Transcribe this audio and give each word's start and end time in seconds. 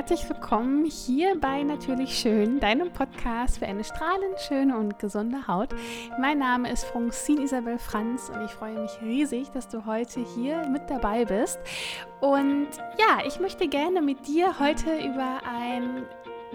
herzlich 0.00 0.26
willkommen 0.30 0.86
hier 0.86 1.38
bei 1.38 1.62
Natürlich 1.62 2.18
Schön, 2.18 2.58
deinem 2.58 2.90
Podcast 2.90 3.58
für 3.58 3.66
eine 3.66 3.84
strahlend 3.84 4.40
schöne 4.48 4.78
und 4.78 4.98
gesunde 4.98 5.46
Haut. 5.46 5.74
Mein 6.18 6.38
Name 6.38 6.72
ist 6.72 6.86
Francine 6.86 7.42
Isabel 7.42 7.78
Franz 7.78 8.30
und 8.30 8.42
ich 8.42 8.50
freue 8.50 8.80
mich 8.80 8.92
riesig, 9.02 9.50
dass 9.50 9.68
du 9.68 9.84
heute 9.84 10.24
hier 10.34 10.66
mit 10.68 10.88
dabei 10.88 11.26
bist. 11.26 11.58
Und 12.22 12.68
ja, 12.98 13.26
ich 13.26 13.40
möchte 13.40 13.68
gerne 13.68 14.00
mit 14.00 14.26
dir 14.26 14.58
heute 14.58 14.96
über 15.04 15.42
ein 15.46 16.06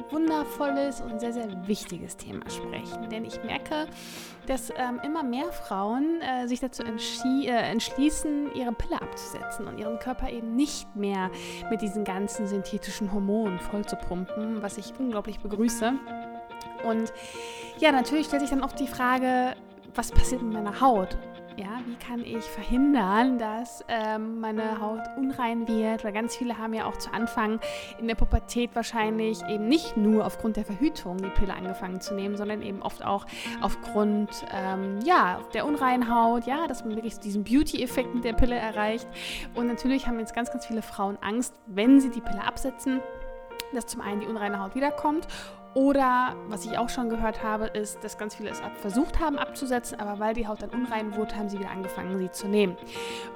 wundervolles 0.10 1.02
und 1.02 1.20
sehr, 1.20 1.34
sehr 1.34 1.68
wichtiges 1.68 2.18
Thema 2.18 2.50
sprechen. 2.50 3.10
Denn 3.10 3.26
ich 3.26 3.44
merke, 3.44 3.88
dass 4.48 4.70
ähm, 4.70 5.00
immer 5.04 5.24
mehr 5.24 5.52
Frauen 5.52 6.22
äh, 6.22 6.48
sich 6.48 6.60
dazu 6.60 6.84
äh, 6.84 7.48
entschließen, 7.48 8.54
ihre 8.56 8.72
Pille 8.74 9.02
abzusetzen 9.02 9.68
und 9.68 9.78
ihren 9.78 10.00
Körper 10.00 10.30
eben 10.30 10.56
nicht 10.56 10.96
mehr 10.96 11.30
mit 11.70 11.82
diesen 11.82 12.04
ganzen 12.04 12.48
synthetischen 12.48 13.12
Hormonen 13.12 13.60
vollzupumpen, 13.60 14.62
was 14.62 14.78
ich 14.78 14.94
unglaublich 15.00 15.40
begrüße. 15.40 15.94
Und 16.88 17.12
ja, 17.80 17.92
natürlich 17.92 18.28
stellt 18.28 18.42
sich 18.42 18.52
dann 18.52 18.64
oft 18.64 18.80
die 18.80 18.88
Frage, 18.88 19.56
was 19.94 20.12
passiert 20.12 20.42
mit 20.42 20.54
meiner 20.54 20.82
Haut? 20.82 21.18
Ja, 21.58 21.80
wie 21.86 21.96
kann 21.96 22.20
ich 22.26 22.44
verhindern, 22.44 23.40
dass 23.40 23.82
ähm, 23.88 24.42
meine 24.42 24.82
Haut 24.82 25.00
unrein 25.16 25.66
wird? 25.70 26.04
Weil 26.04 26.12
ganz 26.12 26.36
viele 26.36 26.58
haben 26.58 26.74
ja 26.74 26.86
auch 26.86 26.98
zu 26.98 27.14
Anfang 27.14 27.62
in 27.98 28.08
der 28.08 28.16
Pubertät 28.16 28.72
wahrscheinlich 28.74 29.42
eben 29.48 29.70
nicht 29.70 29.96
nur 29.96 30.26
aufgrund 30.26 30.58
der 30.58 30.66
Verhütung 30.66 31.18
die 31.18 31.30
Pille 31.30 31.54
angefangen 31.54 32.02
zu 32.02 32.14
nehmen, 32.14 32.36
sondern 32.36 32.62
eben 32.62 32.82
oft 32.82 33.06
auch 33.06 33.26
aufgrund 33.62 34.30
ähm, 34.54 35.00
ja, 35.06 35.40
der 35.54 35.66
unreinen 35.66 36.14
Haut, 36.14 36.46
ja, 36.46 36.68
dass 36.68 36.84
man 36.84 36.96
wirklich 36.96 37.20
diesen 37.20 37.46
Beauty-Effekt 37.46 38.14
mit 38.14 38.26
der 38.26 38.34
Pille 38.34 38.56
erreicht. 38.56 39.08
Und 39.54 39.68
natürlich 39.68 40.08
haben 40.08 40.20
jetzt 40.20 40.36
ganz, 40.36 40.52
ganz 40.52 40.66
viele 40.66 40.82
Frauen 40.82 41.18
Angst, 41.22 41.54
wenn 41.68 42.02
sie 42.02 42.10
die 42.10 42.22
Pille 42.22 42.44
absetzen, 42.44 43.00
dass 43.74 43.88
zum 43.88 44.02
einen 44.02 44.20
die 44.20 44.28
unreine 44.28 44.60
Haut 44.60 44.76
wiederkommt 44.76 45.26
oder 45.76 46.38
was 46.48 46.66
ich 46.66 46.78
auch 46.78 46.88
schon 46.88 47.10
gehört 47.10 47.44
habe, 47.44 47.66
ist, 47.66 48.02
dass 48.02 48.18
ganz 48.18 48.34
viele 48.34 48.50
es 48.50 48.62
versucht 48.80 49.20
haben 49.20 49.38
abzusetzen, 49.38 50.00
aber 50.00 50.20
weil 50.20 50.34
die 50.34 50.48
Haut 50.48 50.62
dann 50.62 50.70
unrein 50.70 51.18
wurde, 51.18 51.36
haben 51.36 51.50
sie 51.50 51.60
wieder 51.60 51.70
angefangen, 51.70 52.18
sie 52.18 52.32
zu 52.32 52.48
nehmen. 52.48 52.78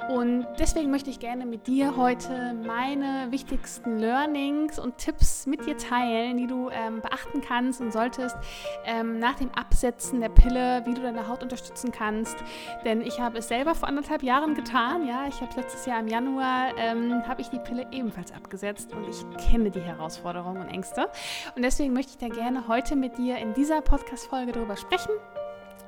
Und 0.08 0.48
deswegen 0.58 0.90
möchte 0.90 1.10
ich 1.10 1.20
gerne 1.20 1.45
mit 1.45 1.67
dir 1.67 1.98
heute 1.98 2.54
meine 2.66 3.28
wichtigsten 3.30 3.98
Learnings 3.98 4.80
und 4.80 4.98
Tipps 4.98 5.48
mit 5.48 5.66
dir 5.66 5.78
teilen, 5.78 6.38
die 6.38 6.48
du 6.48 6.70
ähm, 6.70 7.02
beachten 7.02 7.42
kannst 7.42 7.82
und 7.82 7.92
solltest 7.92 8.38
ähm, 8.86 9.20
nach 9.20 9.36
dem 9.36 9.54
Absetzen 9.54 10.22
der 10.22 10.30
Pille, 10.30 10.84
wie 10.86 10.94
du 10.94 11.02
deine 11.02 11.28
Haut 11.28 11.44
unterstützen 11.44 11.92
kannst. 11.92 12.38
Denn 12.86 13.02
ich 13.02 13.20
habe 13.20 13.40
es 13.40 13.50
selber 13.50 13.76
vor 13.76 13.90
anderthalb 13.90 14.23
Jahren 14.23 14.56
getan. 14.56 15.06
Ja, 15.06 15.28
ich 15.28 15.42
habe 15.42 15.54
letztes 15.58 15.86
Jahr 15.86 16.00
im 16.00 16.08
Januar 16.08 16.70
ähm, 16.78 17.22
habe 17.28 17.42
ich 17.42 17.50
die 17.50 17.60
Pille 17.60 17.86
ebenfalls 17.92 18.32
abgesetzt 18.32 18.94
und 18.94 19.06
ich 19.10 19.26
kenne 19.50 19.72
die 19.72 19.82
Herausforderungen 19.82 20.62
und 20.62 20.70
Ängste. 20.70 21.10
Und 21.58 21.64
deswegen 21.64 21.92
möchte 21.92 22.12
ich 22.12 22.17
da 22.17 22.28
gerne 22.30 22.67
heute 22.67 22.95
mit 22.95 23.17
dir 23.17 23.38
in 23.38 23.53
dieser 23.53 23.81
Podcast-Folge 23.81 24.52
darüber 24.52 24.77
sprechen. 24.77 25.11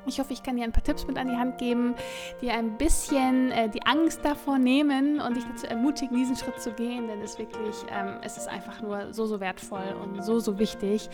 Ich 0.06 0.20
hoffe, 0.20 0.34
ich 0.34 0.42
kann 0.42 0.56
dir 0.58 0.64
ein 0.64 0.72
paar 0.72 0.84
Tipps 0.84 1.06
mit 1.06 1.18
an 1.18 1.28
die 1.28 1.36
Hand 1.36 1.58
geben, 1.58 1.96
dir 2.42 2.54
ein 2.54 2.78
bisschen 2.78 3.52
äh, 3.52 3.70
die 3.70 3.86
Angst 3.86 4.22
davor 4.24 4.58
nehmen 4.58 5.20
und 5.22 5.36
dich 5.36 5.46
dazu 5.46 5.68
ermutigen, 5.68 6.18
diesen 6.18 6.36
Schritt 6.36 6.60
zu 6.60 6.72
gehen, 6.72 7.08
denn 7.08 7.22
es 7.22 7.38
wirklich, 7.38 7.76
ähm, 7.92 8.18
es 8.24 8.38
ist 8.38 8.48
einfach 8.48 8.82
nur 8.82 9.14
so, 9.14 9.26
so 9.26 9.40
wertvoll 9.40 9.96
und 10.02 10.24
so, 10.24 10.40
so 10.40 10.58
wichtig, 10.58 11.10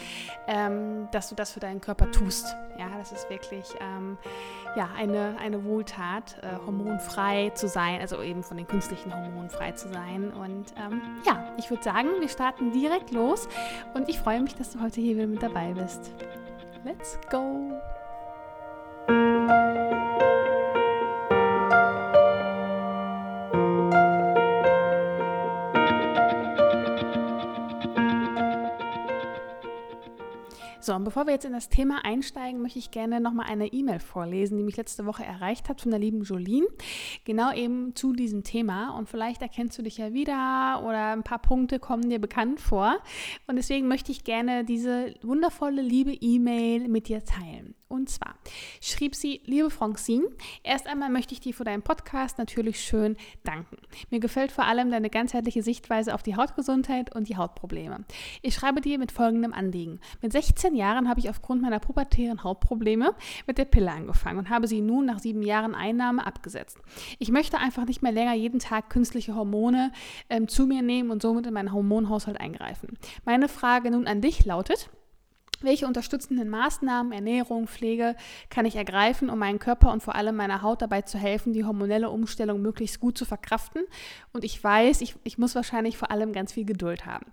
ähm, 0.47 1.07
dass 1.11 1.29
du 1.29 1.35
das 1.35 1.51
für 1.51 1.59
deinen 1.59 1.81
Körper 1.81 2.09
tust. 2.11 2.55
Ja, 2.79 2.89
das 2.97 3.11
ist 3.11 3.29
wirklich 3.29 3.65
ähm, 3.81 4.17
ja, 4.75 4.89
eine, 4.95 5.35
eine 5.39 5.65
Wohltat, 5.65 6.37
äh, 6.41 6.57
hormonfrei 6.65 7.49
zu 7.55 7.67
sein, 7.67 7.99
also 7.99 8.21
eben 8.21 8.43
von 8.43 8.57
den 8.57 8.67
künstlichen 8.67 9.13
Hormonen 9.13 9.49
frei 9.49 9.71
zu 9.71 9.89
sein. 9.89 10.31
Und 10.31 10.73
ähm, 10.77 11.01
ja, 11.25 11.53
ich 11.57 11.69
würde 11.69 11.83
sagen, 11.83 12.09
wir 12.19 12.29
starten 12.29 12.71
direkt 12.71 13.11
los 13.11 13.49
und 13.93 14.07
ich 14.07 14.19
freue 14.19 14.41
mich, 14.41 14.55
dass 14.55 14.71
du 14.71 14.81
heute 14.81 15.01
hier 15.01 15.15
wieder 15.15 15.27
mit 15.27 15.43
dabei 15.43 15.73
bist. 15.73 16.11
Let's 16.85 17.19
go! 17.29 17.71
So, 30.87 30.95
und 30.95 31.03
bevor 31.03 31.25
wir 31.25 31.33
jetzt 31.33 31.43
in 31.43 31.51
das 31.51 31.67
Thema 31.67 32.05
einsteigen, 32.05 32.61
möchte 32.61 32.79
ich 32.79 32.91
gerne 32.91 33.19
nochmal 33.19 33.47
eine 33.49 33.67
E-Mail 33.67 33.99
vorlesen, 33.99 34.57
die 34.57 34.63
mich 34.63 34.77
letzte 34.77 35.05
Woche 35.05 35.25
erreicht 35.25 35.67
hat 35.67 35.81
von 35.81 35.91
der 35.91 35.99
lieben 35.99 36.23
Jolene. 36.23 36.65
Genau 37.25 37.51
eben 37.51 37.93
zu 37.93 38.13
diesem 38.13 38.45
Thema. 38.45 38.97
Und 38.97 39.09
vielleicht 39.09 39.41
erkennst 39.41 39.77
du 39.77 39.81
dich 39.81 39.97
ja 39.97 40.13
wieder 40.13 40.81
oder 40.85 41.11
ein 41.11 41.23
paar 41.23 41.39
Punkte 41.39 41.79
kommen 41.79 42.09
dir 42.09 42.19
bekannt 42.19 42.61
vor. 42.61 42.99
Und 43.47 43.57
deswegen 43.57 43.89
möchte 43.89 44.13
ich 44.13 44.23
gerne 44.23 44.63
diese 44.63 45.13
wundervolle, 45.23 45.81
liebe 45.81 46.13
E-Mail 46.13 46.87
mit 46.87 47.09
dir 47.09 47.21
teilen. 47.25 47.75
Und 47.89 48.09
zwar 48.09 48.35
schrieb 48.81 49.15
sie, 49.15 49.41
liebe 49.45 49.69
Francine, 49.69 50.27
erst 50.63 50.87
einmal 50.87 51.09
möchte 51.09 51.33
ich 51.33 51.39
dir 51.39 51.53
für 51.53 51.63
deinen 51.63 51.83
Podcast 51.83 52.37
natürlich 52.37 52.81
schön 52.81 53.15
danken. 53.43 53.77
Mir 54.09 54.19
gefällt 54.19 54.51
vor 54.51 54.65
allem 54.65 54.91
deine 54.91 55.09
ganzheitliche 55.09 55.63
Sichtweise 55.63 56.13
auf 56.13 56.21
die 56.21 56.35
Hautgesundheit 56.35 57.15
und 57.15 57.29
die 57.29 57.37
Hautprobleme. 57.37 58.03
Ich 58.41 58.55
schreibe 58.55 58.81
dir 58.81 58.99
mit 58.99 59.13
folgendem 59.13 59.53
Anliegen. 59.53 60.01
Mit 60.21 60.33
16 60.33 60.75
Jahren 60.75 61.07
habe 61.07 61.21
ich 61.21 61.29
aufgrund 61.29 61.61
meiner 61.61 61.79
pubertären 61.79 62.43
Hautprobleme 62.43 63.15
mit 63.45 63.57
der 63.57 63.65
Pille 63.65 63.91
angefangen 63.91 64.39
und 64.39 64.49
habe 64.49 64.67
sie 64.67 64.81
nun 64.81 65.05
nach 65.05 65.19
sieben 65.19 65.41
Jahren 65.41 65.73
Einnahme 65.73 66.25
abgesetzt. 66.25 66.77
Ich 67.19 67.31
möchte 67.31 67.57
einfach 67.57 67.85
nicht 67.85 68.01
mehr 68.01 68.11
länger 68.11 68.33
jeden 68.33 68.59
Tag 68.59 68.89
künstliche 68.89 69.33
Hormone 69.33 69.93
ähm, 70.29 70.49
zu 70.49 70.67
mir 70.67 70.81
nehmen 70.81 71.09
und 71.09 71.21
somit 71.21 71.45
in 71.47 71.53
meinen 71.53 71.71
Hormonhaushalt 71.71 72.39
eingreifen. 72.39 72.97
Meine 73.23 73.47
Frage 73.47 73.91
nun 73.91 74.07
an 74.07 74.21
dich 74.21 74.43
lautet, 74.45 74.89
welche 75.61 75.87
unterstützenden 75.87 76.49
Maßnahmen, 76.49 77.11
Ernährung, 77.11 77.67
Pflege 77.67 78.15
kann 78.49 78.65
ich 78.65 78.75
ergreifen, 78.75 79.29
um 79.29 79.39
meinen 79.39 79.59
Körper 79.59 79.91
und 79.91 80.03
vor 80.03 80.15
allem 80.15 80.35
meiner 80.35 80.61
Haut 80.61 80.81
dabei 80.81 81.01
zu 81.01 81.17
helfen, 81.17 81.53
die 81.53 81.65
hormonelle 81.65 82.09
Umstellung 82.09 82.61
möglichst 82.61 82.99
gut 82.99 83.17
zu 83.17 83.25
verkraften? 83.25 83.83
Und 84.33 84.43
ich 84.43 84.63
weiß, 84.63 85.01
ich, 85.01 85.15
ich 85.23 85.37
muss 85.37 85.55
wahrscheinlich 85.55 85.97
vor 85.97 86.11
allem 86.11 86.33
ganz 86.33 86.53
viel 86.53 86.65
Geduld 86.65 87.05
haben. 87.05 87.25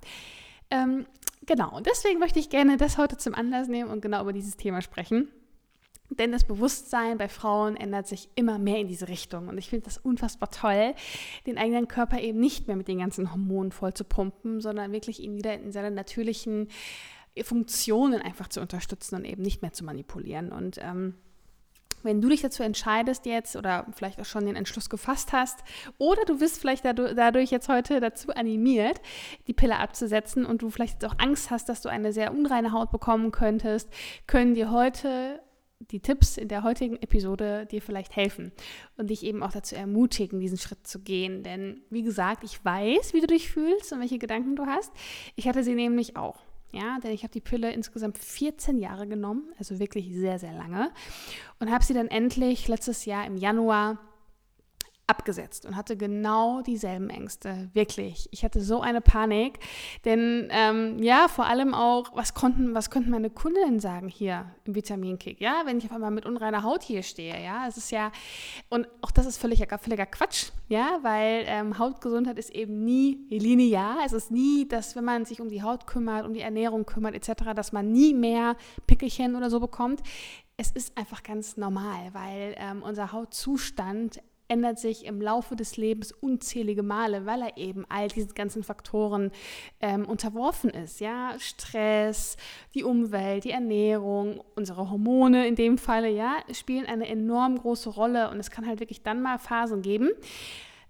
Ähm, 0.71 1.07
genau, 1.47 1.77
und 1.77 1.87
deswegen 1.87 2.19
möchte 2.19 2.39
ich 2.39 2.51
gerne 2.51 2.77
das 2.77 2.99
heute 2.99 3.17
zum 3.17 3.35
Anlass 3.35 3.69
nehmen 3.69 3.91
und 3.91 4.01
genau 4.01 4.23
über 4.23 4.33
dieses 4.33 4.57
Thema 4.57 4.83
sprechen. 4.83 5.29
Denn 6.11 6.33
das 6.33 6.45
Bewusstsein 6.45 7.17
bei 7.17 7.29
Frauen 7.29 7.77
ändert 7.77 8.07
sich 8.07 8.29
immer 8.35 8.59
mehr 8.59 8.79
in 8.79 8.89
diese 8.89 9.09
Richtung. 9.09 9.49
Und 9.49 9.57
ich 9.57 9.71
finde 9.71 9.87
das 9.87 9.99
unfassbar 9.99 10.51
toll, 10.51 10.95
den 11.47 11.57
eigenen 11.57 11.89
Körper 11.89 12.21
eben 12.21 12.39
nicht 12.39 12.67
mehr 12.67 12.77
mit 12.77 12.89
den 12.89 12.99
ganzen 12.99 13.33
Hormonen 13.33 13.73
voll 13.73 13.95
zu 13.95 14.05
pumpen, 14.05 14.61
sondern 14.61 14.93
wirklich 14.93 15.21
ihn 15.21 15.37
wieder 15.37 15.55
in 15.55 15.73
seiner 15.73 15.91
natürlichen 15.91 16.69
Funktionen 17.43 18.23
einfach 18.23 18.49
zu 18.49 18.61
unterstützen 18.61 19.17
und 19.17 19.25
eben 19.25 19.43
nicht 19.43 19.63
mehr 19.63 19.73
zu 19.73 19.85
manipulieren. 19.85 20.53
Und 20.53 20.79
ähm, 20.81 21.15
wenn 22.05 22.21
du 22.21 22.29
dich 22.29 22.43
dazu 22.43 22.63
entscheidest 22.63 23.27
jetzt 23.27 23.57
oder 23.57 23.87
vielleicht 23.95 24.21
auch 24.21 24.27
schon 24.27 24.47
den 24.47 24.57
Entschluss 24.57 24.91
gefasst 24.91 25.33
hast 25.33 25.61
oder 25.99 26.25
du 26.27 26.39
bist 26.39 26.61
vielleicht 26.61 26.85
dadurch 26.85 27.51
jetzt 27.51 27.69
heute 27.69 27.99
dazu 27.99 28.31
animiert, 28.35 29.01
die 29.47 29.55
Pille 29.55 29.79
abzusetzen 29.79 30.45
und 30.45 30.63
du 30.63 30.71
vielleicht 30.71 31.03
jetzt 31.03 31.07
auch 31.07 31.19
Angst 31.19 31.51
hast, 31.51 31.69
dass 31.69 31.81
du 31.81 31.89
eine 31.89 32.13
sehr 32.13 32.33
unreine 32.33 32.73
Haut 32.73 32.93
bekommen 32.93 33.33
könntest, 33.33 33.89
können 34.27 34.55
dir 34.55 34.71
heute 34.71 35.41
die 35.91 36.01
Tipps 36.01 36.37
in 36.37 36.49
der 36.49 36.63
heutigen 36.63 36.97
Episode 36.97 37.67
dir 37.67 37.83
vielleicht 37.83 38.17
helfen 38.17 38.53
und 38.97 39.09
dich 39.09 39.23
eben 39.25 39.43
auch 39.43 39.53
dazu 39.53 39.75
ermutigen, 39.75 40.41
diesen 40.41 40.59
Schritt 40.59 40.87
zu 40.87 41.01
gehen. 41.01 41.43
Denn 41.43 41.83
wie 41.91 42.03
gesagt, 42.03 42.45
ich 42.45 42.65
weiß, 42.65 43.13
wie 43.13 43.21
du 43.21 43.27
dich 43.27 43.51
fühlst 43.51 43.93
und 43.93 44.01
welche 44.01 44.19
Gedanken 44.19 44.57
du 44.57 44.67
hast. 44.67 44.93
Ich 45.37 45.49
hatte 45.49 45.65
sie 45.65 45.75
nämlich 45.75 46.17
auch. 46.17 46.41
Ja, 46.75 46.99
denn 46.99 47.13
ich 47.13 47.23
habe 47.23 47.33
die 47.33 47.41
Pille 47.41 47.73
insgesamt 47.73 48.19
14 48.19 48.79
Jahre 48.79 49.07
genommen, 49.07 49.45
also 49.59 49.79
wirklich 49.79 50.13
sehr, 50.13 50.41
sehr 50.41 50.53
lange. 50.53 50.91
Und 51.61 51.71
habe 51.71 51.85
sie 51.85 51.95
dann 51.95 52.09
endlich 52.09 52.67
letztes 52.67 53.05
Jahr 53.05 53.25
im 53.27 53.37
Januar 53.37 53.99
abgesetzt 55.07 55.67
und 55.67 55.77
hatte 55.77 55.97
genau 55.97 56.63
dieselben 56.63 57.11
Ängste. 57.11 57.69
Wirklich. 57.75 58.29
Ich 58.31 58.45
hatte 58.45 58.61
so 58.63 58.81
eine 58.81 59.01
Panik. 59.01 59.59
Denn 60.05 60.49
ähm, 60.51 60.99
ja, 61.03 61.29
vor 61.29 61.47
allem 61.47 61.75
auch, 61.75 62.15
was 62.15 62.33
konnten, 62.33 62.75
was 62.75 62.91
könnten 62.91 63.11
meine 63.11 63.29
Kundinnen 63.29 63.81
sagen 63.81 64.09
hier 64.09 64.47
im 64.65 64.75
Vitaminkick? 64.75 65.41
Ja, 65.41 65.63
wenn 65.67 65.79
ich 65.79 65.85
auf 65.85 65.93
einmal 65.93 66.11
mit 66.11 66.25
unreiner 66.25 66.63
Haut 66.63 66.83
hier 66.83 67.03
stehe, 67.03 67.43
ja, 67.43 67.67
es 67.69 67.77
ist 67.77 67.91
ja, 67.91 68.13
und 68.71 68.89
auch 69.03 69.11
das 69.11 69.27
ist 69.27 69.37
völliger, 69.37 69.79
völliger 69.79 70.07
Quatsch, 70.07 70.51
ja, 70.69 70.99
weil 71.03 71.45
ähm, 71.47 71.79
Hautgesundheit 71.79 72.39
ist 72.39 72.51
eben 72.51 72.85
nie 72.85 73.27
linear. 73.29 73.99
Es 74.07 74.13
ist 74.13 74.31
nie, 74.31 74.67
dass 74.67 74.97
wenn 74.97 75.05
man 75.05 75.27
sich 75.27 75.41
um 75.41 75.51
die 75.51 75.63
Haut 75.63 75.87
kümmert, 75.87 76.25
um 76.25 76.33
die 76.33 76.41
Ernährung 76.41 76.87
kümmert, 76.87 77.15
etc., 77.15 77.53
dass 77.55 77.73
man 77.73 77.93
nie 77.93 78.15
mehr 78.15 78.57
Pickelchen 78.87 79.37
oder 79.37 79.51
so 79.51 79.61
bekommt. 79.61 80.03
Es 80.57 80.71
ist 80.71 80.97
einfach 80.97 81.23
ganz 81.23 81.57
normal, 81.57 82.11
weil 82.13 82.55
ähm, 82.59 82.83
unser 82.83 83.13
Hautzustand 83.13 84.23
ändert 84.49 84.79
sich 84.79 85.07
im 85.07 85.21
Laufe 85.21 85.57
des 85.57 85.77
Lebens 85.77 86.13
unzählige 86.13 86.83
Male, 86.83 87.27
weil 87.27 87.43
er 87.43 87.57
eben 87.57 87.85
all 87.89 88.09
diesen 88.09 88.35
ganzen 88.35 88.63
Faktoren 88.63 89.31
ähm, 89.81 90.07
unterworfen 90.07 90.71
ist. 90.71 91.01
Ja, 91.01 91.35
Stress, 91.39 92.37
die 92.75 92.85
Umwelt, 92.85 93.45
die 93.45 93.51
Ernährung, 93.51 94.43
unsere 94.55 94.91
Hormone 94.91 95.47
in 95.47 95.55
dem 95.55 95.79
Falle, 95.79 96.11
ja, 96.11 96.37
spielen 96.53 96.87
eine 96.87 97.09
enorm 97.09 97.59
große 97.59 97.91
Rolle 97.91 98.31
und 98.31 98.39
es 98.39 98.51
kann 98.51 98.67
halt 98.67 98.81
wirklich 98.81 99.03
dann 99.03 99.23
mal 99.23 99.39
Phasen 99.39 99.83
geben, 99.83 100.11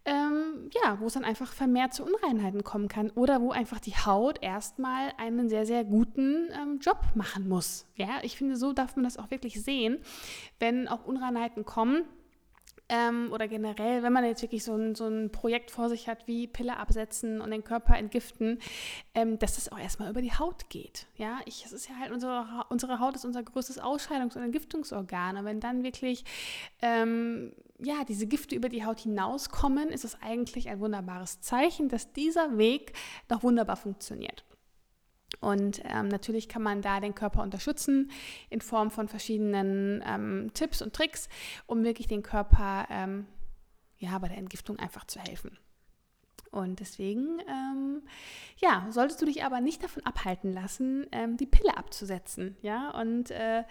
ähm, 0.07 0.71
ja, 0.83 1.01
wo 1.01 1.07
es 1.07 1.15
dann 1.15 1.25
einfach 1.25 1.53
vermehrt 1.53 1.95
zu 1.95 2.05
Unreinheiten 2.05 2.63
kommen 2.63 2.89
kann 2.89 3.11
oder 3.11 3.41
wo 3.41 3.53
einfach 3.53 3.81
die 3.81 3.95
Haut 3.95 4.43
erstmal 4.43 5.13
einen 5.17 5.49
sehr, 5.49 5.65
sehr 5.65 5.85
guten 5.85 6.49
ähm, 6.53 6.79
Job 6.81 6.99
machen 7.15 7.49
muss. 7.49 7.87
Ja, 7.95 8.19
ich 8.23 8.37
finde, 8.37 8.57
so 8.57 8.73
darf 8.75 8.97
man 8.97 9.05
das 9.05 9.17
auch 9.17 9.31
wirklich 9.31 9.63
sehen, 9.63 9.99
wenn 10.59 10.89
auch 10.89 11.07
Unreinheiten 11.07 11.65
kommen 11.65 12.05
ähm, 12.89 13.31
oder 13.33 13.49
generell, 13.49 14.03
wenn 14.03 14.13
man 14.13 14.25
jetzt 14.25 14.43
wirklich 14.43 14.63
so 14.63 14.75
ein, 14.75 14.95
so 14.95 15.07
ein 15.07 15.31
Projekt 15.33 15.71
vor 15.71 15.89
sich 15.89 16.09
hat, 16.09 16.27
wie 16.27 16.47
Pille 16.47 16.77
absetzen 16.77 17.41
und 17.41 17.51
den 17.51 17.65
Körper 17.65 17.97
entgiften, 17.97 18.59
ähm, 19.15 19.39
dass 19.39 19.55
das 19.55 19.73
auch 19.73 19.79
erstmal 19.79 20.11
über 20.11 20.21
die 20.21 20.33
Haut 20.33 20.69
geht. 20.69 21.07
Ja, 21.17 21.41
ich, 21.47 21.65
es 21.65 21.73
ist 21.73 21.89
ja 21.89 21.97
halt 21.99 22.13
unsere, 22.13 22.67
unsere 22.69 23.01
Haut 23.01 23.15
ist 23.15 23.25
unser 23.25 23.43
größtes 23.43 23.81
Ausscheidungs- 23.81 24.37
und 24.37 24.43
Entgiftungsorgan. 24.43 25.37
Und 25.39 25.45
wenn 25.47 25.61
dann 25.61 25.83
wirklich 25.83 26.25
ähm, 26.83 27.53
ja, 27.79 28.05
diese 28.05 28.27
Gifte 28.27 28.55
über 28.55 28.69
die 28.69 28.85
Haut 28.85 29.01
hinauskommen, 29.01 29.89
ist 29.89 30.05
es 30.05 30.21
eigentlich 30.23 30.69
ein 30.69 30.81
wunderbares 30.81 31.41
Zeichen, 31.41 31.89
dass 31.89 32.13
dieser 32.13 32.59
Weg 32.59 32.93
noch 33.31 33.43
wunderbar 33.43 33.77
funktioniert. 33.77 34.45
Und 35.41 35.83
ähm, 35.85 36.09
natürlich 36.09 36.49
kann 36.49 36.63
man 36.63 36.83
da 36.83 37.01
den 37.01 37.15
Körper 37.15 37.43
unterstützen 37.43 38.11
in 38.51 38.61
Form 38.61 38.91
von 38.91 39.09
verschiedenen 39.09 40.03
ähm, 40.07 40.51
Tipps 40.55 40.83
und 40.83 40.95
Tricks, 40.95 41.29
um 41.67 41.85
wirklich 41.85 42.07
den 42.07 42.23
Körper 42.23 42.87
ähm, 42.91 43.27
ja, 43.99 44.19
bei 44.19 44.29
der 44.29 44.39
Entgiftung 44.39 44.79
einfach 44.79 45.05
zu 45.07 45.21
helfen. 45.21 45.59
Und 46.51 46.79
deswegen, 46.79 47.41
ähm, 47.49 48.03
ja, 48.59 48.87
solltest 48.91 49.21
du 49.21 49.27
dich 49.27 49.45
aber 49.45 49.61
nicht 49.61 49.83
davon 49.83 50.05
abhalten 50.07 50.53
lassen, 50.53 51.05
ähm, 51.11 51.37
die 51.37 51.47
Pille 51.47 51.77
abzusetzen, 51.77 52.57
ja, 52.63 52.91
und 52.91 53.33
äh, 53.33 53.65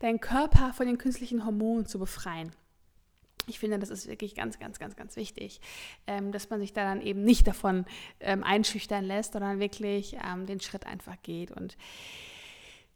deinen 0.00 0.20
Körper 0.20 0.74
von 0.74 0.86
den 0.86 0.98
künstlichen 0.98 1.46
Hormonen 1.46 1.86
zu 1.86 1.98
befreien. 1.98 2.50
Ich 3.48 3.60
finde, 3.60 3.78
das 3.78 3.90
ist 3.90 4.08
wirklich 4.08 4.34
ganz, 4.34 4.58
ganz, 4.58 4.78
ganz, 4.78 4.96
ganz 4.96 5.14
wichtig, 5.16 5.60
ähm, 6.06 6.32
dass 6.32 6.50
man 6.50 6.58
sich 6.58 6.72
da 6.72 6.82
dann 6.82 7.00
eben 7.00 7.22
nicht 7.22 7.46
davon 7.46 7.86
ähm, 8.18 8.42
einschüchtern 8.42 9.04
lässt, 9.04 9.34
sondern 9.34 9.60
wirklich 9.60 10.16
ähm, 10.26 10.46
den 10.46 10.60
Schritt 10.60 10.84
einfach 10.84 11.16
geht. 11.22 11.52
Und 11.52 11.76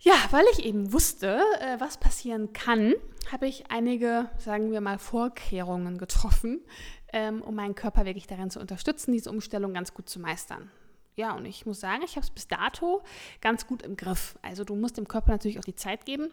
ja, 0.01 0.15
weil 0.31 0.45
ich 0.53 0.65
eben 0.65 0.93
wusste, 0.93 1.41
äh, 1.61 1.79
was 1.79 1.99
passieren 1.99 2.53
kann, 2.53 2.95
habe 3.31 3.47
ich 3.47 3.71
einige, 3.71 4.29
sagen 4.39 4.73
wir 4.73 4.81
mal, 4.81 4.99
Vorkehrungen 4.99 5.99
getroffen, 5.99 6.65
ähm, 7.13 7.43
um 7.43 7.55
meinen 7.55 7.77
Körper 7.77 8.05
wirklich 8.05 8.27
darin 8.27 8.51
zu 8.51 8.59
unterstützen, 8.61 9.13
diese 9.13 9.31
Umstellung 9.31 9.73
ganz 9.73 9.95
gut 9.95 10.09
zu 10.09 10.19
meistern. 10.19 10.71
Ja, 11.15 11.37
und 11.37 11.45
ich 11.45 11.65
muss 11.67 11.81
sagen, 11.81 12.03
ich 12.05 12.17
habe 12.17 12.25
es 12.25 12.31
bis 12.31 12.49
dato 12.49 13.03
ganz 13.41 13.67
gut 13.67 13.83
im 13.83 13.97
Griff. 13.97 14.37
Also 14.43 14.65
du 14.65 14.75
musst 14.75 14.97
dem 14.97 15.07
Körper 15.07 15.31
natürlich 15.31 15.59
auch 15.59 15.65
die 15.65 15.75
Zeit 15.75 16.07
geben 16.07 16.33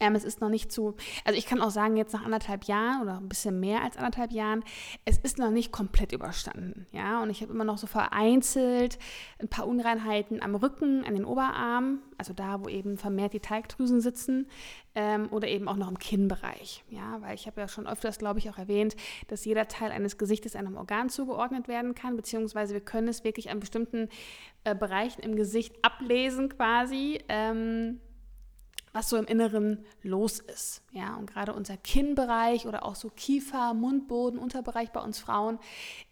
ähm, 0.00 0.14
es 0.14 0.24
ist 0.24 0.40
noch 0.40 0.48
nicht 0.48 0.72
zu, 0.72 0.96
also 1.24 1.38
ich 1.38 1.46
kann 1.46 1.60
auch 1.60 1.70
sagen, 1.70 1.96
jetzt 1.96 2.12
nach 2.12 2.24
anderthalb 2.24 2.64
Jahren 2.64 3.02
oder 3.02 3.18
ein 3.18 3.28
bisschen 3.28 3.60
mehr 3.60 3.82
als 3.82 3.96
anderthalb 3.96 4.32
Jahren, 4.32 4.64
es 5.04 5.18
ist 5.18 5.38
noch 5.38 5.50
nicht 5.50 5.72
komplett 5.72 6.12
überstanden. 6.12 6.86
Ja, 6.92 7.22
und 7.22 7.30
ich 7.30 7.42
habe 7.42 7.52
immer 7.52 7.64
noch 7.64 7.78
so 7.78 7.86
vereinzelt 7.86 8.98
ein 9.40 9.48
paar 9.48 9.66
Unreinheiten 9.66 10.42
am 10.42 10.54
Rücken, 10.54 11.04
an 11.04 11.14
den 11.14 11.24
Oberarmen, 11.24 12.00
also 12.18 12.32
da, 12.32 12.62
wo 12.62 12.68
eben 12.68 12.96
vermehrt 12.96 13.32
die 13.32 13.40
Teigdrüsen 13.40 14.00
sitzen, 14.00 14.48
ähm, 14.94 15.28
oder 15.30 15.48
eben 15.48 15.68
auch 15.68 15.76
noch 15.76 15.88
im 15.88 15.98
Kinnbereich. 15.98 16.84
Ja, 16.88 17.20
weil 17.20 17.34
ich 17.34 17.46
habe 17.46 17.60
ja 17.60 17.68
schon 17.68 17.86
öfters, 17.86 18.18
glaube 18.18 18.38
ich, 18.38 18.50
auch 18.50 18.58
erwähnt, 18.58 18.96
dass 19.28 19.44
jeder 19.44 19.68
Teil 19.68 19.90
eines 19.90 20.18
Gesichtes 20.18 20.56
einem 20.56 20.76
Organ 20.76 21.08
zugeordnet 21.08 21.68
werden 21.68 21.94
kann, 21.94 22.16
beziehungsweise 22.16 22.74
wir 22.74 22.80
können 22.80 23.08
es 23.08 23.24
wirklich 23.24 23.50
an 23.50 23.60
bestimmten 23.60 24.08
äh, 24.64 24.74
Bereichen 24.74 25.22
im 25.22 25.36
Gesicht 25.36 25.74
ablesen 25.82 26.48
quasi. 26.48 27.20
Ähm, 27.28 28.00
was 28.94 29.08
so 29.08 29.16
im 29.16 29.26
Inneren 29.26 29.84
los 30.02 30.38
ist. 30.38 30.82
Ja, 30.92 31.16
und 31.16 31.26
gerade 31.26 31.52
unser 31.52 31.76
Kinnbereich 31.76 32.66
oder 32.66 32.84
auch 32.86 32.94
so 32.94 33.10
Kiefer, 33.10 33.74
Mundboden, 33.74 34.38
Unterbereich 34.38 34.92
bei 34.92 35.00
uns 35.00 35.18
Frauen 35.18 35.58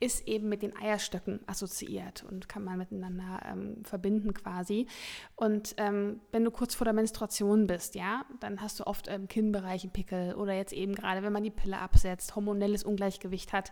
ist 0.01 0.27
eben 0.27 0.49
mit 0.49 0.63
den 0.63 0.77
Eierstöcken 0.77 1.41
assoziiert 1.47 2.25
und 2.29 2.49
kann 2.49 2.65
man 2.65 2.79
miteinander 2.79 3.41
ähm, 3.47 3.85
verbinden 3.85 4.35
quasi. 4.35 4.89
Und 5.37 5.77
ähm, 5.79 6.21
wenn 6.33 6.45
du 6.45 6.51
kurz 6.51 6.75
vor 6.75 6.85
der 6.85 6.93
Menstruation 6.93 7.69
bist, 7.69 7.95
ja, 7.95 8.25
dann 8.41 8.61
hast 8.61 8.81
du 8.81 8.87
oft 8.87 9.07
im 9.07 9.29
Kinnbereich 9.29 9.85
einen 9.85 9.93
Pickel 9.93 10.35
oder 10.35 10.53
jetzt 10.53 10.73
eben 10.73 10.97
gerade, 10.97 11.23
wenn 11.23 11.33
man 11.33 11.45
die 11.45 11.51
Pille 11.51 11.79
absetzt, 11.79 12.35
hormonelles 12.35 12.83
Ungleichgewicht 12.83 13.53
hat, 13.53 13.71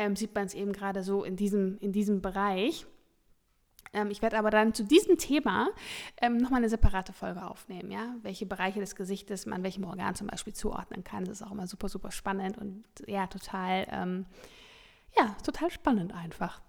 ähm, 0.00 0.16
sieht 0.16 0.34
man 0.34 0.46
es 0.46 0.54
eben 0.54 0.72
gerade 0.72 1.04
so 1.04 1.22
in 1.22 1.36
diesem, 1.36 1.78
in 1.78 1.92
diesem 1.92 2.20
Bereich. 2.20 2.86
Ähm, 3.92 4.10
ich 4.10 4.22
werde 4.22 4.38
aber 4.38 4.50
dann 4.50 4.74
zu 4.74 4.84
diesem 4.84 5.18
Thema 5.18 5.68
ähm, 6.20 6.36
nochmal 6.36 6.58
eine 6.58 6.68
separate 6.68 7.12
Folge 7.12 7.44
aufnehmen, 7.46 7.90
ja, 7.90 8.14
welche 8.22 8.46
Bereiche 8.46 8.80
des 8.80 8.96
Gesichtes 8.96 9.46
man 9.46 9.62
welchem 9.62 9.84
Organ 9.84 10.14
zum 10.14 10.26
Beispiel 10.26 10.52
zuordnen 10.52 11.04
kann. 11.04 11.24
Das 11.24 11.40
ist 11.40 11.46
auch 11.46 11.52
immer 11.52 11.66
super, 11.66 11.88
super 11.88 12.10
spannend 12.10 12.58
und 12.58 12.84
ja, 13.06 13.26
total, 13.26 13.86
ähm, 13.90 14.26
ja, 15.16 15.36
total 15.44 15.70
spannend 15.70 16.14
einfach. 16.14 16.60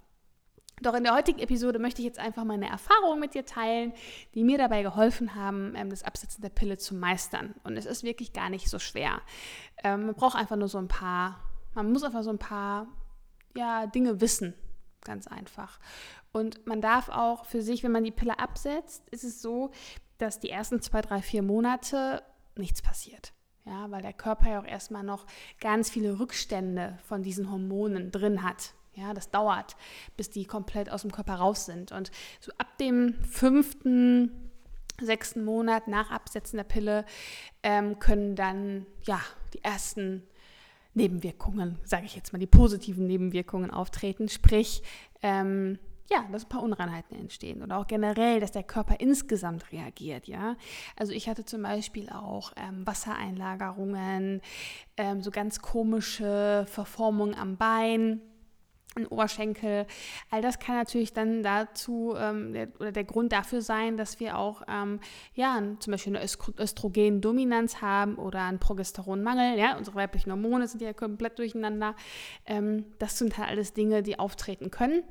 Doch 0.82 0.94
in 0.94 1.04
der 1.04 1.14
heutigen 1.14 1.40
Episode 1.40 1.78
möchte 1.78 2.02
ich 2.02 2.06
jetzt 2.06 2.20
einfach 2.20 2.46
meine 2.46 2.70
Erfahrungen 2.70 3.20
mit 3.20 3.34
dir 3.34 3.46
teilen, 3.46 3.94
die 4.34 4.44
mir 4.44 4.58
dabei 4.58 4.82
geholfen 4.82 5.36
haben, 5.36 5.74
ähm, 5.76 5.90
das 5.90 6.04
Absetzen 6.04 6.42
der 6.42 6.50
Pille 6.50 6.78
zu 6.78 6.96
meistern. 6.96 7.56
Und 7.64 7.76
es 7.76 7.86
ist 7.86 8.04
wirklich 8.04 8.32
gar 8.32 8.50
nicht 8.50 8.70
so 8.70 8.80
schwer. 8.80 9.22
Ähm, 9.84 10.06
man 10.06 10.16
braucht 10.16 10.38
einfach 10.38 10.56
nur 10.56 10.70
so 10.70 10.78
ein 10.78 10.88
paar, 10.88 11.40
man 11.74 11.92
muss 11.92 12.04
einfach 12.04 12.24
so 12.24 12.30
ein 12.30 12.40
paar 12.40 12.88
ja, 13.56 13.88
Dinge 13.88 14.22
wissen, 14.22 14.54
ganz 15.04 15.28
einfach. 15.28 15.80
Und 16.32 16.66
man 16.68 16.82
darf 16.82 17.10
auch 17.10 17.46
für 17.46 17.62
sich, 17.62 17.84
wenn 17.84 17.92
man 17.92 18.04
die 18.04 18.12
Pille 18.12 18.38
absetzt, 18.40 19.10
ist 19.10 19.24
es 19.24 19.42
so, 19.42 19.72
dass 20.18 20.40
die 20.40 20.50
ersten 20.50 20.82
zwei, 20.82 21.02
drei, 21.02 21.22
vier 21.22 21.42
Monate 21.42 22.22
nichts 22.56 22.82
passiert. 22.82 23.34
Ja, 23.66 23.90
weil 23.92 24.02
der 24.02 24.14
Körper 24.14 24.50
ja 24.50 24.60
auch 24.62 24.66
erstmal 24.66 25.04
noch 25.04 25.26
ganz 25.60 25.90
viele 25.90 26.20
Rückstände 26.20 26.98
von 27.04 27.24
diesen 27.24 27.52
Hormonen 27.52 28.12
drin 28.12 28.44
hat. 28.44 28.74
Ja, 28.94 29.14
das 29.14 29.32
dauert, 29.32 29.76
bis 30.18 30.30
die 30.30 30.46
komplett 30.46 30.92
aus 30.92 31.04
dem 31.04 31.12
Körper 31.12 31.36
raus 31.36 31.66
sind. 31.66 31.92
Und 31.92 32.12
so 32.40 32.52
ab 32.58 32.78
dem 32.80 33.14
fünften, 33.24 34.52
sechsten 35.00 35.46
Monat 35.46 35.88
nach 35.88 36.12
Absetzen 36.12 36.58
der 36.58 36.64
Pille 36.64 37.06
ähm, 37.64 38.00
können 38.00 38.36
dann 38.36 38.86
ja 39.04 39.22
die 39.54 39.64
ersten 39.64 40.24
Nebenwirkungen, 40.96 41.78
sage 41.86 42.06
ich 42.06 42.16
jetzt 42.16 42.34
mal, 42.34 42.40
die 42.40 42.48
positiven 42.48 43.08
Nebenwirkungen 43.08 43.72
auftreten. 43.72 44.28
Sprich, 44.28 44.84
ähm, 45.22 45.80
ja, 46.10 46.26
dass 46.32 46.46
ein 46.46 46.50
paar 46.50 46.64
Unreinheiten 46.64 47.18
entstehen 47.18 47.62
oder 47.62 47.78
auch 47.78 47.88
generell, 47.88 48.40
dass 48.40 48.52
der 48.52 48.64
Körper 48.64 49.00
insgesamt 49.00 49.72
reagiert, 49.72 50.28
ja. 50.28 50.56
Also 50.96 51.14
ich 51.14 51.30
hatte 51.30 51.46
zum 51.46 51.64
Beispiel 51.64 52.10
auch 52.10 52.52
ähm, 52.56 52.86
Wassereinlagerungen, 52.86 54.42
ähm, 54.98 55.22
so 55.22 55.32
ganz 55.32 55.60
komische 55.60 56.66
Verformungen 56.68 57.36
am 57.36 57.58
Bein, 57.58 58.22
ein 58.96 59.06
Oberschenkel. 59.08 59.86
All 60.32 60.42
das 60.42 60.60
kann 60.60 60.76
natürlich 60.76 61.14
dann 61.14 61.44
dazu 61.44 62.16
ähm, 62.18 62.54
der, 62.54 62.70
oder 62.80 62.92
der 62.92 63.04
Grund 63.04 63.32
dafür 63.32 63.62
sein, 63.62 63.98
dass 63.98 64.20
wir 64.20 64.38
auch 64.38 64.64
ähm, 64.68 65.00
ja 65.36 65.62
zum 65.80 65.92
Beispiel 65.92 66.16
eine 66.16 66.26
Östrogendominanz 66.26 67.82
haben 67.82 68.16
oder 68.16 68.44
einen 68.44 68.60
Progesteronmangel. 68.60 69.60
Ja, 69.60 69.78
unsere 69.78 69.96
weiblichen 69.96 70.32
Hormone 70.32 70.68
sind 70.68 70.82
ja 70.82 70.94
komplett 70.94 71.38
durcheinander. 71.38 71.96
Ähm, 72.46 72.86
das 72.98 73.18
sind 73.18 73.38
halt 73.38 73.50
alles 73.50 73.74
Dinge, 73.74 74.02
die 74.02 74.18
auftreten 74.18 74.72
können. 74.72 75.04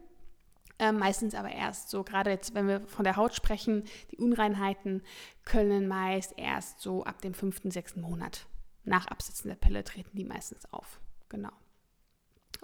Ähm, 0.79 0.99
meistens 0.99 1.35
aber 1.35 1.51
erst 1.51 1.91
so, 1.91 2.05
gerade 2.05 2.31
jetzt, 2.31 2.55
wenn 2.55 2.69
wir 2.69 2.81
von 2.87 3.05
der 3.05 3.17
Haut 3.17 3.35
sprechen, 3.35 3.85
die 4.13 4.19
Unreinheiten 4.19 5.03
können 5.45 5.89
meist 5.89 6.35
erst 6.37 6.81
so 6.81 7.05
ab 7.05 7.21
dem 7.21 7.35
fünften, 7.35 7.71
sechsten 7.71 8.01
Monat 8.01 8.47
nach 8.85 9.07
Absetzen 9.07 9.49
der 9.49 9.57
Pille 9.57 9.85
treten 9.85 10.17
die 10.17 10.25
meistens 10.25 10.73
auf. 10.73 11.01
Genau. 11.29 11.51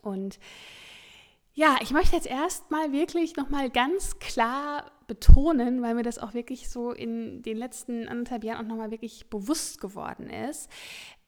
Und 0.02 0.38
ja, 1.56 1.76
ich 1.82 1.92
möchte 1.92 2.16
jetzt 2.16 2.26
erstmal 2.26 2.92
wirklich 2.92 3.36
nochmal 3.36 3.70
ganz 3.70 4.18
klar 4.18 4.90
betonen, 5.06 5.82
weil 5.82 5.94
mir 5.94 6.02
das 6.02 6.18
auch 6.18 6.34
wirklich 6.34 6.68
so 6.68 6.90
in 6.90 7.42
den 7.42 7.56
letzten 7.56 8.08
anderthalb 8.08 8.42
Jahren 8.42 8.66
auch 8.66 8.70
nochmal 8.70 8.90
wirklich 8.90 9.30
bewusst 9.30 9.80
geworden 9.80 10.28
ist, 10.28 10.68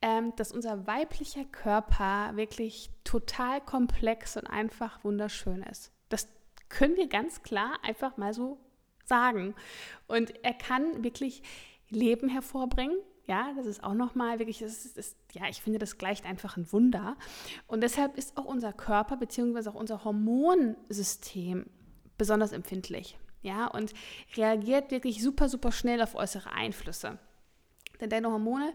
ähm, 0.03 0.33
dass 0.35 0.51
unser 0.51 0.87
weiblicher 0.87 1.45
Körper 1.45 2.33
wirklich 2.35 2.91
total 3.05 3.61
komplex 3.61 4.37
und 4.37 4.49
einfach 4.49 5.05
wunderschön 5.05 5.63
ist. 5.63 5.93
Das 6.09 6.29
können 6.69 6.97
wir 6.97 7.09
ganz 7.09 7.43
klar 7.43 7.79
einfach 7.83 8.17
mal 8.17 8.35
so 8.35 8.59
sagen. 9.05 9.55
Und 10.07 10.45
er 10.45 10.55
kann 10.55 11.05
wirklich 11.05 11.43
Leben 11.89 12.29
hervorbringen. 12.29 12.97
Ja, 13.27 13.53
das 13.57 13.67
ist 13.67 13.83
auch 13.83 13.95
nochmal 13.95 14.39
wirklich, 14.39 14.61
das 14.61 14.85
ist, 14.85 14.97
das, 14.97 15.17
ja, 15.33 15.49
ich 15.49 15.61
finde, 15.61 15.81
das 15.81 15.99
gleicht 15.99 16.27
einfach 16.27 16.57
ein 16.57 16.71
Wunder. 16.73 17.17
Und 17.67 17.83
deshalb 17.83 18.17
ist 18.17 18.37
auch 18.37 18.45
unser 18.45 18.73
Körper 18.73 19.17
bzw. 19.17 19.69
auch 19.69 19.75
unser 19.75 20.05
Hormonsystem 20.05 21.67
besonders 22.17 22.53
empfindlich. 22.53 23.19
Ja, 23.43 23.67
und 23.67 23.93
reagiert 24.37 24.91
wirklich 24.91 25.23
super, 25.23 25.49
super 25.49 25.73
schnell 25.73 26.03
auf 26.03 26.15
äußere 26.15 26.53
Einflüsse. 26.53 27.19
Denn 28.01 28.11
deine 28.11 28.31
Hormone 28.31 28.75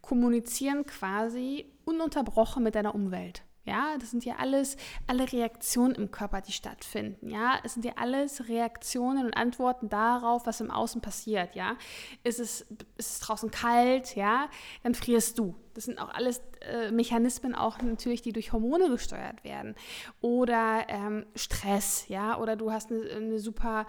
kommunizieren 0.00 0.86
quasi 0.86 1.72
ununterbrochen 1.84 2.62
mit 2.62 2.74
deiner 2.74 2.94
Umwelt. 2.94 3.42
Ja, 3.64 3.96
das 3.98 4.10
sind 4.10 4.24
ja 4.24 4.36
alles, 4.36 4.76
alle 5.06 5.30
Reaktionen 5.30 5.94
im 5.94 6.10
Körper, 6.10 6.40
die 6.40 6.52
stattfinden. 6.52 7.28
Ja, 7.28 7.58
es 7.62 7.74
sind 7.74 7.84
ja 7.84 7.92
alles 7.96 8.48
Reaktionen 8.48 9.26
und 9.26 9.36
Antworten 9.36 9.88
darauf, 9.88 10.46
was 10.46 10.60
im 10.60 10.70
Außen 10.70 11.02
passiert. 11.02 11.54
Ja, 11.54 11.76
ist 12.24 12.40
es, 12.40 12.62
ist 12.96 13.10
es 13.10 13.20
draußen 13.20 13.50
kalt? 13.50 14.16
Ja, 14.16 14.48
dann 14.82 14.94
frierst 14.94 15.38
du. 15.38 15.54
Das 15.74 15.84
sind 15.84 15.98
auch 15.98 16.08
alles 16.12 16.42
äh, 16.60 16.90
Mechanismen 16.90 17.54
auch 17.54 17.80
natürlich, 17.80 18.22
die 18.22 18.32
durch 18.32 18.52
Hormone 18.52 18.88
gesteuert 18.90 19.44
werden. 19.44 19.74
Oder 20.20 20.84
ähm, 20.88 21.26
Stress, 21.34 22.06
ja, 22.08 22.38
oder 22.38 22.56
du 22.56 22.72
hast 22.72 22.90
eine, 22.90 23.08
eine 23.10 23.38
super, 23.38 23.86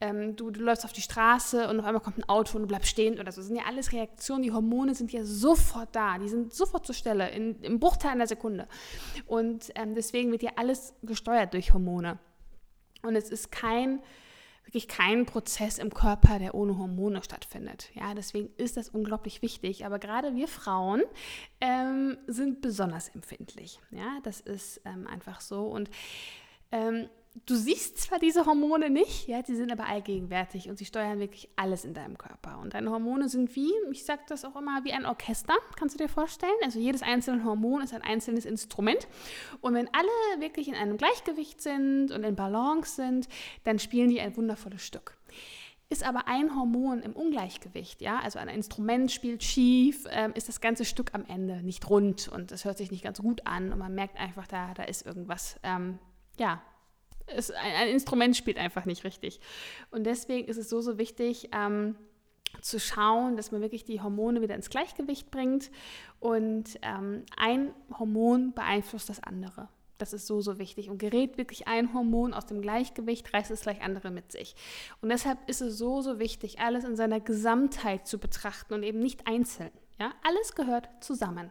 ähm, 0.00 0.36
du, 0.36 0.50
du 0.50 0.60
läufst 0.60 0.84
auf 0.84 0.92
die 0.92 1.00
Straße 1.00 1.68
und 1.68 1.80
auf 1.80 1.86
einmal 1.86 2.02
kommt 2.02 2.18
ein 2.18 2.28
Auto 2.28 2.56
und 2.56 2.62
du 2.62 2.68
bleibst 2.68 2.90
stehen 2.90 3.18
oder 3.18 3.32
so. 3.32 3.40
Das 3.40 3.48
sind 3.48 3.56
ja 3.56 3.64
alles 3.66 3.92
Reaktionen, 3.92 4.42
die 4.42 4.52
Hormone 4.52 4.94
sind 4.94 5.12
ja 5.12 5.24
sofort 5.24 5.94
da, 5.96 6.18
die 6.18 6.28
sind 6.28 6.52
sofort 6.54 6.86
zur 6.86 6.94
Stelle, 6.94 7.30
in, 7.30 7.60
im 7.62 7.80
Bruchteil 7.80 8.12
einer 8.12 8.26
Sekunde. 8.26 8.68
Und 9.26 9.70
ähm, 9.74 9.94
deswegen 9.94 10.30
wird 10.30 10.42
ja 10.42 10.52
alles 10.56 10.94
gesteuert 11.02 11.52
durch 11.54 11.72
Hormone. 11.72 12.18
Und 13.02 13.16
es 13.16 13.30
ist 13.30 13.52
kein 13.52 14.00
wirklich 14.74 14.88
kein 14.88 15.24
Prozess 15.24 15.78
im 15.78 15.94
Körper, 15.94 16.40
der 16.40 16.56
ohne 16.56 16.76
Hormone 16.76 17.22
stattfindet. 17.22 17.90
Ja, 17.94 18.12
deswegen 18.12 18.50
ist 18.56 18.76
das 18.76 18.88
unglaublich 18.88 19.40
wichtig. 19.40 19.86
Aber 19.86 20.00
gerade 20.00 20.34
wir 20.34 20.48
Frauen 20.48 21.02
ähm, 21.60 22.18
sind 22.26 22.60
besonders 22.60 23.08
empfindlich. 23.10 23.78
Ja, 23.92 24.18
das 24.24 24.40
ist 24.40 24.80
ähm, 24.84 25.06
einfach 25.06 25.40
so. 25.40 25.66
Und 25.66 25.90
ähm, 26.72 27.08
du 27.46 27.56
siehst 27.56 27.98
zwar 27.98 28.18
diese 28.18 28.46
Hormone 28.46 28.90
nicht, 28.90 29.26
ja, 29.26 29.42
die 29.42 29.56
sind 29.56 29.72
aber 29.72 29.86
allgegenwärtig 29.86 30.68
und 30.68 30.78
sie 30.78 30.84
steuern 30.84 31.18
wirklich 31.18 31.48
alles 31.56 31.84
in 31.84 31.92
deinem 31.92 32.16
Körper. 32.16 32.58
Und 32.58 32.74
deine 32.74 32.90
Hormone 32.90 33.28
sind 33.28 33.54
wie, 33.56 33.72
ich 33.90 34.04
sage 34.04 34.22
das 34.28 34.44
auch 34.44 34.56
immer, 34.56 34.84
wie 34.84 34.92
ein 34.92 35.04
Orchester, 35.04 35.54
kannst 35.76 35.98
du 35.98 36.04
dir 36.04 36.08
vorstellen? 36.08 36.52
Also 36.62 36.78
jedes 36.78 37.02
einzelne 37.02 37.44
Hormon 37.44 37.82
ist 37.82 37.92
ein 37.92 38.02
einzelnes 38.02 38.44
Instrument. 38.44 39.08
Und 39.60 39.74
wenn 39.74 39.88
alle 39.92 40.40
wirklich 40.40 40.68
in 40.68 40.74
einem 40.74 40.96
Gleichgewicht 40.96 41.60
sind 41.60 42.12
und 42.12 42.22
in 42.22 42.36
Balance 42.36 42.94
sind, 42.94 43.28
dann 43.64 43.78
spielen 43.78 44.10
die 44.10 44.20
ein 44.20 44.36
wundervolles 44.36 44.82
Stück. 44.82 45.16
Ist 45.90 46.06
aber 46.06 46.28
ein 46.28 46.56
Hormon 46.56 47.02
im 47.02 47.12
Ungleichgewicht, 47.12 48.00
ja, 48.00 48.18
also 48.20 48.38
ein 48.38 48.48
Instrument 48.48 49.12
spielt 49.12 49.44
schief, 49.44 50.06
ähm, 50.10 50.32
ist 50.34 50.48
das 50.48 50.62
ganze 50.62 50.84
Stück 50.84 51.10
am 51.12 51.26
Ende 51.26 51.62
nicht 51.62 51.88
rund 51.90 52.28
und 52.28 52.52
es 52.52 52.64
hört 52.64 52.78
sich 52.78 52.90
nicht 52.90 53.04
ganz 53.04 53.20
gut 53.20 53.46
an 53.46 53.70
und 53.70 53.78
man 53.78 53.94
merkt 53.94 54.18
einfach, 54.18 54.46
da, 54.46 54.72
da 54.72 54.84
ist 54.84 55.04
irgendwas, 55.04 55.60
ähm, 55.62 55.98
ja, 56.38 56.62
es, 57.26 57.50
ein, 57.50 57.72
ein, 57.76 57.88
Instrument 57.88 58.36
spielt 58.36 58.58
einfach 58.58 58.84
nicht 58.84 59.04
richtig. 59.04 59.40
Und 59.90 60.04
deswegen 60.04 60.48
ist 60.48 60.56
es 60.56 60.68
so, 60.68 60.80
so 60.80 60.98
wichtig, 60.98 61.50
ähm, 61.52 61.96
zu 62.60 62.78
schauen, 62.78 63.36
dass 63.36 63.52
man 63.52 63.60
wirklich 63.60 63.84
die 63.84 64.00
Hormone 64.00 64.40
wieder 64.40 64.54
ins 64.54 64.70
Gleichgewicht 64.70 65.30
bringt. 65.30 65.70
Und 66.20 66.78
ähm, 66.82 67.24
ein 67.36 67.74
Hormon 67.98 68.52
beeinflusst 68.52 69.08
das 69.08 69.22
andere. 69.22 69.68
Das 69.98 70.12
ist 70.12 70.26
so, 70.26 70.40
so 70.40 70.58
wichtig. 70.58 70.90
Und 70.90 70.98
gerät 70.98 71.38
wirklich 71.38 71.68
ein 71.68 71.94
Hormon 71.94 72.34
aus 72.34 72.46
dem 72.46 72.60
Gleichgewicht, 72.60 73.32
reißt 73.32 73.50
es 73.50 73.62
gleich 73.62 73.82
andere 73.82 74.10
mit 74.10 74.32
sich. 74.32 74.54
Und 75.00 75.08
deshalb 75.08 75.38
ist 75.48 75.60
es 75.60 75.78
so, 75.78 76.02
so 76.02 76.18
wichtig, 76.18 76.58
alles 76.60 76.84
in 76.84 76.96
seiner 76.96 77.20
Gesamtheit 77.20 78.06
zu 78.06 78.18
betrachten 78.18 78.74
und 78.74 78.82
eben 78.82 78.98
nicht 78.98 79.26
einzeln. 79.26 79.70
Ja? 79.98 80.12
Alles 80.22 80.54
gehört 80.54 80.88
zusammen. 81.00 81.50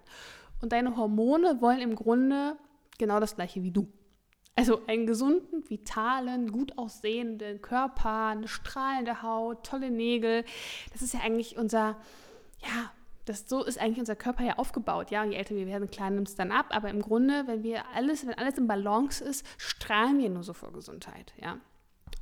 Und 0.62 0.72
deine 0.72 0.96
Hormone 0.98 1.62
wollen 1.62 1.80
im 1.80 1.96
Grunde 1.96 2.58
genau 2.98 3.20
das 3.20 3.36
gleiche 3.36 3.64
wie 3.64 3.72
du. 3.72 3.88
Also 4.56 4.82
einen 4.86 5.08
gesunden, 5.08 5.68
vitalen, 5.68 6.52
gut 6.52 6.78
aussehenden 6.78 7.62
Körper, 7.62 8.28
eine 8.28 8.48
strahlende 8.48 9.24
Haut, 9.24 9.66
tolle 9.66 9.90
Nägel. 9.90 10.46
Das 10.92 11.02
ist 11.02 11.14
ja 11.14 11.22
eigentlich 11.22 11.58
unser, 11.58 11.98
ja, 12.60 12.92
das, 13.26 13.50
so 13.50 13.64
ist 13.64 13.80
eigentlich 13.80 14.00
unser 14.00 14.16
Körper 14.16 14.44
ja 14.44 14.58
aufgebaut. 14.58 15.10
Ja, 15.10 15.24
und 15.24 15.32
je 15.32 15.38
älter 15.38 15.56
wir 15.56 15.66
werden, 15.66 15.90
klar 15.90 16.12
nimmt 16.12 16.28
es 16.28 16.36
dann 16.36 16.52
ab. 16.52 16.68
Aber 16.70 16.90
im 16.90 17.02
Grunde, 17.02 17.48
wenn 17.48 17.64
wir 17.64 17.84
alles, 17.96 18.28
wenn 18.28 18.38
alles 18.38 18.58
im 18.60 18.68
Balance 18.68 19.24
ist, 19.24 19.46
strahlen 19.58 20.20
wir 20.20 20.30
nur 20.30 20.44
so 20.44 20.54
vor 20.54 20.72
Gesundheit. 20.72 21.34
Ja. 21.42 21.58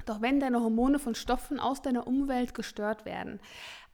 Doch 0.06 0.22
wenn 0.22 0.40
deine 0.40 0.62
Hormone 0.62 1.00
von 1.00 1.16
Stoffen 1.16 1.60
aus 1.60 1.82
deiner 1.82 2.08
Umwelt 2.08 2.54
gestört 2.54 3.04
werden, 3.04 3.42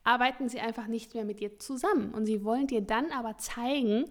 arbeiten 0.03 0.47
sie 0.47 0.59
einfach 0.59 0.87
nicht 0.87 1.15
mehr 1.15 1.25
mit 1.25 1.39
dir 1.39 1.57
zusammen. 1.57 2.13
Und 2.13 2.27
sie 2.27 2.43
wollen 2.43 2.67
dir 2.67 2.81
dann 2.81 3.11
aber 3.11 3.37
zeigen, 3.39 4.05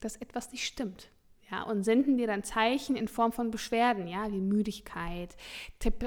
dass 0.00 0.16
etwas 0.16 0.52
nicht 0.52 0.66
stimmt 0.66 1.10
ja, 1.50 1.62
und 1.62 1.82
senden 1.82 2.16
dir 2.16 2.26
dann 2.26 2.44
Zeichen 2.44 2.96
in 2.96 3.08
Form 3.08 3.32
von 3.32 3.50
Beschwerden, 3.50 4.06
ja, 4.06 4.30
wie 4.30 4.40
Müdigkeit, 4.40 5.36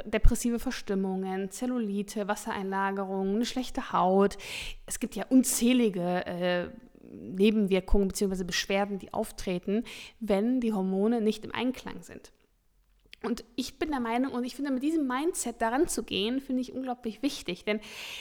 depressive 0.05 0.59
Verstimmungen, 0.59 1.51
Zellulite, 1.51 2.27
Wassereinlagerungen, 2.27 3.35
eine 3.35 3.45
schlechte 3.45 3.91
Haut. 3.91 4.37
Es 4.85 4.99
gibt 4.99 5.15
ja 5.15 5.25
unzählige 5.29 6.25
äh, 6.25 6.69
Nebenwirkungen 7.11 8.07
bzw. 8.07 8.43
Beschwerden, 8.43 8.99
die 8.99 9.13
auftreten, 9.13 9.83
wenn 10.19 10.61
die 10.61 10.73
Hormone 10.73 11.21
nicht 11.21 11.43
im 11.43 11.53
Einklang 11.53 12.01
sind. 12.03 12.31
Und 13.23 13.45
ich 13.55 13.79
bin 13.79 13.91
der 13.91 14.01
Meinung, 14.01 14.33
und 14.33 14.43
ich 14.43 14.55
finde, 14.55 14.71
mit 14.71 14.83
diesem 14.83 15.07
Mindset 15.07 15.61
daran 15.61 15.87
zu 15.87 16.03
gehen, 16.03 16.41
finde 16.41 16.61
ich 16.61 16.73
unglaublich 16.73 17.21
wichtig. 17.21 17.63
Denn 17.63 17.79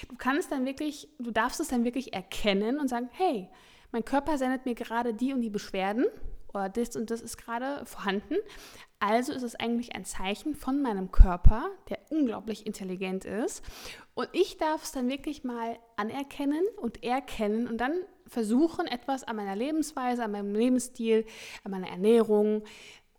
du 0.09 0.17
kannst 0.17 0.53
dann 0.53 0.65
wirklich, 0.65 1.09
du 1.19 1.33
darfst 1.33 1.59
es 1.61 1.69
dann 1.69 1.85
wirklich 1.85 2.13
erkennen 2.13 2.79
und 2.79 2.89
sagen, 2.89 3.09
hey, 3.13 3.49
mein 3.91 4.05
Körper 4.05 4.39
sendet 4.39 4.65
mir 4.65 4.75
gerade 4.75 5.13
die 5.13 5.33
und 5.33 5.41
die 5.41 5.51
Beschwerden 5.51 6.07
oder 6.55 6.69
das 6.69 6.97
und 6.97 7.11
das 7.11 7.21
ist 7.21 7.37
gerade 7.37 7.85
vorhanden. 7.87 8.37
Also 8.99 9.33
ist 9.33 9.43
es 9.43 9.57
eigentlich 9.57 9.97
ein 9.97 10.05
Zeichen 10.05 10.55
von 10.55 10.81
meinem 10.81 11.11
Körper, 11.11 11.71
der 11.89 11.99
unglaublich 12.11 12.67
intelligent 12.67 13.25
ist. 13.25 13.65
Und 14.15 14.29
ich 14.33 14.59
darf 14.59 14.85
es 14.85 14.93
dann 14.93 15.09
wirklich 15.09 15.43
mal 15.43 15.79
anerkennen 15.97 16.63
und 16.77 17.03
erkennen 17.03 17.67
und 17.67 17.79
dann 17.79 17.95
versuchen, 18.27 18.87
etwas 18.87 19.25
an 19.25 19.37
meiner 19.37 19.57
Lebensweise, 19.57 20.23
an 20.23 20.33
meinem 20.33 20.55
Lebensstil, 20.55 21.27
an 21.65 21.73
meiner 21.73 21.89
Ernährung, 21.89 22.63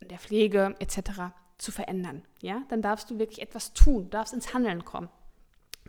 der 0.02 0.20
Pflege 0.20 0.76
etc. 0.80 1.34
zu 1.58 1.72
verändern. 1.72 2.24
Ja, 2.42 2.64
dann 2.70 2.82
darfst 2.82 3.10
du 3.10 3.20
wirklich 3.20 3.42
etwas 3.42 3.74
tun, 3.74 4.10
darfst 4.10 4.34
ins 4.34 4.54
Handeln 4.54 4.86
kommen, 4.86 5.10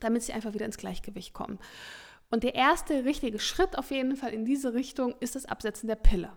damit 0.01 0.23
sie 0.23 0.33
einfach 0.33 0.55
wieder 0.55 0.67
ins 0.67 0.79
Gleichgewicht 0.79 1.35
kommen. 1.35 1.59
Und 2.31 2.43
der 2.43 2.55
erste 2.55 3.05
richtige 3.05 3.39
Schritt 3.39 3.79
auf 3.79 3.91
jeden 3.91 4.17
Fall 4.17 4.33
in 4.33 4.45
diese 4.45 4.75
Richtung 4.75 5.15
ist 5.21 5.37
das 5.37 5.47
Absetzen 5.47 5.87
der 5.87 5.97
Pille. 5.97 6.33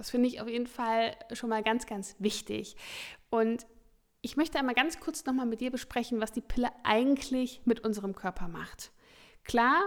Das 0.00 0.08
finde 0.08 0.28
ich 0.28 0.40
auf 0.40 0.48
jeden 0.48 0.66
Fall 0.66 1.14
schon 1.34 1.50
mal 1.50 1.62
ganz, 1.62 1.84
ganz 1.84 2.16
wichtig. 2.18 2.74
Und 3.28 3.66
ich 4.22 4.34
möchte 4.34 4.58
einmal 4.58 4.74
ganz 4.74 4.98
kurz 4.98 5.26
nochmal 5.26 5.44
mit 5.44 5.60
dir 5.60 5.70
besprechen, 5.70 6.22
was 6.22 6.32
die 6.32 6.40
Pille 6.40 6.70
eigentlich 6.84 7.60
mit 7.66 7.80
unserem 7.84 8.14
Körper 8.14 8.48
macht. 8.48 8.92
Klar, 9.44 9.78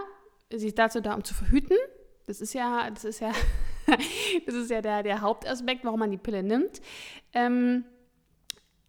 sie 0.54 0.68
ist 0.68 0.78
dazu 0.78 1.00
da, 1.00 1.14
um 1.14 1.24
zu 1.24 1.34
verhüten. 1.34 1.76
Das 2.28 2.40
ist 2.40 2.54
ja, 2.54 2.88
das 2.90 3.04
ist 3.04 3.18
ja, 3.18 3.32
das 4.46 4.54
ist 4.54 4.70
ja 4.70 4.80
der, 4.82 5.02
der 5.02 5.20
Hauptaspekt, 5.20 5.84
warum 5.84 5.98
man 5.98 6.12
die 6.12 6.16
Pille 6.16 6.44
nimmt. 6.44 6.80
Ähm, 7.32 7.84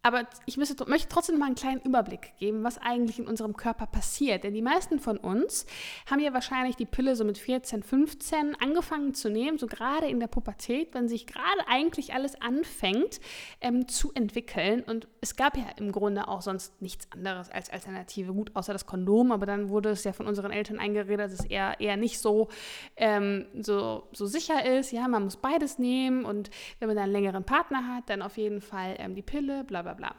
aber 0.05 0.27
ich 0.45 0.55
müsste, 0.57 0.87
möchte 0.87 1.09
trotzdem 1.09 1.39
mal 1.39 1.47
einen 1.47 1.55
kleinen 1.55 1.81
Überblick 1.81 2.37
geben, 2.37 2.63
was 2.63 2.77
eigentlich 2.77 3.17
in 3.17 3.27
unserem 3.27 3.57
Körper 3.57 3.87
passiert. 3.87 4.43
Denn 4.43 4.53
die 4.53 4.61
meisten 4.61 4.99
von 4.99 5.17
uns 5.17 5.65
haben 6.05 6.19
ja 6.19 6.31
wahrscheinlich 6.31 6.75
die 6.75 6.85
Pille 6.85 7.15
so 7.15 7.25
mit 7.25 7.39
14, 7.39 7.81
15 7.81 8.53
angefangen 8.61 9.15
zu 9.15 9.31
nehmen, 9.31 9.57
so 9.57 9.65
gerade 9.65 10.05
in 10.05 10.19
der 10.19 10.27
Pubertät, 10.27 10.93
wenn 10.93 11.07
sich 11.07 11.25
gerade 11.25 11.67
eigentlich 11.67 12.13
alles 12.13 12.39
anfängt 12.39 13.19
ähm, 13.61 13.87
zu 13.87 14.11
entwickeln. 14.13 14.83
Und 14.83 15.07
es 15.21 15.35
gab 15.35 15.57
ja 15.57 15.65
im 15.77 15.91
Grunde 15.91 16.27
auch 16.27 16.43
sonst 16.43 16.79
nichts 16.83 17.11
anderes 17.11 17.49
als 17.49 17.71
Alternative. 17.71 18.31
Gut, 18.31 18.51
außer 18.53 18.73
das 18.73 18.85
Kondom, 18.85 19.31
aber 19.31 19.47
dann 19.47 19.69
wurde 19.69 19.89
es 19.89 20.03
ja 20.03 20.13
von 20.13 20.27
unseren 20.27 20.51
Eltern 20.51 20.77
eingeredet, 20.77 21.31
dass 21.31 21.39
es 21.39 21.45
eher, 21.45 21.79
eher 21.79 21.97
nicht 21.97 22.19
so, 22.19 22.49
ähm, 22.95 23.47
so, 23.59 24.07
so 24.11 24.27
sicher 24.27 24.67
ist. 24.77 24.91
Ja, 24.91 25.07
man 25.07 25.23
muss 25.23 25.37
beides 25.37 25.79
nehmen 25.79 26.25
und 26.25 26.51
wenn 26.77 26.89
man 26.89 26.95
dann 26.95 27.05
einen 27.05 27.13
längeren 27.13 27.43
Partner 27.43 27.87
hat, 27.87 28.07
dann 28.11 28.21
auf 28.21 28.37
jeden 28.37 28.61
Fall 28.61 28.97
ähm, 28.99 29.15
die 29.15 29.23
Pille, 29.23 29.63
bla 29.63 29.81
bla 29.81 29.94
bla. 29.95 30.15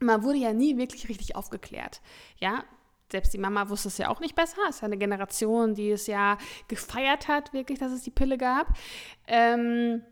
Man 0.00 0.22
wurde 0.22 0.38
ja 0.38 0.52
nie 0.52 0.76
wirklich 0.76 1.08
richtig 1.08 1.36
aufgeklärt. 1.36 2.00
Ja, 2.38 2.64
selbst 3.10 3.32
die 3.32 3.38
Mama 3.38 3.68
wusste 3.68 3.88
es 3.88 3.98
ja 3.98 4.08
auch 4.08 4.20
nicht 4.20 4.34
besser. 4.34 4.56
Es 4.68 4.76
ist 4.76 4.80
ja 4.80 4.86
eine 4.86 4.98
Generation, 4.98 5.74
die 5.74 5.90
es 5.90 6.06
ja 6.06 6.38
gefeiert 6.68 7.28
hat, 7.28 7.52
wirklich, 7.52 7.78
dass 7.78 7.92
es 7.92 8.02
die 8.02 8.10
Pille 8.10 8.38
gab. 8.38 8.76
Ähm, 9.26 10.02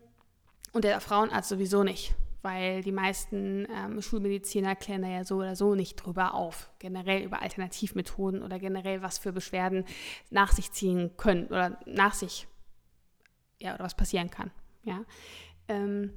und 0.71 0.85
der 0.85 0.99
Frauenarzt 1.01 1.49
sowieso 1.49 1.83
nicht, 1.83 2.15
weil 2.41 2.81
die 2.81 2.91
meisten 2.91 3.67
ähm, 3.69 4.01
Schulmediziner 4.01 4.75
klären 4.75 5.01
da 5.01 5.09
ja 5.09 5.23
so 5.23 5.37
oder 5.37 5.55
so 5.55 5.75
nicht 5.75 5.95
drüber 5.95 6.33
auf. 6.33 6.69
Generell 6.79 7.23
über 7.23 7.41
Alternativmethoden 7.41 8.41
oder 8.41 8.57
generell, 8.57 9.01
was 9.01 9.17
für 9.17 9.33
Beschwerden 9.33 9.85
nach 10.29 10.51
sich 10.51 10.71
ziehen 10.71 11.11
können 11.17 11.47
oder 11.47 11.79
nach 11.85 12.13
sich, 12.13 12.47
ja, 13.59 13.75
oder 13.75 13.83
was 13.83 13.97
passieren 13.97 14.29
kann. 14.29 14.51
Ja. 14.83 15.03
Ähm, 15.67 16.13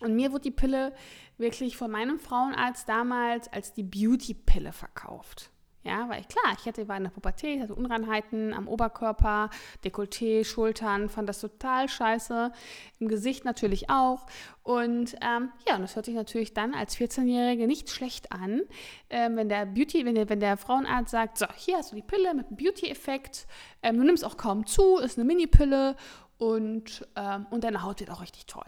und 0.00 0.14
mir 0.14 0.32
wurde 0.32 0.42
die 0.42 0.50
Pille 0.50 0.92
wirklich 1.36 1.76
von 1.76 1.90
meinem 1.90 2.18
Frauenarzt 2.18 2.88
damals 2.88 3.52
als 3.52 3.72
die 3.72 3.82
Beauty-Pille 3.82 4.72
verkauft. 4.72 5.50
Ja, 5.84 6.08
weil 6.08 6.20
ich 6.20 6.28
klar, 6.28 6.54
ich 6.58 6.66
hatte, 6.66 6.86
war 6.88 6.96
in 6.96 7.04
der 7.04 7.10
Pubertät, 7.10 7.62
hatte 7.62 7.74
Unreinheiten 7.74 8.52
am 8.52 8.68
Oberkörper, 8.68 9.48
Dekolleté, 9.84 10.44
Schultern, 10.44 11.08
fand 11.08 11.28
das 11.28 11.40
total 11.40 11.88
scheiße. 11.88 12.52
Im 12.98 13.08
Gesicht 13.08 13.44
natürlich 13.44 13.88
auch. 13.88 14.26
Und 14.62 15.14
ähm, 15.22 15.50
ja, 15.66 15.76
und 15.76 15.82
das 15.82 15.94
hört 15.94 16.04
sich 16.04 16.16
natürlich 16.16 16.52
dann 16.52 16.74
als 16.74 16.96
14-Jährige 16.98 17.66
nicht 17.66 17.88
schlecht 17.88 18.32
an, 18.32 18.62
ähm, 19.08 19.36
wenn 19.36 19.48
der 19.48 19.64
Beauty, 19.66 20.04
wenn 20.04 20.16
der, 20.16 20.28
wenn 20.28 20.40
der 20.40 20.56
Frauenarzt 20.56 21.12
sagt, 21.12 21.38
so, 21.38 21.46
hier 21.56 21.78
hast 21.78 21.92
du 21.92 21.96
die 21.96 22.02
Pille 22.02 22.34
mit 22.34 22.48
Beauty-Effekt, 22.50 23.46
ähm, 23.82 23.96
du 23.96 24.04
nimmst 24.04 24.24
auch 24.24 24.36
kaum 24.36 24.66
zu, 24.66 24.98
ist 24.98 25.16
eine 25.16 25.24
Mini-Pille 25.26 25.96
und, 26.38 27.06
ähm, 27.16 27.46
und 27.50 27.64
deine 27.64 27.82
Haut 27.82 28.00
wird 28.00 28.10
auch 28.10 28.20
richtig 28.20 28.44
toll 28.46 28.66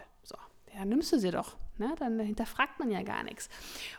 ja, 0.80 0.86
nimmst 0.86 1.12
du 1.12 1.18
sie 1.18 1.30
doch. 1.30 1.58
Ne? 1.76 1.94
Dann 1.98 2.18
hinterfragt 2.18 2.78
man 2.78 2.90
ja 2.90 3.02
gar 3.02 3.22
nichts. 3.22 3.50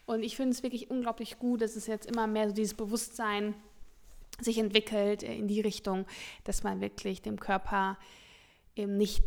Und 0.07 0.23
ich 0.23 0.35
finde 0.35 0.53
es 0.53 0.63
wirklich 0.63 0.89
unglaublich 0.89 1.37
gut, 1.37 1.61
dass 1.61 1.75
es 1.75 1.85
jetzt 1.85 2.07
immer 2.07 2.25
mehr 2.25 2.49
so 2.49 2.55
dieses 2.55 2.73
Bewusstsein 2.73 3.53
sich 4.39 4.57
entwickelt 4.57 5.21
in 5.21 5.47
die 5.47 5.61
Richtung, 5.61 6.07
dass 6.43 6.63
man 6.63 6.81
wirklich 6.81 7.21
dem 7.21 7.39
Körper 7.39 7.99
eben 8.75 8.97
nicht 8.97 9.23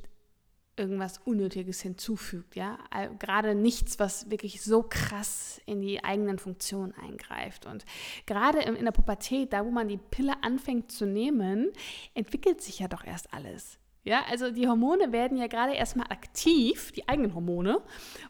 irgendwas 0.77 1.19
Unnötiges 1.19 1.81
hinzufügt, 1.81 2.57
ja. 2.57 2.77
Gerade 3.21 3.55
nichts, 3.55 4.01
was 4.01 4.31
wirklich 4.31 4.61
so 4.61 4.83
krass 4.83 5.61
in 5.67 5.81
die 5.81 6.03
eigenen 6.03 6.41
Funktionen 6.41 6.93
eingreift. 6.95 7.67
Und 7.67 7.85
gerade 8.27 8.63
in 8.63 8.85
der 8.85 8.91
Pubertät, 8.91 9.53
da 9.53 9.65
wo 9.65 9.71
man 9.71 9.87
die 9.87 9.99
Pille 9.99 10.43
anfängt 10.43 10.91
zu 10.91 11.07
nehmen, 11.07 11.71
entwickelt 12.15 12.61
sich 12.61 12.81
ja 12.81 12.89
doch 12.89 13.05
erst 13.05 13.33
alles. 13.33 13.79
Ja, 14.05 14.23
also 14.31 14.51
die 14.51 14.69
Hormone 14.69 15.13
werden 15.13 15.39
ja 15.39 15.47
gerade 15.47 15.75
erstmal 15.75 16.07
aktiv, 16.09 16.93
die 16.93 17.09
eigenen 17.09 17.35
Hormone, 17.35 17.81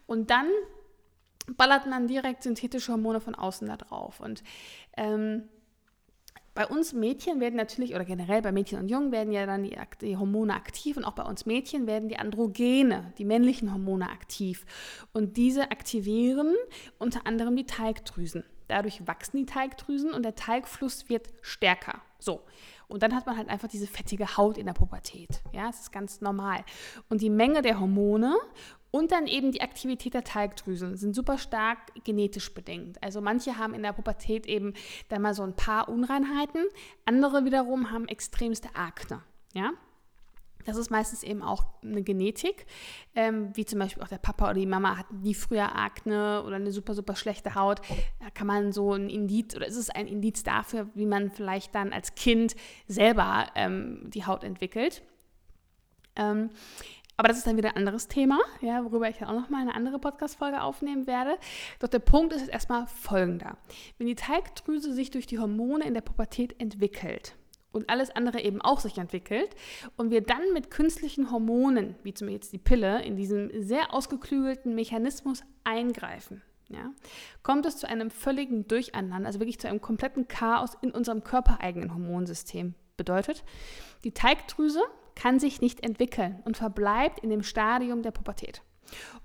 und 0.07 0.31
dann 0.31 0.47
ballert 1.47 1.87
man 1.87 2.07
direkt 2.07 2.43
synthetische 2.43 2.93
Hormone 2.93 3.21
von 3.21 3.35
außen 3.35 3.69
da 3.69 3.77
drauf. 3.77 4.21
Und 4.21 4.43
ähm, 4.97 5.49
bei 6.55 6.67
uns 6.67 6.93
Mädchen 6.93 7.41
werden 7.41 7.57
natürlich, 7.57 7.95
oder 7.97 8.05
generell 8.05 8.41
bei 8.41 8.53
Mädchen 8.53 8.79
und 8.79 8.89
Jungen 8.89 9.11
werden 9.11 9.33
ja 9.33 9.45
dann 9.45 9.65
die, 9.65 9.77
die, 10.01 10.17
Hormone 10.17 10.55
aktiv 10.55 10.97
und 10.97 11.05
auch 11.05 11.15
bei 11.15 11.25
uns 11.25 11.47
Mädchen 11.47 11.89
werden 11.89 12.09
die 12.09 12.17
Androgene, 12.17 13.13
die 13.19 13.25
männlichen 13.25 13.73
Hormone 13.73 14.09
aktiv. 14.09 14.65
Und 15.13 15.37
diese 15.37 15.73
aktivieren 15.73 16.55
unter 16.99 17.27
anderem 17.27 17.57
die 17.57 17.67
Teigdrüsen. 17.67 18.45
Dadurch 18.69 19.07
wachsen 19.07 19.39
die 19.39 19.47
Teigdrüsen 19.47 20.13
und 20.13 20.23
der 20.23 20.37
Teigfluss 20.37 21.09
wird 21.09 21.29
stärker. 21.43 22.01
So. 22.21 22.43
Und 22.89 23.03
dann 23.03 23.15
hat 23.15 23.27
man 23.27 23.37
halt 23.37 23.49
einfach 23.49 23.69
diese 23.69 23.87
fettige 23.87 24.37
Haut 24.37 24.59
in 24.59 24.67
der 24.67 24.73
Pubertät. 24.73 25.43
Ja, 25.53 25.67
das 25.67 25.81
ist 25.81 25.93
ganz 25.93 26.21
normal. 26.21 26.65
Und 27.09 27.21
die 27.21 27.31
Menge 27.31 27.63
der 27.63 27.81
Hormone 27.81 28.35
und 28.91 29.11
dann 29.11 29.27
eben 29.27 29.51
die 29.51 29.61
Aktivität 29.61 30.15
der 30.15 30.23
Teigdrüsen 30.23 30.97
sind 30.97 31.17
super 31.17 31.37
stark 31.37 31.79
genetisch 32.05 32.55
bedingt. 32.55 33.03
Also 33.03 33.21
manche 33.21 33.59
haben 33.59 33.75
in 33.75 33.83
der 33.83 33.93
Pubertät 33.93 34.47
eben 34.47 34.73
dann 35.09 35.23
mal 35.23 35.35
so 35.35 35.43
ein 35.43 35.57
paar 35.57 35.89
Unreinheiten, 35.89 36.65
andere 37.05 37.45
wiederum 37.45 37.91
haben 37.91 38.07
extremste 38.07 38.69
Akne. 38.75 39.21
Ja? 39.53 39.73
Das 40.65 40.77
ist 40.77 40.91
meistens 40.91 41.23
eben 41.23 41.43
auch 41.43 41.65
eine 41.83 42.03
Genetik, 42.03 42.67
ähm, 43.15 43.51
wie 43.55 43.65
zum 43.65 43.79
Beispiel 43.79 44.03
auch 44.03 44.09
der 44.09 44.19
Papa 44.19 44.47
oder 44.47 44.61
die 44.61 44.67
Mama 44.67 44.97
hatten 44.97 45.21
nie 45.21 45.35
früher 45.35 45.77
Akne 45.77 46.43
oder 46.45 46.57
eine 46.57 46.73
super, 46.73 46.95
super 46.95 47.17
schlechte 47.17 47.55
Haut. 47.55 47.81
Da 48.21 48.31
kann 48.31 48.47
man 48.47 48.73
so 48.73 48.93
ein 48.93 49.09
Indiz 49.09 49.55
oder 49.55 49.67
ist 49.67 49.77
es 49.77 49.91
ein 49.91 50.07
Indiz 50.07 50.43
dafür, 50.43 50.89
wie 50.95 51.07
man 51.07 51.31
vielleicht 51.31 51.75
dann 51.75 51.93
als 51.93 52.15
Kind 52.15 52.57
selber 52.87 53.47
ähm, 53.55 54.03
die 54.11 54.27
Haut 54.27 54.45
entwickelt. 54.45 55.03
Ähm, 56.17 56.51
aber 57.17 57.29
das 57.29 57.39
ist 57.39 57.47
dann 57.47 57.57
wieder 57.57 57.71
ein 57.71 57.77
anderes 57.77 58.09
Thema, 58.09 58.41
ja, 58.61 58.85
worüber 58.85 59.09
ich 59.09 59.19
dann 59.19 59.29
auch 59.29 59.41
nochmal 59.41 59.61
eine 59.61 59.75
andere 59.75 60.01
Podcast-Folge 60.01 60.63
aufnehmen 60.63 61.07
werde. 61.07 61.39
Doch 61.79 61.89
der 61.89 62.01
Punkt 62.01 62.33
ist 62.33 62.41
jetzt 62.41 62.53
erstmal 62.53 62.89
folgender. 62.89 63.57
Wenn 63.99 64.09
die 64.09 64.17
Teigdrüse 64.17 64.93
sich 64.93 65.11
durch 65.11 65.27
die 65.27 65.39
Hormone 65.39 65.85
in 65.85 65.95
der 65.95 66.01
Pubertät 66.01 66.61
entwickelt 66.61 67.37
und 67.75 67.91
alles 67.91 68.11
andere 68.11 68.41
eben 68.41 68.61
auch 68.61 68.81
sich 68.81 68.99
entwickelt 68.99 69.51
und 69.97 70.11
wir 70.11 70.23
dann 70.23 70.53
mit 70.53 70.71
künstlichen 70.71 71.31
Hormonen, 71.31 71.97
wie 72.03 72.15
zum 72.15 72.27
Beispiel 72.27 72.37
jetzt 72.37 72.53
die 72.53 72.59
Pille, 72.59 73.03
in 73.03 73.17
diesem 73.17 73.51
sehr 73.63 73.93
ausgeklügelten 73.93 74.75
Mechanismus 74.75 75.43
eingreifen, 75.65 76.43
ja, 76.69 76.91
kommt 77.43 77.67
es 77.67 77.77
zu 77.77 77.89
einem 77.89 78.11
völligen 78.11 78.67
Durcheinander, 78.69 79.27
also 79.27 79.41
wirklich 79.41 79.61
zu 79.61 79.69
einem 79.69 79.81
kompletten 79.81 80.29
Chaos 80.29 80.77
in 80.81 80.91
unserem 80.91 81.25
körpereigenen 81.25 81.93
Hormonsystem. 81.93 82.75
Bedeutet, 82.97 83.45
die 84.05 84.13
Teigdrüse 84.13 84.81
kann 85.17 85.41
sich 85.41 85.61
nicht 85.61 85.83
entwickeln 85.83 86.41
und 86.45 86.57
verbleibt 86.57 87.21
in 87.21 87.31
dem 87.31 87.43
Stadium 87.43 88.03
der 88.03 88.13
Pubertät. 88.13 88.63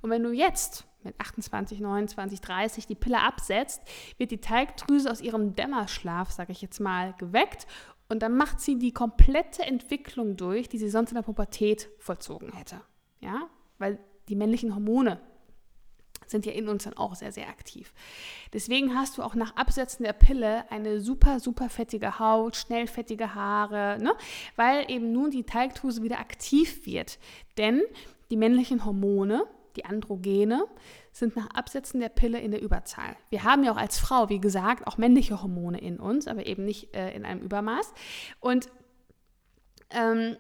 Und 0.01 0.10
wenn 0.10 0.24
du 0.24 0.32
jetzt 0.32 0.86
mit 1.03 1.20
28, 1.20 1.79
29, 1.79 2.41
30 2.41 2.88
die 2.88 2.96
Pille 2.96 3.22
absetzt, 3.22 3.82
wird 4.18 4.32
die 4.32 4.41
Teigdrüse 4.41 5.10
aus 5.10 5.22
ihrem 5.22 5.56
Dämmerschlaf, 5.56 6.32
sage 6.32 6.51
ich 6.51 6.62
jetzt 6.62 6.79
mal, 6.79 7.13
geweckt 7.18 7.68
und 8.09 8.21
dann 8.23 8.35
macht 8.35 8.59
sie 8.59 8.77
die 8.77 8.91
komplette 8.91 9.63
Entwicklung 9.63 10.35
durch, 10.35 10.67
die 10.67 10.77
sie 10.77 10.89
sonst 10.89 11.11
in 11.11 11.15
der 11.15 11.21
Pubertät 11.21 11.89
vollzogen 12.00 12.51
hätte. 12.51 12.81
Ja, 13.22 13.48
weil 13.77 14.00
die 14.27 14.35
männlichen 14.35 14.74
Hormone 14.74 15.19
sind 16.25 16.45
ja 16.45 16.51
in 16.51 16.67
uns 16.67 16.83
dann 16.83 16.95
auch 16.95 17.15
sehr, 17.15 17.31
sehr 17.31 17.50
aktiv. 17.50 17.93
Deswegen 18.53 18.95
hast 18.95 19.17
du 19.17 19.24
auch 19.24 19.35
nach 19.35 19.55
Absetzen 19.55 20.03
der 20.03 20.13
Pille 20.13 20.69
eine 20.72 21.00
super, 21.00 21.39
super 21.39 21.69
fettige 21.69 22.19
Haut, 22.19 22.55
schnell 22.55 22.87
fettige 22.87 23.33
Haare, 23.33 23.98
ne? 24.01 24.13
weil 24.55 24.89
eben 24.91 25.11
nun 25.11 25.31
die 25.31 25.43
Teigdrüse 25.43 26.03
wieder 26.03 26.19
aktiv 26.19 26.85
wird. 26.85 27.19
Denn 27.57 27.81
die 28.29 28.37
männlichen 28.37 28.85
Hormone, 28.85 29.45
die 29.75 29.85
Androgene, 29.85 30.65
sind 31.11 31.35
nach 31.35 31.50
Absetzen 31.51 32.00
der 32.00 32.09
Pille 32.09 32.39
in 32.39 32.51
der 32.51 32.61
Überzahl. 32.61 33.15
Wir 33.29 33.43
haben 33.43 33.63
ja 33.63 33.72
auch 33.72 33.77
als 33.77 34.00
Frau, 34.00 34.29
wie 34.29 34.39
gesagt, 34.39 34.87
auch 34.87 34.98
männliche 34.98 35.41
Hormone 35.41 35.79
in 35.79 36.00
uns, 36.00 36.27
aber 36.27 36.45
eben 36.45 36.65
nicht 36.65 36.95
äh, 36.95 37.11
in 37.11 37.25
einem 37.25 37.41
Übermaß. 37.41 37.93
Und 38.39 38.69
ähm, 39.89 40.37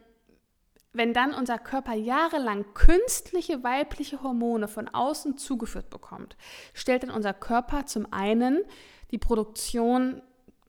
wenn 0.91 1.13
dann 1.13 1.33
unser 1.33 1.57
Körper 1.57 1.93
jahrelang 1.93 2.73
künstliche 2.73 3.63
weibliche 3.63 4.23
Hormone 4.23 4.67
von 4.67 4.87
außen 4.87 5.37
zugeführt 5.37 5.89
bekommt, 5.89 6.35
stellt 6.73 7.03
dann 7.03 7.11
unser 7.11 7.33
Körper 7.33 7.85
zum 7.85 8.11
einen 8.11 8.63
die 9.11 9.17
Produktion 9.17 10.21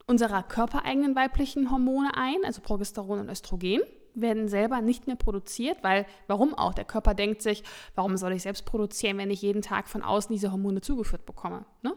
unserer 0.07 0.43
körpereigenen 0.43 1.15
weiblichen 1.15 1.71
Hormone 1.71 2.11
ein, 2.15 2.37
also 2.43 2.61
Progesteron 2.61 3.19
und 3.19 3.29
Östrogen, 3.29 3.81
werden 4.13 4.47
selber 4.47 4.81
nicht 4.81 5.07
mehr 5.07 5.15
produziert, 5.15 5.83
weil 5.83 6.05
warum 6.27 6.53
auch? 6.53 6.73
Der 6.73 6.85
Körper 6.85 7.13
denkt 7.13 7.41
sich, 7.41 7.63
warum 7.95 8.17
soll 8.17 8.33
ich 8.33 8.43
selbst 8.43 8.65
produzieren, 8.65 9.17
wenn 9.17 9.31
ich 9.31 9.41
jeden 9.41 9.61
Tag 9.61 9.87
von 9.87 10.01
außen 10.03 10.33
diese 10.33 10.51
Hormone 10.51 10.81
zugeführt 10.81 11.25
bekomme? 11.25 11.65
Ne? 11.81 11.93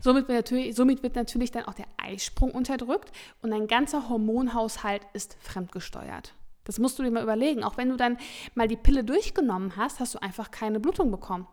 Somit, 0.00 0.28
wird 0.28 0.38
natürlich, 0.38 0.74
somit 0.74 1.02
wird 1.02 1.16
natürlich 1.16 1.50
dann 1.50 1.64
auch 1.64 1.74
der 1.74 1.86
Eisprung 1.96 2.50
unterdrückt 2.50 3.12
und 3.42 3.52
ein 3.52 3.66
ganzer 3.66 4.08
Hormonhaushalt 4.08 5.02
ist 5.12 5.36
fremdgesteuert. 5.40 6.34
Das 6.68 6.78
musst 6.78 6.98
du 6.98 7.02
dir 7.02 7.10
mal 7.10 7.22
überlegen. 7.22 7.64
Auch 7.64 7.78
wenn 7.78 7.88
du 7.88 7.96
dann 7.96 8.18
mal 8.54 8.68
die 8.68 8.76
Pille 8.76 9.02
durchgenommen 9.02 9.76
hast, 9.76 10.00
hast 10.00 10.14
du 10.14 10.18
einfach 10.22 10.50
keine 10.50 10.80
Blutung 10.80 11.10
bekommen. 11.10 11.46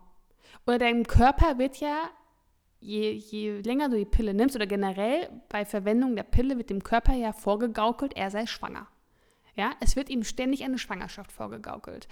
Oder 0.66 0.78
dein 0.78 1.06
Körper 1.06 1.58
wird 1.58 1.78
ja, 1.78 1.96
je, 2.80 3.12
je 3.12 3.60
länger 3.60 3.88
du 3.88 3.96
die 3.96 4.04
Pille 4.04 4.34
nimmst 4.34 4.56
oder 4.56 4.66
generell 4.66 5.30
bei 5.48 5.64
Verwendung 5.64 6.16
der 6.16 6.22
Pille 6.22 6.58
wird 6.58 6.68
dem 6.68 6.82
Körper 6.82 7.14
ja 7.14 7.32
vorgegaukelt, 7.32 8.14
er 8.14 8.30
sei 8.30 8.46
schwanger. 8.46 8.88
Ja, 9.56 9.72
es 9.80 9.96
wird 9.96 10.10
ihm 10.10 10.22
ständig 10.22 10.64
eine 10.64 10.78
Schwangerschaft 10.78 11.32
vorgegaukelt. 11.32 12.08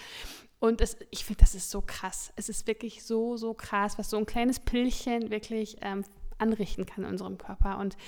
Und 0.59 0.81
es, 0.81 0.97
ich 1.11 1.27
finde, 1.27 1.41
das 1.41 1.55
ist 1.55 1.71
so 1.71 1.83
krass. 1.83 2.33
Es 2.37 2.49
ist 2.49 2.67
wirklich 2.67 3.05
so, 3.05 3.37
so 3.37 3.53
krass, 3.53 3.99
was 3.99 4.09
so 4.09 4.17
ein 4.17 4.25
kleines 4.25 4.61
Pillchen 4.61 5.31
wirklich 5.31 5.77
ähm, 5.83 6.05
anrichten 6.39 6.87
kann 6.87 7.05
in 7.05 7.11
unserem 7.11 7.37
Körper. 7.37 7.79
Und 7.79 7.99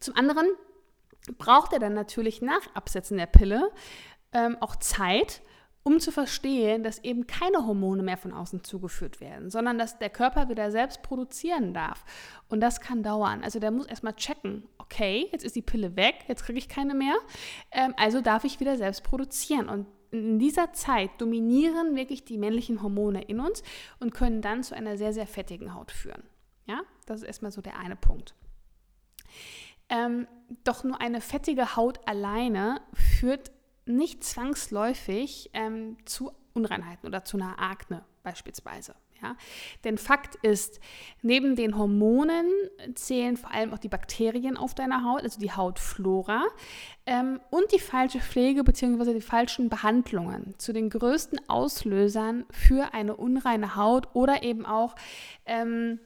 zum 0.00 0.16
anderen 0.16 0.48
braucht 1.38 1.72
er 1.72 1.78
dann 1.78 1.94
natürlich 1.94 2.42
nach 2.42 2.74
Absetzen 2.74 3.16
der 3.16 3.26
Pille 3.26 3.70
ähm, 4.32 4.56
auch 4.60 4.76
Zeit, 4.76 5.40
um 5.86 6.00
zu 6.00 6.10
verstehen, 6.10 6.82
dass 6.82 6.98
eben 7.04 7.28
keine 7.28 7.64
Hormone 7.64 8.02
mehr 8.02 8.16
von 8.16 8.32
außen 8.32 8.64
zugeführt 8.64 9.20
werden, 9.20 9.50
sondern 9.50 9.78
dass 9.78 10.00
der 10.00 10.10
Körper 10.10 10.48
wieder 10.48 10.72
selbst 10.72 11.00
produzieren 11.02 11.74
darf. 11.74 12.04
Und 12.48 12.58
das 12.58 12.80
kann 12.80 13.04
dauern. 13.04 13.44
Also 13.44 13.60
der 13.60 13.70
muss 13.70 13.86
erstmal 13.86 14.16
checken, 14.16 14.64
okay, 14.78 15.28
jetzt 15.30 15.44
ist 15.44 15.54
die 15.54 15.62
Pille 15.62 15.94
weg, 15.94 16.24
jetzt 16.26 16.44
kriege 16.44 16.58
ich 16.58 16.68
keine 16.68 16.92
mehr, 16.92 17.14
ähm, 17.70 17.94
also 17.96 18.20
darf 18.20 18.42
ich 18.42 18.58
wieder 18.58 18.76
selbst 18.76 19.04
produzieren. 19.04 19.68
Und 19.68 19.86
in 20.10 20.40
dieser 20.40 20.72
Zeit 20.72 21.10
dominieren 21.18 21.94
wirklich 21.94 22.24
die 22.24 22.36
männlichen 22.36 22.82
Hormone 22.82 23.22
in 23.22 23.38
uns 23.38 23.62
und 24.00 24.12
können 24.12 24.42
dann 24.42 24.64
zu 24.64 24.74
einer 24.74 24.96
sehr, 24.96 25.12
sehr 25.12 25.28
fettigen 25.28 25.72
Haut 25.72 25.92
führen. 25.92 26.24
Ja, 26.66 26.80
das 27.06 27.20
ist 27.20 27.28
erstmal 27.28 27.52
so 27.52 27.60
der 27.60 27.78
eine 27.78 27.94
Punkt. 27.94 28.34
Ähm, 29.88 30.26
doch 30.64 30.82
nur 30.82 31.00
eine 31.00 31.20
fettige 31.20 31.76
Haut 31.76 32.00
alleine 32.08 32.80
führt 32.92 33.52
nicht 33.86 34.24
zwangsläufig 34.24 35.50
ähm, 35.52 35.96
zu 36.04 36.32
Unreinheiten 36.54 37.06
oder 37.06 37.24
zu 37.24 37.36
einer 37.36 37.60
Akne 37.60 38.04
beispielsweise. 38.22 38.94
Ja? 39.22 39.36
Denn 39.84 39.98
Fakt 39.98 40.34
ist, 40.36 40.80
neben 41.22 41.56
den 41.56 41.78
Hormonen 41.78 42.46
zählen 42.94 43.36
vor 43.36 43.50
allem 43.50 43.72
auch 43.72 43.78
die 43.78 43.88
Bakterien 43.88 44.56
auf 44.56 44.74
deiner 44.74 45.04
Haut, 45.04 45.22
also 45.22 45.40
die 45.40 45.52
Hautflora 45.52 46.44
ähm, 47.06 47.40
und 47.50 47.72
die 47.72 47.78
falsche 47.78 48.20
Pflege 48.20 48.64
bzw. 48.64 49.14
die 49.14 49.20
falschen 49.20 49.68
Behandlungen 49.68 50.54
zu 50.58 50.72
den 50.72 50.90
größten 50.90 51.48
Auslösern 51.48 52.44
für 52.50 52.92
eine 52.94 53.16
unreine 53.16 53.76
Haut 53.76 54.08
oder 54.14 54.42
eben 54.42 54.66
auch 54.66 54.94
ähm, 55.46 56.00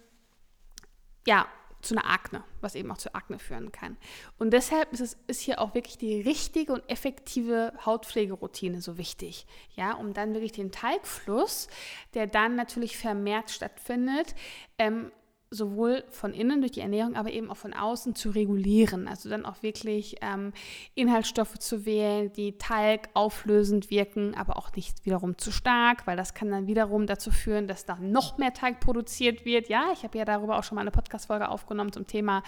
ja, 1.27 1.47
zu 1.83 1.95
einer 1.95 2.11
Akne, 2.11 2.43
was 2.61 2.75
eben 2.75 2.90
auch 2.90 2.99
zu 2.99 3.14
Akne 3.14 3.38
führen 3.38 3.73
kann. 3.73 3.97
Und 4.38 4.53
deshalb 4.53 4.93
ist, 4.93 5.01
es, 5.01 5.16
ist 5.27 5.40
hier 5.40 5.61
auch 5.61 5.75
wirklich 5.75 5.99
die 5.99 6.21
richtige 6.21 6.73
und 6.73 6.88
effektive 6.88 7.73
Hautpflegeroutine 7.85 8.81
so 8.81 8.99
wichtig, 8.99 9.47
ja, 9.75 9.93
um 9.95 10.12
dann 10.12 10.35
wirklich 10.35 10.53
den 10.53 10.73
Talgfluss, 10.73 11.69
der 12.14 12.27
dann 12.27 12.57
natürlich 12.57 12.97
vermehrt 12.97 13.51
stattfindet, 13.51 14.35
ähm, 14.79 15.11
sowohl 15.53 16.05
von 16.11 16.33
innen 16.33 16.61
durch 16.61 16.73
die 16.73 16.81
Ernährung, 16.81 17.17
aber 17.17 17.33
eben 17.33 17.51
auch 17.51 17.57
von 17.57 17.75
außen 17.75 18.15
zu 18.15 18.31
regulieren. 18.31 19.09
Also 19.09 19.29
dann 19.29 19.45
auch 19.45 19.63
wirklich 19.65 20.17
ähm, 20.21 20.53
Inhaltsstoffe 20.95 21.59
zu 21.59 21.85
wählen, 21.85 22.33
die 22.33 22.57
Talg 22.57 23.09
auflösend 23.15 23.91
wirken, 23.91 24.37
aber 24.37 24.57
auch 24.57 24.73
nicht 24.77 25.05
wiederum 25.05 25.39
zu 25.39 25.51
stark, 25.51 26.07
weil 26.07 26.17
das 26.17 26.35
kann 26.35 26.51
dann 26.51 26.69
wiederum 26.69 27.09
dazu 27.09 27.33
führen, 27.33 27.67
dass 27.67 27.85
da 27.85 27.97
noch 28.01 28.39
mehr 28.39 28.55
Talg 28.55 28.79
produziert 28.79 29.45
wird. 29.45 29.69
Ja, 29.69 29.91
ich 29.93 30.05
habe 30.05 30.19
ja 30.19 30.25
darüber 30.25 30.57
auch 30.57 30.63
schon 30.63 30.77
mal 30.77 30.83
eine 30.83 30.93
Podcast-Folge 30.93 31.49
aufgenommen 31.49 31.93
zum 31.93 32.07
Thema 32.07 32.45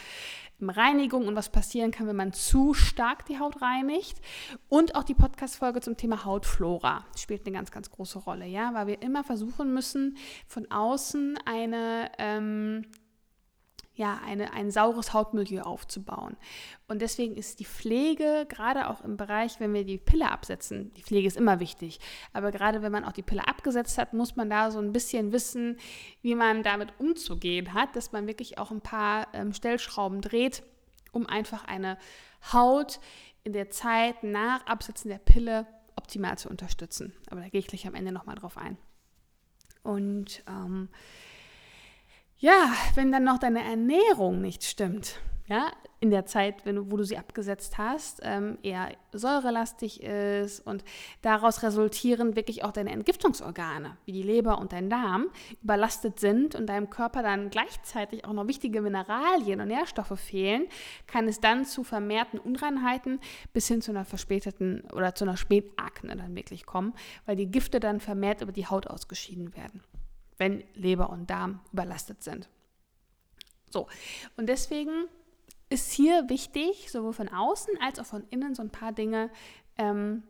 Reinigung 0.71 1.27
und 1.27 1.37
was 1.37 1.51
passieren 1.51 1.91
kann, 1.91 2.07
wenn 2.07 2.17
man 2.17 2.33
zu 2.33 2.75
stark 2.75 3.27
die 3.27 3.39
Haut 3.39 3.63
reinigt. 3.63 4.21
Und 4.69 4.95
auch 4.95 5.05
die 5.05 5.15
Podcast-Folge 5.15 5.81
zum 5.81 5.97
Thema 5.97 6.25
Hautflora 6.25 7.05
spielt 7.17 7.47
eine 7.47 7.57
ganz, 7.57 7.71
ganz 7.71 7.91
große 7.91 8.19
Rolle, 8.21 8.47
ja, 8.47 8.75
weil 8.75 8.87
wir 8.87 9.03
immer 9.03 9.25
versuchen 9.25 9.73
müssen, 9.75 10.17
von 10.47 10.71
außen 10.71 11.39
eine 11.45 12.11
ähm, 12.19 12.87
ja, 14.03 14.21
eine, 14.27 14.53
ein 14.53 14.73
saures 14.73 15.15
Hautmilieu 15.15 15.63
aufzubauen. 15.63 16.37
Und 16.89 17.01
deswegen 17.03 17.37
ist 17.37 17.61
die 17.61 17.65
Pflege, 17.65 18.47
gerade 18.49 18.91
auch 18.91 19.01
im 19.03 19.17
Bereich, 19.17 19.61
wenn 19.61 19.73
wir 19.73 19.85
die 19.85 19.97
Pille 19.97 20.29
absetzen, 20.29 20.93
die 20.95 21.05
Pflege 21.05 21.29
ist 21.29 21.37
immer 21.37 21.61
wichtig, 21.61 22.01
aber 22.33 22.51
gerade 22.51 22.83
wenn 22.83 22.91
man 22.91 23.05
auch 23.05 23.13
die 23.13 23.23
Pille 23.23 23.47
abgesetzt 23.47 23.99
hat, 23.99 24.13
muss 24.13 24.35
man 24.35 24.51
da 24.51 24.73
so 24.73 24.81
ein 24.81 24.93
bisschen 24.93 25.31
wissen, 25.31 25.79
wie 26.21 26.35
man 26.35 26.65
damit 26.65 26.89
umzugehen 26.99 27.75
hat, 27.75 27.95
dass 27.95 28.11
man 28.11 28.27
wirklich 28.27 28.59
auch 28.59 28.73
ein 28.73 28.81
paar 28.81 29.29
ähm, 29.35 29.53
Stellschrauben 29.53 30.21
dreht, 30.21 30.65
um 31.13 31.29
einfach 31.29 31.65
eine 31.65 31.97
Haut 32.53 32.99
in 33.45 33.53
der 33.53 33.71
Zeit 33.71 34.25
nach 34.25 34.67
Absetzen 34.67 35.11
der 35.11 35.19
Pille 35.19 35.65
optimal 35.95 36.37
zu 36.39 36.49
unterstützen. 36.49 37.13
Aber 37.31 37.41
da 37.41 37.49
gehe 37.49 37.61
ich 37.61 37.69
gleich 37.69 37.87
am 37.87 37.95
Ende 37.95 38.11
nochmal 38.11 38.35
drauf 38.35 38.59
ein. 38.59 38.79
Und 39.85 40.43
ähm, 40.49 40.89
ja, 42.43 42.73
wenn 42.97 43.13
dann 43.13 43.23
noch 43.23 43.39
deine 43.39 43.63
Ernährung 43.63 44.41
nicht 44.41 44.65
stimmt, 44.65 45.21
ja, 45.47 45.71
in 46.01 46.11
der 46.11 46.27
Zeit, 46.27 46.67
wenn 46.67 46.75
du, 46.75 46.91
wo 46.91 46.97
du 46.97 47.05
sie 47.05 47.17
abgesetzt 47.17 47.79
hast, 47.79 48.19
ähm, 48.25 48.59
eher 48.65 48.91
säurelastig 49.13 50.03
ist 50.03 50.67
und 50.67 50.83
daraus 51.21 51.63
resultierend 51.63 52.35
wirklich 52.35 52.65
auch 52.65 52.73
deine 52.73 52.91
Entgiftungsorgane, 52.91 53.97
wie 54.07 54.13
die 54.13 54.25
Leber 54.25 54.59
und 54.59 54.73
dein 54.73 54.91
Darm, 54.91 55.29
überlastet 55.63 56.19
sind 56.19 56.57
und 56.57 56.67
deinem 56.67 56.91
Körper 56.91 57.23
dann 57.23 57.49
gleichzeitig 57.49 58.25
auch 58.25 58.33
noch 58.33 58.49
wichtige 58.49 58.81
Mineralien 58.81 59.61
und 59.61 59.69
Nährstoffe 59.69 60.19
fehlen, 60.19 60.67
kann 61.07 61.29
es 61.29 61.39
dann 61.39 61.65
zu 61.65 61.85
vermehrten 61.85 62.41
Unreinheiten 62.41 63.21
bis 63.53 63.69
hin 63.69 63.83
zu 63.83 63.93
einer 63.93 64.05
verspäteten 64.05 64.83
oder 64.93 65.15
zu 65.15 65.23
einer 65.23 65.37
Spätakne 65.37 66.17
dann 66.17 66.35
wirklich 66.35 66.67
kommen, 66.67 66.93
weil 67.25 67.37
die 67.37 67.47
Gifte 67.47 67.79
dann 67.79 68.01
vermehrt 68.01 68.43
über 68.43 68.51
die 68.51 68.67
Haut 68.67 68.89
ausgeschieden 68.89 69.55
werden 69.55 69.85
wenn 70.43 70.65
Leber 70.75 71.11
und 71.11 71.31
Darm 71.31 71.61
überlastet 71.73 72.25
sind. 72.25 72.49
So, 73.71 73.87
und 74.37 74.49
deswegen 74.49 75.05
ist 75.71 75.93
hier 75.93 76.29
wichtig, 76.29 76.91
sowohl 76.91 77.13
von 77.13 77.29
außen 77.29 77.75
als 77.81 78.01
auch 78.01 78.07
von 78.07 78.25
innen 78.31 78.57
so 78.57 78.63
ein 78.63 78.71
paar 78.71 78.91
Dinge 78.91 79.31
ähm, 79.79 80.25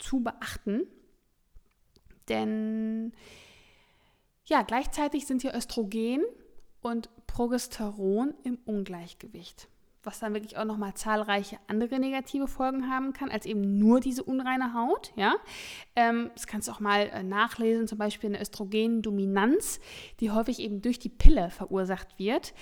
zu 0.00 0.20
beachten. 0.20 0.88
Denn 2.28 3.12
ja, 4.46 4.62
gleichzeitig 4.62 5.26
sind 5.26 5.42
hier 5.42 5.54
Östrogen 5.54 6.24
und 6.80 7.08
Progesteron 7.28 8.34
im 8.42 8.58
Ungleichgewicht 8.64 9.68
was 10.02 10.18
dann 10.18 10.34
wirklich 10.34 10.56
auch 10.56 10.64
nochmal 10.64 10.94
zahlreiche 10.94 11.58
andere 11.68 11.98
negative 11.98 12.48
Folgen 12.48 12.90
haben 12.90 13.12
kann, 13.12 13.30
als 13.30 13.46
eben 13.46 13.78
nur 13.78 14.00
diese 14.00 14.24
unreine 14.24 14.74
Haut. 14.74 15.12
Ja? 15.16 15.34
Ähm, 15.94 16.30
das 16.34 16.46
kannst 16.46 16.68
du 16.68 16.72
auch 16.72 16.80
mal 16.80 17.08
äh, 17.08 17.22
nachlesen, 17.22 17.86
zum 17.86 17.98
Beispiel 17.98 18.30
eine 18.30 18.40
Östrogendominanz, 18.40 19.80
die 20.20 20.30
häufig 20.30 20.58
eben 20.58 20.82
durch 20.82 20.98
die 20.98 21.08
Pille 21.08 21.50
verursacht 21.50 22.18
wird, 22.18 22.52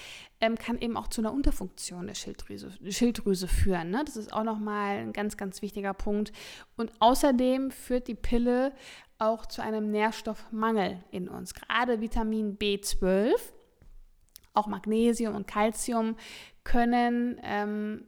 ähm, 0.41 0.57
kann 0.57 0.79
eben 0.79 0.97
auch 0.97 1.09
zu 1.09 1.21
einer 1.21 1.33
Unterfunktion 1.33 2.07
der 2.07 2.15
Schilddrüse, 2.15 2.73
Schilddrüse 2.89 3.49
führen. 3.49 3.91
Ne? 3.91 4.03
Das 4.05 4.17
ist 4.17 4.33
auch 4.33 4.45
nochmal 4.45 4.99
ein 4.99 5.13
ganz, 5.13 5.37
ganz 5.37 5.63
wichtiger 5.63 5.95
Punkt. 5.95 6.33
Und 6.77 6.93
außerdem 6.99 7.71
führt 7.71 8.09
die 8.09 8.15
Pille 8.15 8.73
auch 9.19 9.47
zu 9.47 9.63
einem 9.63 9.91
Nährstoffmangel 9.91 11.03
in 11.11 11.29
uns. 11.29 11.55
Gerade 11.55 12.01
Vitamin 12.01 12.59
B12 12.59 13.35
auch 14.61 14.67
Magnesium 14.67 15.35
und 15.35 15.47
Calcium 15.47 16.17
können 16.65 17.41
ähm, 17.43 18.05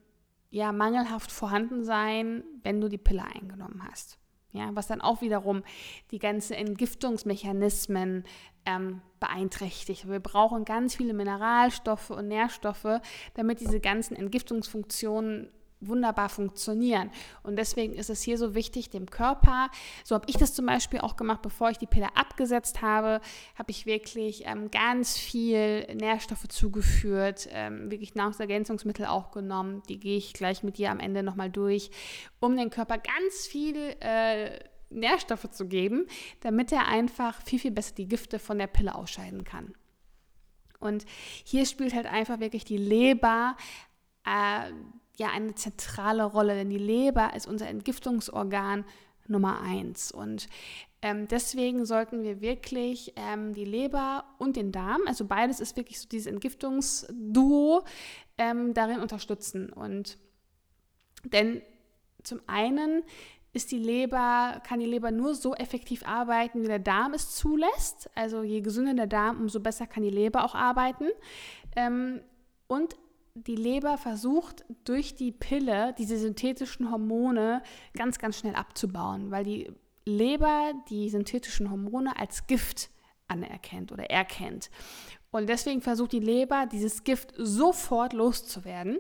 ja 0.50 0.72
mangelhaft 0.72 1.32
vorhanden 1.32 1.82
sein, 1.82 2.44
wenn 2.62 2.80
du 2.80 2.88
die 2.88 2.98
Pille 2.98 3.24
eingenommen 3.24 3.82
hast. 3.90 4.18
Ja, 4.52 4.68
was 4.74 4.86
dann 4.86 5.00
auch 5.00 5.22
wiederum 5.22 5.62
die 6.10 6.18
ganzen 6.18 6.52
Entgiftungsmechanismen 6.52 8.24
ähm, 8.66 9.00
beeinträchtigt. 9.18 10.06
Wir 10.08 10.20
brauchen 10.20 10.66
ganz 10.66 10.94
viele 10.94 11.14
Mineralstoffe 11.14 12.10
und 12.10 12.28
Nährstoffe, 12.28 13.00
damit 13.32 13.60
diese 13.60 13.80
ganzen 13.80 14.14
Entgiftungsfunktionen 14.14 15.50
wunderbar 15.86 16.28
funktionieren. 16.28 17.10
Und 17.42 17.56
deswegen 17.56 17.94
ist 17.94 18.10
es 18.10 18.22
hier 18.22 18.38
so 18.38 18.54
wichtig, 18.54 18.90
dem 18.90 19.10
Körper, 19.10 19.70
so 20.04 20.14
habe 20.14 20.26
ich 20.28 20.36
das 20.36 20.54
zum 20.54 20.66
Beispiel 20.66 21.00
auch 21.00 21.16
gemacht, 21.16 21.42
bevor 21.42 21.70
ich 21.70 21.78
die 21.78 21.86
Pille 21.86 22.16
abgesetzt 22.16 22.82
habe, 22.82 23.20
habe 23.56 23.70
ich 23.70 23.86
wirklich 23.86 24.44
ähm, 24.46 24.70
ganz 24.70 25.18
viel 25.18 25.86
Nährstoffe 25.94 26.48
zugeführt, 26.48 27.48
ähm, 27.52 27.90
wirklich 27.90 28.14
Nahrungsergänzungsmittel 28.14 29.06
auch 29.06 29.30
genommen. 29.30 29.82
Die 29.88 29.98
gehe 29.98 30.16
ich 30.16 30.32
gleich 30.32 30.62
mit 30.62 30.78
dir 30.78 30.90
am 30.90 31.00
Ende 31.00 31.22
nochmal 31.22 31.50
durch, 31.50 31.90
um 32.40 32.56
den 32.56 32.70
Körper 32.70 32.98
ganz 32.98 33.46
viel 33.46 33.76
äh, 34.00 34.58
Nährstoffe 34.90 35.50
zu 35.50 35.66
geben, 35.66 36.06
damit 36.40 36.72
er 36.72 36.86
einfach 36.86 37.40
viel, 37.42 37.58
viel 37.58 37.70
besser 37.70 37.94
die 37.94 38.08
Gifte 38.08 38.38
von 38.38 38.58
der 38.58 38.66
Pille 38.66 38.94
ausscheiden 38.94 39.44
kann. 39.44 39.74
Und 40.78 41.04
hier 41.44 41.64
spielt 41.64 41.94
halt 41.94 42.06
einfach 42.06 42.40
wirklich 42.40 42.64
die 42.64 42.76
Leber 42.76 43.56
äh, 44.24 44.72
ja 45.22 45.30
eine 45.30 45.54
zentrale 45.54 46.24
Rolle, 46.24 46.54
denn 46.54 46.70
die 46.70 46.78
Leber 46.78 47.34
ist 47.34 47.46
unser 47.46 47.68
Entgiftungsorgan 47.68 48.84
Nummer 49.28 49.60
eins. 49.60 50.12
Und 50.12 50.48
ähm, 51.00 51.26
deswegen 51.28 51.84
sollten 51.84 52.22
wir 52.22 52.40
wirklich 52.40 53.12
ähm, 53.16 53.54
die 53.54 53.64
Leber 53.64 54.24
und 54.38 54.56
den 54.56 54.72
Darm, 54.72 55.00
also 55.06 55.24
beides 55.24 55.60
ist 55.60 55.76
wirklich 55.76 56.00
so 56.00 56.08
dieses 56.08 56.26
Entgiftungsduo, 56.26 57.84
ähm, 58.38 58.74
darin 58.74 59.00
unterstützen. 59.00 59.72
Und 59.72 60.18
denn 61.24 61.62
zum 62.22 62.40
einen 62.46 63.02
ist 63.52 63.70
die 63.70 63.78
Leber, 63.78 64.62
kann 64.66 64.80
die 64.80 64.86
Leber 64.86 65.10
nur 65.10 65.34
so 65.34 65.54
effektiv 65.54 66.06
arbeiten, 66.06 66.62
wie 66.62 66.68
der 66.68 66.78
Darm 66.78 67.14
es 67.14 67.34
zulässt. 67.34 68.10
Also 68.14 68.42
je 68.42 68.60
gesünder 68.60 68.94
der 68.94 69.06
Darm, 69.06 69.40
umso 69.40 69.60
besser 69.60 69.86
kann 69.86 70.02
die 70.02 70.10
Leber 70.10 70.44
auch 70.44 70.54
arbeiten. 70.54 71.08
Ähm, 71.76 72.20
und 72.66 72.96
die 73.34 73.56
Leber 73.56 73.98
versucht 73.98 74.64
durch 74.84 75.14
die 75.14 75.32
Pille 75.32 75.94
diese 75.96 76.18
synthetischen 76.18 76.90
Hormone 76.90 77.62
ganz, 77.96 78.18
ganz 78.18 78.38
schnell 78.38 78.54
abzubauen, 78.54 79.30
weil 79.30 79.44
die 79.44 79.72
Leber 80.04 80.72
die 80.90 81.08
synthetischen 81.08 81.70
Hormone 81.70 82.18
als 82.18 82.46
Gift 82.46 82.90
anerkennt 83.28 83.92
oder 83.92 84.10
erkennt. 84.10 84.70
Und 85.30 85.48
deswegen 85.48 85.80
versucht 85.80 86.12
die 86.12 86.20
Leber, 86.20 86.66
dieses 86.70 87.04
Gift 87.04 87.32
sofort 87.36 88.12
loszuwerden, 88.12 88.98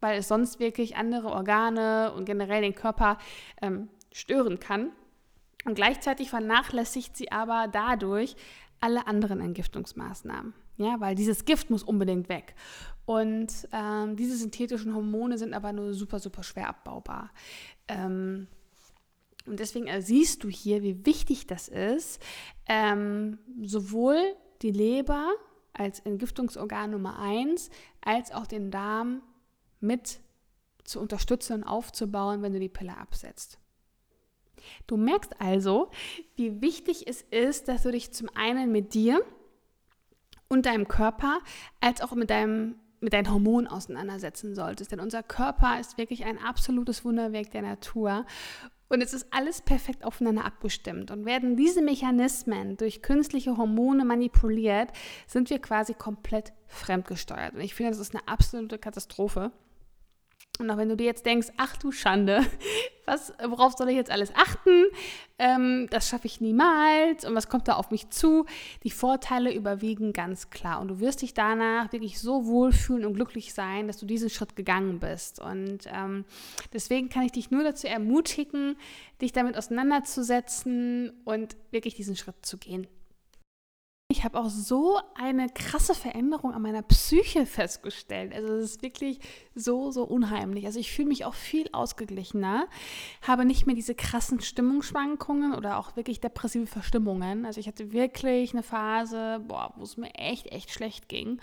weil 0.00 0.18
es 0.18 0.28
sonst 0.28 0.58
wirklich 0.58 0.96
andere 0.96 1.28
Organe 1.28 2.12
und 2.14 2.24
generell 2.24 2.62
den 2.62 2.74
Körper 2.74 3.18
ähm, 3.60 3.88
stören 4.12 4.58
kann. 4.58 4.92
Und 5.66 5.74
gleichzeitig 5.74 6.30
vernachlässigt 6.30 7.16
sie 7.16 7.30
aber 7.32 7.68
dadurch 7.70 8.36
alle 8.80 9.06
anderen 9.06 9.40
Entgiftungsmaßnahmen. 9.40 10.54
Ja, 10.78 11.00
weil 11.00 11.14
dieses 11.14 11.44
Gift 11.44 11.70
muss 11.70 11.82
unbedingt 11.82 12.28
weg. 12.28 12.54
Und 13.06 13.68
ähm, 13.72 14.16
diese 14.16 14.36
synthetischen 14.36 14.94
Hormone 14.94 15.38
sind 15.38 15.54
aber 15.54 15.72
nur 15.72 15.94
super, 15.94 16.18
super 16.18 16.42
schwer 16.42 16.68
abbaubar. 16.68 17.30
Ähm, 17.88 18.48
und 19.46 19.60
deswegen 19.60 19.88
siehst 20.02 20.42
du 20.42 20.48
hier, 20.48 20.82
wie 20.82 21.06
wichtig 21.06 21.46
das 21.46 21.68
ist, 21.68 22.20
ähm, 22.66 23.38
sowohl 23.62 24.18
die 24.62 24.72
Leber 24.72 25.30
als 25.72 26.00
Entgiftungsorgan 26.00 26.90
Nummer 26.90 27.18
eins, 27.18 27.70
als 28.00 28.32
auch 28.32 28.46
den 28.46 28.70
Darm 28.70 29.22
mit 29.80 30.20
zu 30.84 31.00
unterstützen 31.00 31.54
und 31.54 31.64
aufzubauen, 31.64 32.42
wenn 32.42 32.52
du 32.52 32.60
die 32.60 32.68
Pille 32.68 32.96
absetzt. 32.96 33.58
Du 34.86 34.96
merkst 34.96 35.40
also, 35.40 35.90
wie 36.34 36.60
wichtig 36.60 37.06
es 37.06 37.22
ist, 37.22 37.68
dass 37.68 37.84
du 37.84 37.92
dich 37.92 38.12
zum 38.12 38.28
einen 38.34 38.72
mit 38.72 38.94
dir 38.94 39.24
und 40.48 40.66
deinem 40.66 40.88
Körper 40.88 41.40
als 41.80 42.00
auch 42.00 42.14
mit 42.14 42.30
deinem 42.30 42.76
mit 43.00 43.12
deinen 43.12 43.30
Hormonen 43.30 43.66
auseinandersetzen 43.66 44.54
solltest. 44.54 44.90
Denn 44.90 45.00
unser 45.00 45.22
Körper 45.22 45.78
ist 45.78 45.98
wirklich 45.98 46.24
ein 46.24 46.38
absolutes 46.38 47.04
Wunderwerk 47.04 47.50
der 47.50 47.62
Natur. 47.62 48.24
Und 48.88 49.02
es 49.02 49.12
ist 49.12 49.26
alles 49.32 49.62
perfekt 49.62 50.04
aufeinander 50.04 50.44
abgestimmt. 50.44 51.10
Und 51.10 51.24
werden 51.24 51.56
diese 51.56 51.82
Mechanismen 51.82 52.76
durch 52.76 53.02
künstliche 53.02 53.56
Hormone 53.56 54.04
manipuliert, 54.04 54.90
sind 55.26 55.50
wir 55.50 55.58
quasi 55.58 55.94
komplett 55.94 56.52
fremdgesteuert. 56.68 57.54
Und 57.54 57.60
ich 57.60 57.74
finde, 57.74 57.92
das 57.92 58.00
ist 58.00 58.14
eine 58.14 58.26
absolute 58.28 58.78
Katastrophe. 58.78 59.52
Und 60.58 60.70
auch 60.70 60.76
wenn 60.76 60.88
du 60.88 60.96
dir 60.96 61.06
jetzt 61.06 61.26
denkst, 61.26 61.48
ach 61.56 61.76
du 61.76 61.92
Schande, 61.92 62.44
was, 63.06 63.32
worauf 63.46 63.74
soll 63.76 63.90
ich 63.90 63.96
jetzt 63.96 64.10
alles 64.10 64.34
achten? 64.34 64.86
Ähm, 65.38 65.86
das 65.90 66.08
schaffe 66.08 66.26
ich 66.26 66.40
niemals 66.40 67.24
und 67.24 67.34
was 67.34 67.48
kommt 67.48 67.68
da 67.68 67.74
auf 67.74 67.90
mich 67.90 68.10
zu? 68.10 68.46
Die 68.82 68.90
Vorteile 68.90 69.52
überwiegen 69.52 70.12
ganz 70.12 70.50
klar 70.50 70.80
und 70.80 70.88
du 70.88 71.00
wirst 71.00 71.22
dich 71.22 71.34
danach 71.34 71.92
wirklich 71.92 72.18
so 72.18 72.46
wohlfühlen 72.46 73.04
und 73.04 73.14
glücklich 73.14 73.52
sein, 73.52 73.86
dass 73.86 73.98
du 73.98 74.06
diesen 74.06 74.30
Schritt 74.30 74.56
gegangen 74.56 74.98
bist. 74.98 75.40
Und 75.40 75.80
ähm, 75.92 76.24
deswegen 76.72 77.08
kann 77.08 77.22
ich 77.22 77.32
dich 77.32 77.50
nur 77.50 77.64
dazu 77.64 77.86
ermutigen, 77.86 78.76
dich 79.20 79.32
damit 79.32 79.56
auseinanderzusetzen 79.56 81.12
und 81.24 81.56
wirklich 81.70 81.94
diesen 81.94 82.16
Schritt 82.16 82.44
zu 82.44 82.58
gehen 82.58 82.86
ich 84.16 84.24
habe 84.24 84.38
auch 84.38 84.48
so 84.48 84.98
eine 85.14 85.50
krasse 85.50 85.94
Veränderung 85.94 86.54
an 86.54 86.62
meiner 86.62 86.80
Psyche 86.80 87.44
festgestellt. 87.44 88.32
Also 88.34 88.54
es 88.54 88.70
ist 88.72 88.82
wirklich 88.82 89.20
so, 89.54 89.90
so 89.90 90.04
unheimlich. 90.04 90.64
Also 90.64 90.80
ich 90.80 90.90
fühle 90.90 91.08
mich 91.08 91.26
auch 91.26 91.34
viel 91.34 91.68
ausgeglichener, 91.72 92.66
habe 93.20 93.44
nicht 93.44 93.66
mehr 93.66 93.74
diese 93.74 93.94
krassen 93.94 94.40
Stimmungsschwankungen 94.40 95.54
oder 95.54 95.78
auch 95.78 95.96
wirklich 95.96 96.20
depressive 96.20 96.66
Verstimmungen. 96.66 97.44
Also 97.44 97.60
ich 97.60 97.68
hatte 97.68 97.92
wirklich 97.92 98.54
eine 98.54 98.62
Phase, 98.62 99.42
wo 99.46 99.82
es 99.82 99.98
mir 99.98 100.14
echt, 100.14 100.46
echt 100.46 100.70
schlecht 100.70 101.10
ging. 101.10 101.38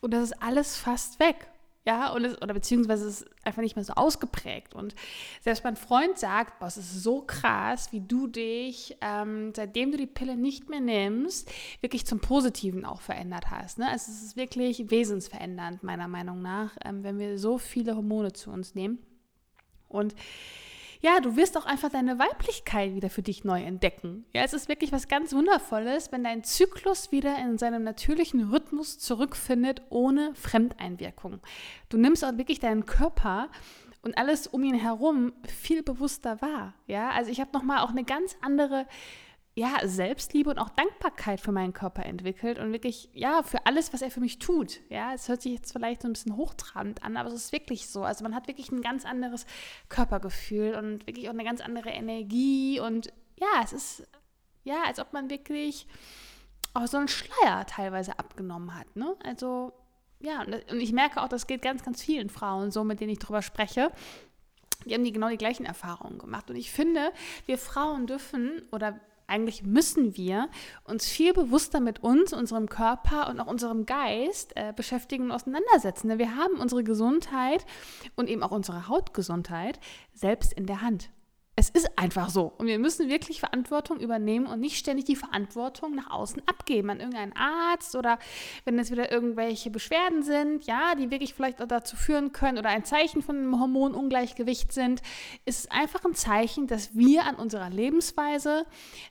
Und 0.00 0.14
das 0.14 0.30
ist 0.30 0.42
alles 0.42 0.76
fast 0.76 1.18
weg. 1.18 1.48
Ja, 1.86 2.12
und 2.12 2.24
es, 2.24 2.40
oder 2.40 2.54
beziehungsweise 2.54 3.06
es 3.06 3.20
ist 3.22 3.30
einfach 3.44 3.60
nicht 3.60 3.76
mehr 3.76 3.84
so 3.84 3.92
ausgeprägt. 3.92 4.74
Und 4.74 4.94
selbst 5.42 5.64
mein 5.64 5.76
Freund 5.76 6.18
sagt, 6.18 6.58
boah, 6.58 6.66
es 6.66 6.78
ist 6.78 7.02
so 7.02 7.20
krass, 7.20 7.92
wie 7.92 8.00
du 8.00 8.26
dich, 8.26 8.96
ähm, 9.02 9.52
seitdem 9.54 9.90
du 9.90 9.98
die 9.98 10.06
Pille 10.06 10.36
nicht 10.36 10.70
mehr 10.70 10.80
nimmst, 10.80 11.50
wirklich 11.82 12.06
zum 12.06 12.20
Positiven 12.20 12.86
auch 12.86 13.02
verändert 13.02 13.50
hast. 13.50 13.78
Ne? 13.78 13.86
Also 13.86 14.10
es 14.10 14.22
ist 14.22 14.36
wirklich 14.36 14.90
wesensverändernd, 14.90 15.82
meiner 15.82 16.08
Meinung 16.08 16.40
nach, 16.40 16.74
ähm, 16.82 17.04
wenn 17.04 17.18
wir 17.18 17.38
so 17.38 17.58
viele 17.58 17.96
Hormone 17.96 18.32
zu 18.32 18.50
uns 18.50 18.74
nehmen. 18.74 18.98
Und 19.88 20.14
ja, 21.04 21.20
du 21.20 21.36
wirst 21.36 21.58
auch 21.58 21.66
einfach 21.66 21.90
deine 21.90 22.18
Weiblichkeit 22.18 22.94
wieder 22.94 23.10
für 23.10 23.20
dich 23.20 23.44
neu 23.44 23.62
entdecken. 23.62 24.24
Ja, 24.32 24.42
es 24.42 24.54
ist 24.54 24.70
wirklich 24.70 24.90
was 24.90 25.06
ganz 25.06 25.34
Wundervolles, 25.34 26.10
wenn 26.12 26.24
dein 26.24 26.44
Zyklus 26.44 27.12
wieder 27.12 27.38
in 27.38 27.58
seinem 27.58 27.84
natürlichen 27.84 28.48
Rhythmus 28.50 28.98
zurückfindet, 28.98 29.82
ohne 29.90 30.34
Fremdeinwirkung. 30.34 31.40
Du 31.90 31.98
nimmst 31.98 32.24
auch 32.24 32.38
wirklich 32.38 32.58
deinen 32.58 32.86
Körper 32.86 33.50
und 34.00 34.16
alles 34.16 34.46
um 34.46 34.64
ihn 34.64 34.76
herum 34.76 35.34
viel 35.46 35.82
bewusster 35.82 36.40
wahr. 36.40 36.72
Ja, 36.86 37.10
also 37.10 37.30
ich 37.30 37.38
habe 37.38 37.50
nochmal 37.52 37.80
auch 37.84 37.90
eine 37.90 38.04
ganz 38.04 38.38
andere 38.40 38.86
ja, 39.56 39.78
Selbstliebe 39.84 40.50
und 40.50 40.58
auch 40.58 40.70
Dankbarkeit 40.70 41.40
für 41.40 41.52
meinen 41.52 41.72
Körper 41.72 42.04
entwickelt 42.04 42.58
und 42.58 42.72
wirklich, 42.72 43.08
ja, 43.12 43.42
für 43.44 43.66
alles, 43.66 43.92
was 43.92 44.02
er 44.02 44.10
für 44.10 44.20
mich 44.20 44.40
tut. 44.40 44.80
Ja, 44.88 45.14
es 45.14 45.28
hört 45.28 45.42
sich 45.42 45.52
jetzt 45.52 45.72
vielleicht 45.72 46.02
so 46.02 46.08
ein 46.08 46.12
bisschen 46.12 46.36
hochtrabend 46.36 47.04
an, 47.04 47.16
aber 47.16 47.28
es 47.28 47.34
ist 47.36 47.52
wirklich 47.52 47.88
so. 47.88 48.02
Also 48.02 48.24
man 48.24 48.34
hat 48.34 48.48
wirklich 48.48 48.72
ein 48.72 48.82
ganz 48.82 49.04
anderes 49.04 49.46
Körpergefühl 49.88 50.74
und 50.74 51.06
wirklich 51.06 51.28
auch 51.28 51.34
eine 51.34 51.44
ganz 51.44 51.60
andere 51.60 51.90
Energie 51.90 52.80
und 52.80 53.12
ja, 53.38 53.62
es 53.62 53.72
ist, 53.72 54.08
ja, 54.64 54.82
als 54.86 54.98
ob 54.98 55.12
man 55.12 55.30
wirklich 55.30 55.86
auch 56.72 56.88
so 56.88 56.96
einen 56.96 57.08
Schleier 57.08 57.64
teilweise 57.66 58.18
abgenommen 58.18 58.74
hat, 58.74 58.96
ne? 58.96 59.14
Also, 59.24 59.72
ja, 60.20 60.42
und 60.42 60.80
ich 60.80 60.92
merke 60.92 61.22
auch, 61.22 61.28
das 61.28 61.46
geht 61.46 61.62
ganz, 61.62 61.84
ganz 61.84 62.02
vielen 62.02 62.28
Frauen 62.28 62.72
so, 62.72 62.82
mit 62.82 63.00
denen 63.00 63.10
ich 63.10 63.18
drüber 63.20 63.42
spreche, 63.42 63.92
die 64.84 64.94
haben 64.94 65.04
die 65.04 65.12
genau 65.12 65.28
die 65.28 65.36
gleichen 65.36 65.64
Erfahrungen 65.64 66.18
gemacht. 66.18 66.50
Und 66.50 66.56
ich 66.56 66.72
finde, 66.72 67.12
wir 67.46 67.58
Frauen 67.58 68.06
dürfen 68.06 68.62
oder 68.72 68.98
eigentlich 69.26 69.62
müssen 69.62 70.16
wir 70.16 70.48
uns 70.84 71.06
viel 71.06 71.32
bewusster 71.32 71.80
mit 71.80 72.02
uns, 72.02 72.32
unserem 72.32 72.68
Körper 72.68 73.28
und 73.28 73.40
auch 73.40 73.46
unserem 73.46 73.86
Geist 73.86 74.52
äh, 74.56 74.72
beschäftigen 74.74 75.24
und 75.24 75.32
auseinandersetzen. 75.32 76.08
Denn 76.08 76.18
wir 76.18 76.36
haben 76.36 76.58
unsere 76.58 76.84
Gesundheit 76.84 77.64
und 78.16 78.28
eben 78.28 78.42
auch 78.42 78.50
unsere 78.50 78.88
Hautgesundheit 78.88 79.80
selbst 80.12 80.52
in 80.52 80.66
der 80.66 80.80
Hand. 80.82 81.10
Es 81.56 81.70
ist 81.70 81.96
einfach 81.96 82.30
so. 82.30 82.52
Und 82.58 82.66
wir 82.66 82.80
müssen 82.80 83.08
wirklich 83.08 83.38
Verantwortung 83.38 84.00
übernehmen 84.00 84.46
und 84.46 84.58
nicht 84.58 84.76
ständig 84.76 85.04
die 85.04 85.14
Verantwortung 85.14 85.94
nach 85.94 86.10
außen 86.10 86.42
abgeben 86.46 86.90
an 86.90 86.98
irgendeinen 86.98 87.32
Arzt 87.36 87.94
oder 87.94 88.18
wenn 88.64 88.76
es 88.78 88.90
wieder 88.90 89.12
irgendwelche 89.12 89.70
Beschwerden 89.70 90.24
sind, 90.24 90.66
ja, 90.66 90.96
die 90.96 91.12
wirklich 91.12 91.32
vielleicht 91.32 91.62
auch 91.62 91.68
dazu 91.68 91.94
führen 91.94 92.32
können 92.32 92.58
oder 92.58 92.70
ein 92.70 92.84
Zeichen 92.84 93.22
von 93.22 93.36
einem 93.36 93.60
Hormonungleichgewicht 93.60 94.72
sind, 94.72 95.00
ist 95.44 95.60
es 95.60 95.70
einfach 95.70 96.04
ein 96.04 96.14
Zeichen, 96.14 96.66
dass 96.66 96.96
wir 96.96 97.24
an 97.24 97.36
unserer 97.36 97.70
Lebensweise, 97.70 98.66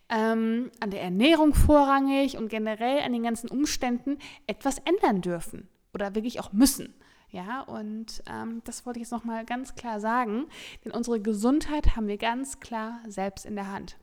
ähm, 0.10 0.70
an 0.82 0.92
der 0.92 1.02
Ernährung 1.02 1.54
vorrangig 1.54 2.38
und 2.38 2.50
generell 2.50 3.00
an 3.04 3.14
den 3.14 3.24
ganzen 3.24 3.50
Umständen 3.50 4.18
etwas 4.48 4.80
ändern 4.80 5.22
dürfen 5.22 5.70
oder 5.94 6.14
wirklich 6.14 6.42
auch 6.42 6.52
müssen. 6.52 6.94
Ja, 7.34 7.62
und 7.62 8.22
ähm, 8.30 8.62
das 8.64 8.86
wollte 8.86 9.00
ich 9.00 9.06
jetzt 9.06 9.12
nochmal 9.12 9.44
ganz 9.44 9.74
klar 9.74 10.00
sagen, 10.00 10.46
denn 10.86 10.92
unsere 10.92 11.20
Gesundheit 11.20 11.96
haben 11.96 12.08
wir 12.08 12.20
ganz 12.20 12.60
klar 12.60 13.00
selbst 13.08 13.48
in 13.48 13.56
der 13.56 13.72
Hand. 13.72 13.98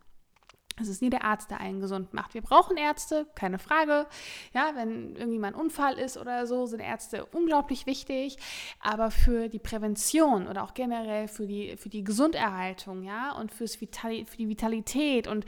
Es 0.81 0.88
ist 0.88 1.01
nie 1.01 1.11
der 1.11 1.25
Arzt, 1.25 1.49
der 1.49 1.61
einen 1.61 1.81
gesund 1.81 2.12
macht. 2.12 2.35
Wir 2.35 2.43
brauchen 2.43 2.77
Ärzte, 2.77 3.27
keine 3.37 3.61
Frage. 3.61 4.09
Ja, 4.53 4.73
wenn 4.75 5.14
irgendwie 5.14 5.38
mal 5.38 5.49
ein 5.49 5.55
Unfall 5.55 5.97
ist 5.97 6.16
oder 6.16 6.45
so, 6.49 6.66
sind 6.66 6.81
Ärzte 6.81 7.25
unglaublich 7.27 7.87
wichtig. 7.87 8.37
Aber 8.81 9.12
für 9.12 9.49
die 9.49 9.61
Prävention 9.61 10.49
oder 10.49 10.64
auch 10.64 10.75
generell 10.75 11.29
für 11.29 11.47
die, 11.47 11.77
für 11.77 11.88
die 11.88 12.03
Gesunderhaltung, 12.03 13.05
ja, 13.05 13.31
und 13.33 13.53
fürs 13.53 13.81
Vitali 13.81 14.25
für 14.25 14.38
die 14.38 14.49
Vitalität 14.49 15.29
und 15.29 15.45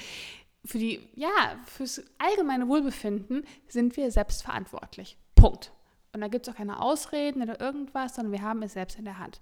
für 0.65 0.79
die, 0.79 1.01
ja, 1.17 1.57
fürs 1.65 2.01
allgemeine 2.19 2.69
Wohlbefinden 2.69 3.45
sind 3.67 3.97
wir 3.97 4.13
selbst 4.13 4.45
verantwortlich. 4.45 5.17
Punkt. 5.35 5.73
Und 6.13 6.21
da 6.21 6.29
gibt 6.29 6.47
es 6.47 6.53
auch 6.53 6.59
keine 6.59 6.81
Ausreden 6.81 7.43
oder 7.43 7.61
irgendwas, 7.61 8.15
sondern 8.15 8.33
wir 8.33 8.43
haben 8.43 8.63
es 8.63 8.75
selbst 8.75 8.99
in 8.99 9.05
der 9.07 9.19
Hand. 9.19 9.41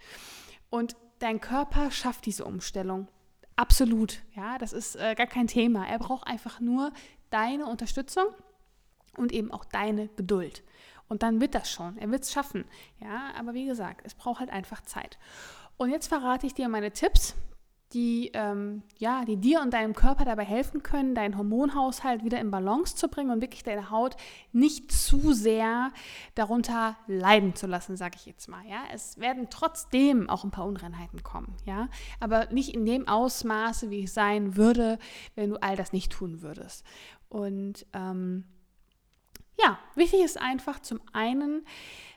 Und 0.71 0.97
dein 1.19 1.41
Körper 1.41 1.91
schafft 1.91 2.27
diese 2.27 2.45
Umstellung. 2.45 3.09
Absolut, 3.57 4.23
ja, 4.35 4.57
das 4.57 4.73
ist 4.73 4.97
äh, 4.97 5.15
gar 5.17 5.27
kein 5.27 5.49
Thema. 5.49 5.87
Er 5.87 5.99
braucht 5.99 6.27
einfach 6.27 6.61
nur 6.61 6.93
deine 7.31 7.67
Unterstützung 7.67 8.27
und 9.17 9.33
eben 9.33 9.51
auch 9.51 9.65
deine 9.65 10.09
Geduld. 10.09 10.63
Und 11.09 11.25
dann 11.25 11.41
wird 11.41 11.57
das 11.57 11.69
schon. 11.71 11.99
Er 11.99 12.11
wird 12.13 12.23
es 12.23 12.33
schaffen. 12.33 12.65
Ja, 13.01 13.33
aber 13.37 13.53
wie 13.53 13.67
gesagt, 13.67 14.03
es 14.05 14.15
braucht 14.15 14.39
halt 14.39 14.51
einfach 14.51 14.81
Zeit. 14.83 15.19
Und 15.77 15.91
jetzt 15.91 16.07
verrate 16.07 16.47
ich 16.47 16.55
dir 16.55 16.69
meine 16.69 16.93
Tipps, 16.93 17.35
die, 17.93 18.31
ähm, 18.35 18.83
ja, 18.99 19.25
die 19.25 19.37
dir 19.37 19.61
und 19.61 19.73
deinem 19.75 19.95
Körper 19.95 20.25
dabei 20.25 20.45
helfen 20.45 20.83
können, 20.83 21.15
deinen 21.15 21.37
Hormonhaushalt 21.37 22.25
wieder 22.25 22.39
in 22.39 22.51
Balance 22.51 22.95
zu 22.95 23.09
bringen 23.09 23.31
und 23.31 23.41
wirklich 23.41 23.65
deine 23.65 23.91
Haut 23.91 24.17
nicht 24.53 24.93
zu 24.93 25.33
sehr 25.33 25.93
darunter 26.37 26.97
leiden 27.09 27.57
zu 27.57 27.67
lassen, 27.67 27.97
sage 27.97 28.17
ich 28.17 28.27
jetzt 28.27 28.49
mal. 28.49 28.65
Ja? 28.69 28.85
Es 28.93 29.19
werden 29.19 29.49
trotzdem 29.51 30.31
auch 30.31 30.45
ein 30.45 30.53
paar 30.53 30.67
Unreinheiten 30.67 31.23
kommen, 31.25 31.57
ja, 31.65 31.89
aber 32.21 32.47
nicht 32.53 32.75
in 32.75 32.87
dem 32.87 33.09
Ausmaße, 33.09 33.91
wie 33.91 34.05
es 34.05 34.15
sein 34.15 34.57
würde, 34.57 34.99
wenn 35.35 35.51
du 35.51 35.57
all 35.61 35.77
das 35.77 35.93
nicht 35.93 36.13
tun 36.13 36.43
würdest. 36.43 36.85
Und 37.29 37.87
ähm, 37.93 38.45
ja, 39.61 39.79
wichtig 39.97 40.21
ist 40.21 40.41
einfach 40.41 40.81
zum 40.81 41.01
einen, 41.13 41.65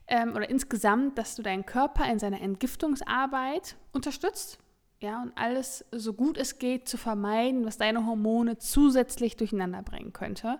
ähm, 0.08 0.36
oder 0.36 0.50
insgesamt, 0.50 1.18
dass 1.18 1.36
du 1.36 1.42
deinen 1.42 1.66
Körper 1.66 2.06
in 2.12 2.20
seiner 2.20 2.42
Entgiftungsarbeit 2.42 3.76
unterstützt 3.92 4.60
ja, 5.04 5.22
und 5.22 5.34
alles 5.36 5.84
so 5.92 6.14
gut 6.14 6.38
es 6.38 6.60
geht 6.60 6.88
zu 6.88 6.98
vermeiden, 6.98 7.66
was 7.66 7.78
deine 7.78 8.06
Hormone 8.06 8.58
zusätzlich 8.58 9.36
durcheinander 9.36 9.84
bringen 9.84 10.14
könnte. 10.14 10.60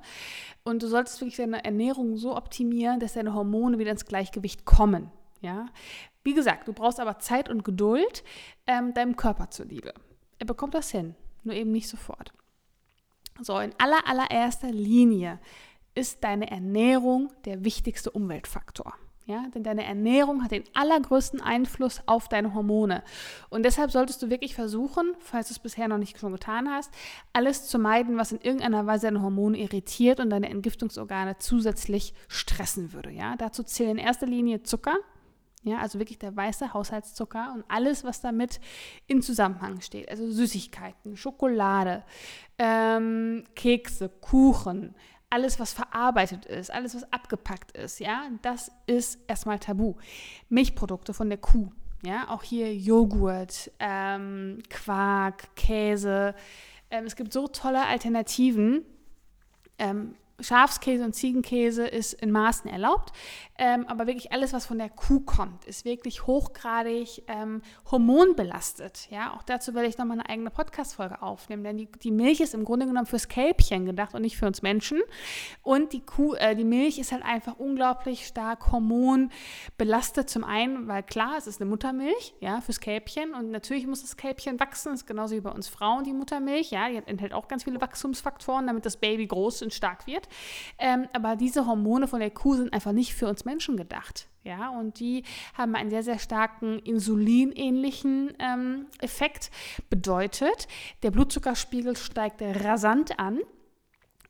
Und 0.64 0.84
du 0.84 0.88
solltest 0.88 1.22
wirklich 1.22 1.38
deine 1.38 1.64
Ernährung 1.64 2.18
so 2.18 2.36
optimieren, 2.36 3.00
dass 3.00 3.14
deine 3.14 3.34
Hormone 3.34 3.80
wieder 3.80 3.92
ins 3.92 4.06
Gleichgewicht 4.06 4.66
kommen. 4.66 5.12
Ja, 5.40 5.68
wie 6.26 6.34
gesagt, 6.34 6.68
du 6.68 6.74
brauchst 6.74 7.00
aber 7.00 7.20
Zeit 7.20 7.48
und 7.48 7.64
Geduld 7.64 8.24
ähm, 8.68 8.94
deinem 8.94 9.16
Körper 9.16 9.50
zuliebe. 9.50 9.94
Er 10.40 10.46
bekommt 10.46 10.74
das 10.74 10.92
hin, 10.92 11.16
nur 11.44 11.56
eben 11.56 11.72
nicht 11.72 11.88
sofort. 11.88 12.34
So, 13.40 13.58
in 13.60 13.74
aller 13.78 14.06
allererster 14.08 14.72
Linie 14.72 15.40
ist 15.96 16.22
deine 16.24 16.52
Ernährung 16.52 17.32
der 17.46 17.64
wichtigste 17.64 18.12
Umweltfaktor. 18.12 18.94
Ja, 19.26 19.46
denn 19.56 19.64
deine 19.64 19.86
Ernährung 19.86 20.44
hat 20.44 20.52
den 20.52 20.66
allergrößten 20.74 21.40
Einfluss 21.40 22.02
auf 22.08 22.28
deine 22.28 22.54
Hormone. 22.54 23.04
Und 23.50 23.64
deshalb 23.64 23.90
solltest 23.90 24.22
du 24.22 24.30
wirklich 24.30 24.54
versuchen, 24.54 25.14
falls 25.20 25.48
du 25.48 25.54
es 25.54 25.60
bisher 25.60 25.88
noch 25.88 25.98
nicht 25.98 26.20
schon 26.20 26.34
getan 26.34 26.70
hast, 26.70 26.92
alles 27.32 27.68
zu 27.68 27.80
meiden, 27.80 28.18
was 28.18 28.34
in 28.34 28.42
irgendeiner 28.42 28.86
Weise 28.86 29.08
deine 29.08 29.22
Hormone 29.22 29.58
irritiert 29.58 30.20
und 30.20 30.30
deine 30.30 30.50
Entgiftungsorgane 30.50 31.38
zusätzlich 31.38 32.14
stressen 32.28 32.92
würde. 32.92 33.12
Ja, 33.12 33.38
dazu 33.38 33.64
zählen 33.64 33.92
in 33.92 33.98
erster 33.98 34.26
Linie 34.26 34.64
Zucker, 34.64 34.98
ja, 35.64 35.78
also 35.78 35.98
wirklich 35.98 36.20
der 36.20 36.36
weiße 36.36 36.74
Haushaltszucker 36.74 37.54
und 37.56 37.64
alles, 37.70 38.04
was 38.04 38.20
damit 38.20 38.60
in 39.08 39.22
Zusammenhang 39.22 39.80
steht. 39.80 40.10
Also 40.10 40.30
Süßigkeiten, 40.30 41.16
Schokolade, 41.16 42.04
ähm, 42.58 43.46
Kekse, 43.56 44.10
Kuchen, 44.10 44.94
alles, 45.34 45.60
was 45.60 45.74
verarbeitet 45.74 46.46
ist, 46.46 46.72
alles, 46.72 46.94
was 46.94 47.12
abgepackt 47.12 47.72
ist, 47.72 48.00
ja, 48.00 48.30
das 48.44 48.72
ist 48.86 49.20
erstmal 49.28 49.58
tabu. 49.58 49.96
Milchprodukte 50.48 51.12
von 51.12 51.28
der 51.28 51.40
Kuh, 51.40 51.72
ja, 52.06 52.30
auch 52.30 52.44
hier 52.44 52.76
Joghurt, 52.76 53.72
ähm, 53.80 54.62
Quark, 54.70 55.56
Käse. 55.56 56.36
Ähm, 56.92 57.06
es 57.06 57.16
gibt 57.16 57.34
so 57.34 57.48
tolle 57.48 57.84
Alternativen. 57.84 58.86
Ähm, 59.80 60.14
Schafskäse 60.40 61.04
und 61.04 61.14
Ziegenkäse 61.14 61.88
ist 61.88 62.14
in 62.14 62.30
Maßen 62.30 62.70
erlaubt. 62.70 63.12
Ähm, 63.64 63.86
aber 63.88 64.08
wirklich 64.08 64.34
alles, 64.34 64.52
was 64.52 64.66
von 64.66 64.78
der 64.78 64.90
Kuh 64.90 65.22
kommt, 65.22 65.64
ist 65.64 65.86
wirklich 65.86 66.28
hochgradig 66.28 67.24
ähm, 67.28 67.62
hormonbelastet. 67.90 69.08
Ja, 69.10 69.34
auch 69.34 69.42
dazu 69.42 69.74
werde 69.74 69.88
ich 69.88 69.98
nochmal 69.98 70.20
eine 70.20 70.28
eigene 70.28 70.50
Podcast-Folge 70.50 71.22
aufnehmen, 71.22 71.64
denn 71.64 71.78
die, 71.78 71.90
die 71.90 72.12
Milch 72.12 72.42
ist 72.42 72.54
im 72.54 72.66
Grunde 72.66 72.88
genommen 72.88 73.06
fürs 73.06 73.30
Kälbchen 73.30 73.86
gedacht 73.86 74.16
und 74.16 74.24
nicht 74.24 74.36
für 74.36 74.48
uns 74.48 74.64
Menschen. 74.64 75.02
Und 75.62 75.94
die 75.94 76.02
Kuh, 76.02 76.34
äh, 76.34 76.58
die 76.58 76.66
Milch 76.66 77.00
ist 77.00 77.14
halt 77.14 77.24
einfach 77.24 77.58
unglaublich 77.58 78.28
stark 78.28 78.70
hormonbelastet. 78.70 80.30
Zum 80.30 80.44
einen, 80.44 80.90
weil 80.90 81.02
klar, 81.02 81.36
es 81.38 81.48
ist 81.48 81.62
eine 81.62 81.70
Muttermilch, 81.70 82.36
ja, 82.42 82.60
fürs 82.60 82.82
Kälbchen 82.82 83.34
und 83.34 83.50
natürlich 83.50 83.88
muss 83.88 84.02
das 84.02 84.18
Kälbchen 84.18 84.60
wachsen, 84.60 84.92
das 84.92 85.04
ist 85.04 85.08
genauso 85.08 85.36
wie 85.36 85.42
bei 85.42 85.52
uns 85.52 85.70
Frauen 85.70 86.04
die 86.04 86.12
Muttermilch, 86.12 86.72
ja, 86.72 86.90
die 86.90 86.98
enthält 86.98 87.32
auch 87.32 87.48
ganz 87.48 87.64
viele 87.64 87.80
Wachstumsfaktoren, 87.80 88.68
damit 88.68 88.86
das 88.86 88.98
Baby 88.98 89.26
groß 89.26 89.62
und 89.62 89.74
stark 89.74 90.06
wird. 90.06 90.28
Ähm, 90.78 91.08
aber 91.14 91.38
diese 91.38 91.66
Hormone 91.66 92.10
von 92.10 92.20
der 92.20 92.32
Kuh 92.32 92.56
sind 92.56 92.74
einfach 92.74 92.92
nicht 92.92 93.16
für 93.16 93.30
uns 93.30 93.46
Menschen 93.46 93.53
gedacht. 93.78 94.28
Ja, 94.44 94.70
und 94.70 95.00
die 95.00 95.24
haben 95.58 95.76
einen 95.76 95.90
sehr, 95.90 96.04
sehr 96.04 96.20
starken 96.20 96.80
insulinähnlichen 96.80 98.34
ähm, 98.40 98.88
Effekt. 99.00 99.52
Bedeutet, 99.90 100.68
der 101.02 101.12
Blutzuckerspiegel 101.12 101.96
steigt 101.96 102.42
rasant 102.42 103.20
an. 103.20 103.40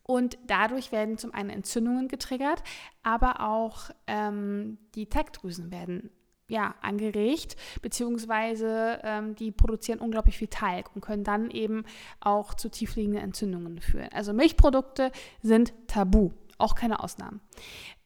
Und 0.06 0.38
dadurch 0.48 0.92
werden 0.92 1.18
zum 1.18 1.34
einen 1.34 1.50
Entzündungen 1.50 2.10
getriggert, 2.10 2.62
aber 3.04 3.40
auch 3.40 3.90
ähm, 4.06 4.78
die 4.96 5.08
Teigdrüsen 5.08 5.72
werden 5.72 6.10
ja, 6.50 6.76
angeregt, 6.82 7.56
beziehungsweise 7.82 9.00
ähm, 9.04 9.36
die 9.36 9.52
produzieren 9.52 10.00
unglaublich 10.00 10.38
viel 10.38 10.50
Teig 10.50 10.94
und 10.94 11.02
können 11.02 11.24
dann 11.24 11.50
eben 11.50 11.86
auch 12.20 12.54
zu 12.54 12.70
tiefliegenden 12.70 13.24
Entzündungen 13.24 13.80
führen. 13.80 14.10
Also 14.12 14.34
Milchprodukte 14.34 15.12
sind 15.42 15.74
tabu, 15.88 16.32
auch 16.58 16.76
keine 16.76 17.00
Ausnahmen. 17.00 17.40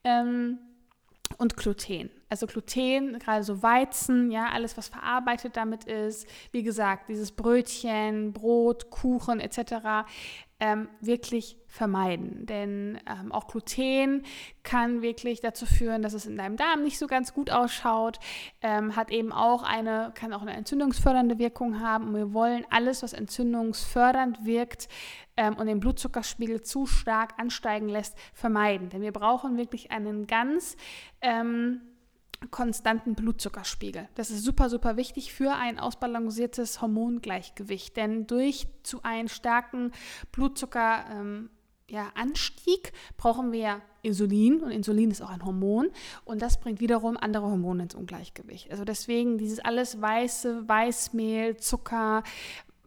Ähm, 0.03 0.59
und 1.37 1.57
Gluten. 1.57 2.09
Also 2.29 2.47
Gluten, 2.47 3.19
gerade 3.19 3.43
so 3.43 3.61
Weizen, 3.63 4.31
ja, 4.31 4.49
alles, 4.49 4.77
was 4.77 4.87
verarbeitet 4.87 5.55
damit 5.55 5.85
ist. 5.85 6.27
Wie 6.51 6.63
gesagt, 6.63 7.09
dieses 7.09 7.31
Brötchen, 7.31 8.33
Brot, 8.33 8.89
Kuchen 8.89 9.39
etc 9.39 10.05
ähm, 10.59 10.89
wirklich 11.01 11.57
vermeiden. 11.67 12.45
Denn 12.45 12.99
ähm, 13.07 13.31
auch 13.31 13.47
Gluten 13.47 14.23
kann 14.63 15.01
wirklich 15.01 15.39
dazu 15.39 15.65
führen, 15.65 16.01
dass 16.01 16.13
es 16.13 16.25
in 16.25 16.37
deinem 16.37 16.57
Darm 16.57 16.83
nicht 16.83 16.97
so 16.97 17.07
ganz 17.07 17.33
gut 17.33 17.51
ausschaut, 17.51 18.17
ähm, 18.61 18.95
hat 18.95 19.11
eben 19.11 19.31
auch 19.31 19.63
eine, 19.63 20.11
kann 20.15 20.33
auch 20.33 20.41
eine 20.41 20.53
entzündungsfördernde 20.53 21.37
Wirkung 21.37 21.79
haben. 21.79 22.07
Und 22.07 22.15
wir 22.15 22.33
wollen 22.33 22.65
alles, 22.69 23.03
was 23.03 23.13
entzündungsfördernd 23.13 24.45
wirkt 24.45 24.87
ähm, 25.35 25.55
und 25.55 25.67
den 25.67 25.79
Blutzuckerspiegel 25.79 26.61
zu 26.61 26.87
stark 26.87 27.33
ansteigen 27.37 27.89
lässt, 27.89 28.17
vermeiden. 28.33 28.89
Denn 28.89 29.01
wir 29.01 29.13
brauchen 29.13 29.57
wirklich 29.57 29.91
einen 29.91 30.25
ganz 30.25 30.75
ähm, 31.21 31.81
konstanten 32.51 33.15
Blutzuckerspiegel. 33.15 34.07
Das 34.15 34.29
ist 34.29 34.43
super, 34.43 34.69
super 34.69 34.95
wichtig 34.97 35.33
für 35.33 35.53
ein 35.53 35.79
ausbalanciertes 35.79 36.81
Hormongleichgewicht, 36.81 37.97
denn 37.97 38.27
durch 38.27 38.67
zu 38.83 39.01
einen 39.03 39.27
starken 39.27 39.91
Blutzuckeranstieg 40.31 41.11
ähm, 41.11 41.49
ja, 41.89 42.11
brauchen 43.17 43.51
wir 43.51 43.81
Insulin 44.03 44.61
und 44.61 44.71
Insulin 44.71 45.11
ist 45.11 45.21
auch 45.21 45.29
ein 45.29 45.43
Hormon 45.43 45.89
und 46.25 46.41
das 46.41 46.59
bringt 46.59 46.79
wiederum 46.79 47.17
andere 47.17 47.47
Hormone 47.47 47.83
ins 47.83 47.95
Ungleichgewicht. 47.95 48.71
Also 48.71 48.85
deswegen 48.85 49.37
dieses 49.37 49.59
alles 49.59 49.99
weiße, 49.99 50.67
Weißmehl, 50.67 51.57
Zucker, 51.57 52.23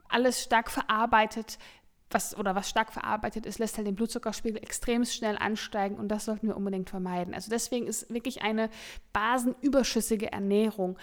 alles 0.09 0.43
stark 0.43 0.71
verarbeitet 0.71 1.59
was 2.11 2.37
oder 2.37 2.55
was 2.55 2.69
stark 2.69 2.93
verarbeitet 2.93 3.47
ist, 3.47 3.59
lässt 3.59 3.77
halt 3.77 3.87
den 3.87 3.95
Blutzuckerspiegel 3.95 4.63
extrem 4.63 5.05
schnell 5.05 5.37
ansteigen 5.39 5.97
und 5.97 6.09
das 6.09 6.25
sollten 6.25 6.49
wir 6.49 6.57
unbedingt 6.57 6.91
vermeiden. 6.91 7.35
Also 7.35 7.51
deswegen 7.51 7.87
ist 7.87 8.13
wirklich 8.13 8.43
eine 8.43 8.69
basenüberschüssige 9.13 10.33
Ernährung 10.33 10.99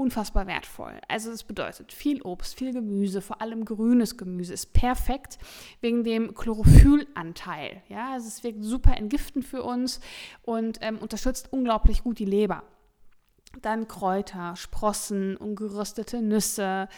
unfassbar 0.00 0.46
wertvoll. 0.46 0.98
Also 1.08 1.30
das 1.30 1.44
bedeutet 1.44 1.92
viel 1.92 2.22
Obst, 2.22 2.56
viel 2.56 2.72
Gemüse, 2.72 3.20
vor 3.20 3.42
allem 3.42 3.66
grünes 3.66 4.16
Gemüse 4.16 4.54
ist 4.54 4.72
perfekt 4.72 5.38
wegen 5.82 6.04
dem 6.04 6.34
Chlorophyllanteil. 6.34 7.82
Ja, 7.88 8.12
also 8.12 8.26
es 8.26 8.42
wirkt 8.42 8.64
super 8.64 8.96
entgiftend 8.96 9.44
für 9.44 9.62
uns 9.62 10.00
und 10.42 10.78
ähm, 10.80 10.98
unterstützt 10.98 11.52
unglaublich 11.52 12.02
gut 12.02 12.18
die 12.18 12.24
Leber. 12.24 12.62
Dann 13.62 13.88
Kräuter, 13.88 14.54
Sprossen, 14.54 15.36
ungeröstete 15.36 16.22
Nüsse 16.22 16.88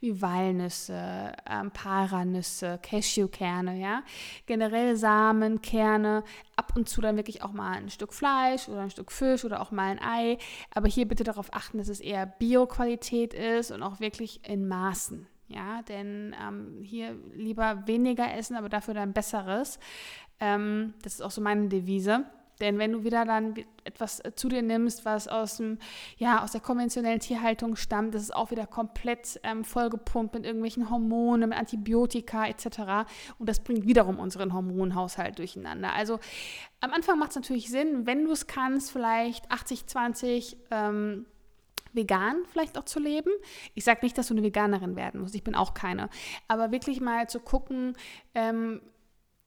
wie 0.00 0.20
Walnüsse, 0.20 1.32
ähm, 1.48 1.70
Paranüsse, 1.70 2.78
Cashewkerne, 2.82 3.80
ja. 3.80 4.02
Generell 4.46 4.96
Samen, 4.96 5.62
Kerne, 5.62 6.22
ab 6.54 6.74
und 6.76 6.88
zu 6.88 7.00
dann 7.00 7.16
wirklich 7.16 7.42
auch 7.42 7.52
mal 7.52 7.72
ein 7.78 7.88
Stück 7.88 8.12
Fleisch 8.12 8.68
oder 8.68 8.82
ein 8.82 8.90
Stück 8.90 9.10
Fisch 9.10 9.44
oder 9.44 9.60
auch 9.62 9.70
mal 9.70 9.90
ein 9.90 10.02
Ei. 10.02 10.38
Aber 10.74 10.86
hier 10.86 11.08
bitte 11.08 11.24
darauf 11.24 11.52
achten, 11.54 11.78
dass 11.78 11.88
es 11.88 12.00
eher 12.00 12.26
Bio-Qualität 12.26 13.32
ist 13.32 13.70
und 13.70 13.82
auch 13.82 13.98
wirklich 13.98 14.46
in 14.46 14.68
Maßen. 14.68 15.26
Ja, 15.48 15.82
denn 15.82 16.34
ähm, 16.40 16.82
hier 16.82 17.14
lieber 17.34 17.86
weniger 17.86 18.34
essen, 18.34 18.56
aber 18.56 18.68
dafür 18.68 18.94
dann 18.94 19.12
besseres. 19.12 19.78
Ähm, 20.40 20.94
das 21.02 21.14
ist 21.14 21.20
auch 21.22 21.30
so 21.30 21.40
meine 21.40 21.68
Devise. 21.68 22.26
Denn 22.62 22.78
wenn 22.78 22.92
du 22.92 23.02
wieder 23.02 23.24
dann 23.24 23.54
etwas 23.84 24.20
äh, 24.20 24.34
zu 24.34 24.48
dir 24.48 24.62
nimmst, 24.62 25.04
was 25.04 25.26
aus, 25.26 25.56
dem, 25.56 25.78
ja, 26.16 26.42
aus 26.42 26.52
der 26.52 26.60
konventionellen 26.60 27.18
Tierhaltung 27.18 27.74
stammt, 27.74 28.14
das 28.14 28.22
ist 28.22 28.34
auch 28.34 28.52
wieder 28.52 28.66
komplett 28.66 29.40
ähm, 29.42 29.64
vollgepumpt 29.64 30.34
mit 30.34 30.46
irgendwelchen 30.46 30.88
Hormonen, 30.88 31.50
mit 31.50 31.58
Antibiotika 31.58 32.46
etc. 32.46 33.10
Und 33.38 33.48
das 33.48 33.60
bringt 33.60 33.84
wiederum 33.86 34.20
unseren 34.20 34.54
Hormonhaushalt 34.54 35.40
durcheinander. 35.40 35.92
Also 35.92 36.20
am 36.80 36.92
Anfang 36.92 37.18
macht 37.18 37.30
es 37.30 37.36
natürlich 37.36 37.68
Sinn, 37.68 38.06
wenn 38.06 38.24
du 38.24 38.30
es 38.30 38.46
kannst, 38.46 38.92
vielleicht 38.92 39.50
80-20 39.50 40.56
ähm, 40.70 41.26
vegan 41.92 42.36
vielleicht 42.52 42.78
auch 42.78 42.84
zu 42.84 43.00
leben. 43.00 43.30
Ich 43.74 43.82
sage 43.84 44.00
nicht, 44.02 44.16
dass 44.16 44.28
du 44.28 44.34
eine 44.34 44.42
Veganerin 44.44 44.94
werden 44.94 45.20
musst, 45.20 45.34
ich 45.34 45.44
bin 45.44 45.56
auch 45.56 45.74
keine. 45.74 46.08
Aber 46.46 46.70
wirklich 46.70 47.00
mal 47.00 47.28
zu 47.28 47.40
gucken, 47.40 47.96
ähm, 48.34 48.80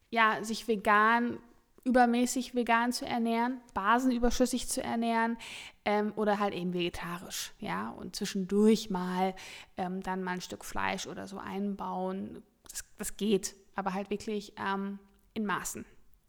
ja, 0.10 0.44
sich 0.44 0.68
vegan 0.68 1.40
übermäßig 1.86 2.56
vegan 2.56 2.92
zu 2.92 3.06
ernähren, 3.06 3.62
basenüberschüssig 3.74 4.68
zu 4.68 4.82
ernähren 4.84 5.38
ähm, 5.86 6.14
oder 6.16 6.40
halt 6.40 6.54
eben 6.54 6.74
vegetarisch, 6.74 7.54
ja, 7.60 7.90
und 7.92 8.16
zwischendurch 8.16 8.90
mal 8.90 9.36
ähm, 9.78 10.02
dann 10.02 10.24
mal 10.24 10.32
ein 10.32 10.42
Stück 10.42 10.66
Fleisch 10.66 11.06
oder 11.08 11.28
so 11.28 11.38
einbauen. 11.38 12.44
Das, 12.70 12.84
das 12.98 13.18
geht, 13.18 13.56
aber 13.76 13.94
halt 13.94 14.10
wirklich 14.10 14.54
ähm, 14.58 15.00
in 15.36 15.46
Maßen 15.46 15.86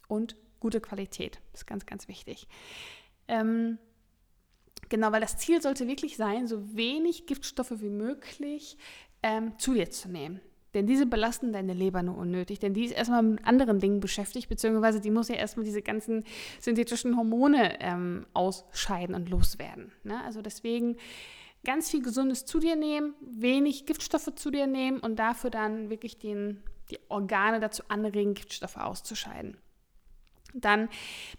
und 0.07 0.37
gute 0.59 0.79
Qualität. 0.79 1.41
Das 1.51 1.61
ist 1.61 1.67
ganz, 1.67 1.87
ganz 1.87 2.07
wichtig. 2.07 2.47
Ähm, 3.27 3.79
genau, 4.89 5.11
weil 5.11 5.21
das 5.21 5.37
Ziel 5.37 5.61
sollte 5.61 5.87
wirklich 5.87 6.17
sein, 6.17 6.47
so 6.47 6.75
wenig 6.75 7.25
Giftstoffe 7.25 7.81
wie 7.81 7.89
möglich 7.89 8.77
ähm, 9.23 9.57
zu 9.57 9.73
dir 9.73 9.89
zu 9.89 10.07
nehmen. 10.07 10.39
Denn 10.73 10.85
diese 10.85 11.05
belasten 11.05 11.53
deine 11.53 11.73
Leber 11.73 12.03
nur 12.03 12.17
unnötig, 12.17 12.59
denn 12.59 12.73
die 12.73 12.85
ist 12.85 12.91
erstmal 12.91 13.23
mit 13.23 13.45
anderen 13.45 13.79
Dingen 13.79 13.99
beschäftigt, 13.99 14.49
beziehungsweise 14.49 14.99
die 14.99 15.11
muss 15.11 15.29
ja 15.29 15.35
erstmal 15.35 15.65
diese 15.65 15.81
ganzen 15.81 16.23
synthetischen 16.59 17.15
Hormone 17.15 17.79
ähm, 17.79 18.25
ausscheiden 18.33 19.15
und 19.15 19.29
loswerden. 19.29 19.91
Ne? 20.03 20.21
Also 20.23 20.41
deswegen 20.41 20.97
ganz 21.63 21.89
viel 21.89 22.01
Gesundes 22.01 22.45
zu 22.45 22.59
dir 22.59 22.75
nehmen, 22.75 23.13
wenig 23.21 23.85
Giftstoffe 23.85 24.33
zu 24.35 24.51
dir 24.51 24.67
nehmen 24.67 24.99
und 24.99 25.17
dafür 25.17 25.49
dann 25.49 25.89
wirklich 25.89 26.17
den, 26.17 26.61
die 26.91 26.99
Organe 27.09 27.59
dazu 27.59 27.83
anregen, 27.87 28.33
Giftstoffe 28.33 28.77
auszuscheiden. 28.77 29.57
Dann, 30.61 30.89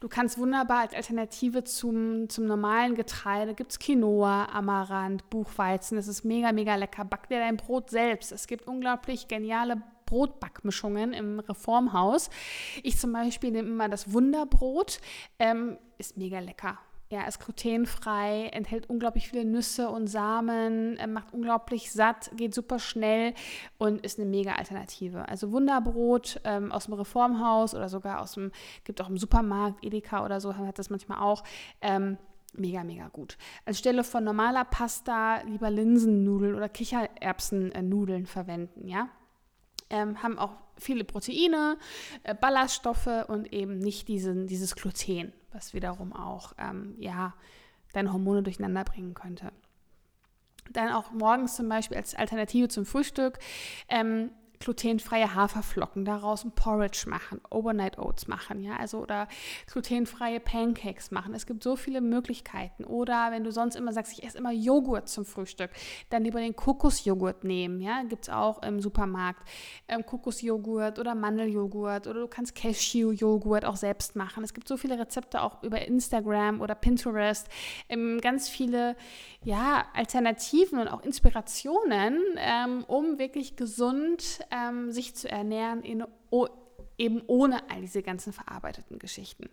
du 0.01 0.09
kannst 0.09 0.39
wunderbar 0.39 0.81
als 0.81 0.95
Alternative 0.95 1.65
zum, 1.65 2.29
zum 2.29 2.47
normalen 2.47 2.95
Getreide, 2.95 3.55
gibt 3.55 3.73
es 3.73 3.79
Quinoa, 3.79 4.47
Amaranth, 4.47 5.29
Buchweizen, 5.31 5.97
das 5.97 6.09
ist 6.09 6.25
mega, 6.25 6.53
mega 6.53 6.75
lecker. 6.75 7.05
Back 7.05 7.29
dir 7.29 7.39
dein 7.39 7.57
Brot 7.57 7.91
selbst. 7.91 8.33
Es 8.33 8.47
gibt 8.47 8.67
unglaublich 8.67 9.29
geniale 9.29 9.83
Brotbackmischungen 10.07 11.13
im 11.13 11.41
Reformhaus. 11.41 12.31
Ich 12.83 12.99
zum 12.99 13.13
Beispiel 13.13 13.51
nehme 13.51 13.69
immer 13.69 13.89
das 13.89 14.13
Wunderbrot, 14.13 15.01
ähm, 15.39 15.79
ist 15.99 16.17
mega 16.17 16.39
lecker. 16.39 16.79
Ja, 17.11 17.27
ist 17.27 17.41
glutenfrei, 17.41 18.51
enthält 18.53 18.91
unglaublich 18.91 19.29
viele 19.29 19.47
Nüsse 19.47 19.89
und 19.89 20.09
Samen, 20.09 20.99
macht 21.11 21.33
unglaublich 21.33 21.91
satt, 21.91 22.31
geht 22.37 22.53
super 22.53 22.79
schnell 22.79 23.33
und 23.79 24.05
ist 24.05 24.19
eine 24.19 24.29
mega 24.29 24.53
Alternative. 24.53 25.27
Also 25.27 25.51
Wunderbrot 25.51 26.39
ähm, 26.45 26.71
aus 26.71 26.85
dem 26.85 26.95
Reformhaus 26.95 27.75
oder 27.75 27.89
sogar 27.89 28.21
aus 28.21 28.33
dem, 28.33 28.53
gibt 28.85 29.01
auch 29.01 29.09
im 29.09 29.17
Supermarkt, 29.17 29.83
Edeka 29.83 30.23
oder 30.23 30.39
so, 30.39 30.55
hat 30.55 30.79
das 30.79 30.91
manchmal 30.91 31.19
auch. 31.19 31.45
Ähm, 31.81 32.19
mega, 32.53 32.85
mega 32.85 33.09
gut. 33.09 33.39
Anstelle 33.65 34.05
von 34.05 34.25
normaler 34.25 34.65
Pasta 34.65 35.41
lieber 35.43 35.71
Linsennudeln 35.71 36.55
oder 36.55 36.69
Kichererbsennudeln 36.69 38.27
verwenden, 38.27 38.87
ja. 38.87 39.09
Ähm, 39.91 40.23
haben 40.23 40.39
auch 40.39 40.53
viele 40.79 41.05
Proteine, 41.05 41.79
äh, 42.23 42.35
Ballaststoffe 42.35 43.27
und 43.29 43.53
eben 43.53 43.79
nicht 43.79 44.09
diesen, 44.09 44.47
dieses 44.47 44.75
Gluten 44.77 45.33
was 45.53 45.75
wiederum 45.75 46.13
auch 46.13 46.53
ähm, 46.59 46.95
ja, 46.99 47.35
deine 47.93 48.13
Hormone 48.13 48.43
durcheinander 48.43 48.85
bringen 48.85 49.15
könnte. 49.15 49.53
Dann 50.71 50.93
auch 50.93 51.13
morgens 51.13 51.57
zum 51.57 51.69
Beispiel 51.69 51.97
als 51.97 52.15
Alternative 52.15 52.69
zum 52.69 52.85
Frühstück 52.85 53.39
ähm, 53.89 54.31
glutenfreie 54.61 55.35
Haferflocken, 55.35 56.05
daraus 56.05 56.45
ein 56.45 56.53
Porridge 56.53 57.05
machen, 57.09 57.41
Overnight 57.51 57.99
Oats 57.99 58.27
machen, 58.27 58.63
ja, 58.63 58.77
also 58.77 58.99
oder 58.99 59.29
glutenfreie 59.71 60.41
Pancakes 60.41 61.11
machen. 61.11 61.35
Es 61.35 61.47
gibt 61.47 61.63
so 61.63 61.77
viele 61.77 62.01
Möglichkeiten. 62.01 62.85
Oder 62.85 63.31
wenn 63.31 63.45
du 63.45 63.53
sonst 63.53 63.77
immer 63.77 63.93
sagst, 63.93 64.13
ich 64.13 64.25
esse 64.25 64.39
immer 64.39 64.53
Joghurt 64.53 65.09
zum 65.09 65.25
Frühstück, 65.25 65.71
dann 66.11 66.25
lieber 66.25 66.41
den 66.41 66.57
Kokosjoghurt 66.57 67.45
nehmen, 67.45 67.81
ja, 67.81 68.03
gibt 68.03 68.25
es 68.25 68.29
auch 68.29 68.63
im 68.63 68.81
Supermarkt. 68.81 69.49
Ähm, 69.87 70.05
Kokosjoghurt 70.05 70.99
oder 70.99 71.15
Mandeljoghurt 71.15 72.07
oder 72.07 72.21
du 72.21 72.29
kannst 72.29 72.55
Cashew-Joghurt 72.55 73.65
auch 73.65 73.77
selbst 73.77 74.17
machen. 74.17 74.45
Es 74.45 74.55
gibt 74.55 74.69
so 74.69 74.77
viele 74.77 74.99
Rezepte 74.99 75.43
auch 75.43 75.63
über 75.63 75.83
Instagram 75.83 76.61
oder 76.61 76.75
Pinterest, 76.75 77.49
ähm, 77.89 78.21
ganz 78.21 78.49
viele, 78.49 78.97
ja, 79.43 79.87
Alternativen 79.95 80.79
und 80.79 80.89
auch 80.89 81.03
Inspirationen, 81.03 82.19
ähm, 82.37 82.85
um 82.87 83.19
wirklich 83.19 83.57
gesund 83.57 84.41
ähm, 84.51 84.91
sich 84.93 85.15
zu 85.15 85.29
ernähren, 85.29 85.83
in, 85.83 86.05
oh, 86.31 86.49
eben 86.97 87.23
ohne 87.27 87.69
all 87.71 87.81
diese 87.81 88.03
ganzen 88.03 88.33
verarbeiteten 88.33 88.99
Geschichten. 88.99 89.49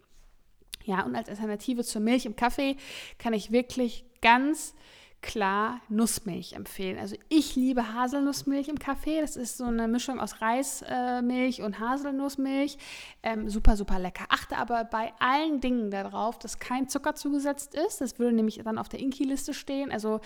Ja, 0.84 1.04
und 1.04 1.16
als 1.16 1.30
Alternative 1.30 1.84
zur 1.84 2.02
Milch 2.02 2.26
im 2.26 2.36
Kaffee 2.36 2.78
kann 3.18 3.34
ich 3.34 3.52
wirklich 3.52 4.06
ganz 4.22 4.76
klar 5.26 5.82
Nussmilch 5.90 6.54
empfehlen. 6.54 7.00
Also 7.00 7.16
ich 7.30 7.56
liebe 7.56 7.94
Haselnussmilch 7.94 8.68
im 8.68 8.78
Kaffee. 8.78 9.22
Das 9.22 9.36
ist 9.36 9.58
so 9.58 9.66
eine 9.66 9.88
Mischung 9.88 10.20
aus 10.20 10.40
Reismilch 10.40 11.64
und 11.64 11.80
Haselnussmilch. 11.80 12.78
Ähm, 13.24 13.50
super, 13.50 13.76
super 13.76 13.98
lecker. 13.98 14.26
Achte 14.30 14.56
aber 14.58 14.84
bei 14.84 15.14
allen 15.20 15.62
Dingen 15.62 15.90
darauf, 15.90 16.38
dass 16.38 16.60
kein 16.60 16.88
Zucker 16.90 17.16
zugesetzt 17.16 17.74
ist. 17.74 18.02
Das 18.02 18.20
würde 18.20 18.36
nämlich 18.36 18.62
dann 18.64 18.78
auf 18.78 18.88
der 18.88 19.00
Inki-Liste 19.00 19.56
stehen. 19.56 19.92
Also 19.92 20.22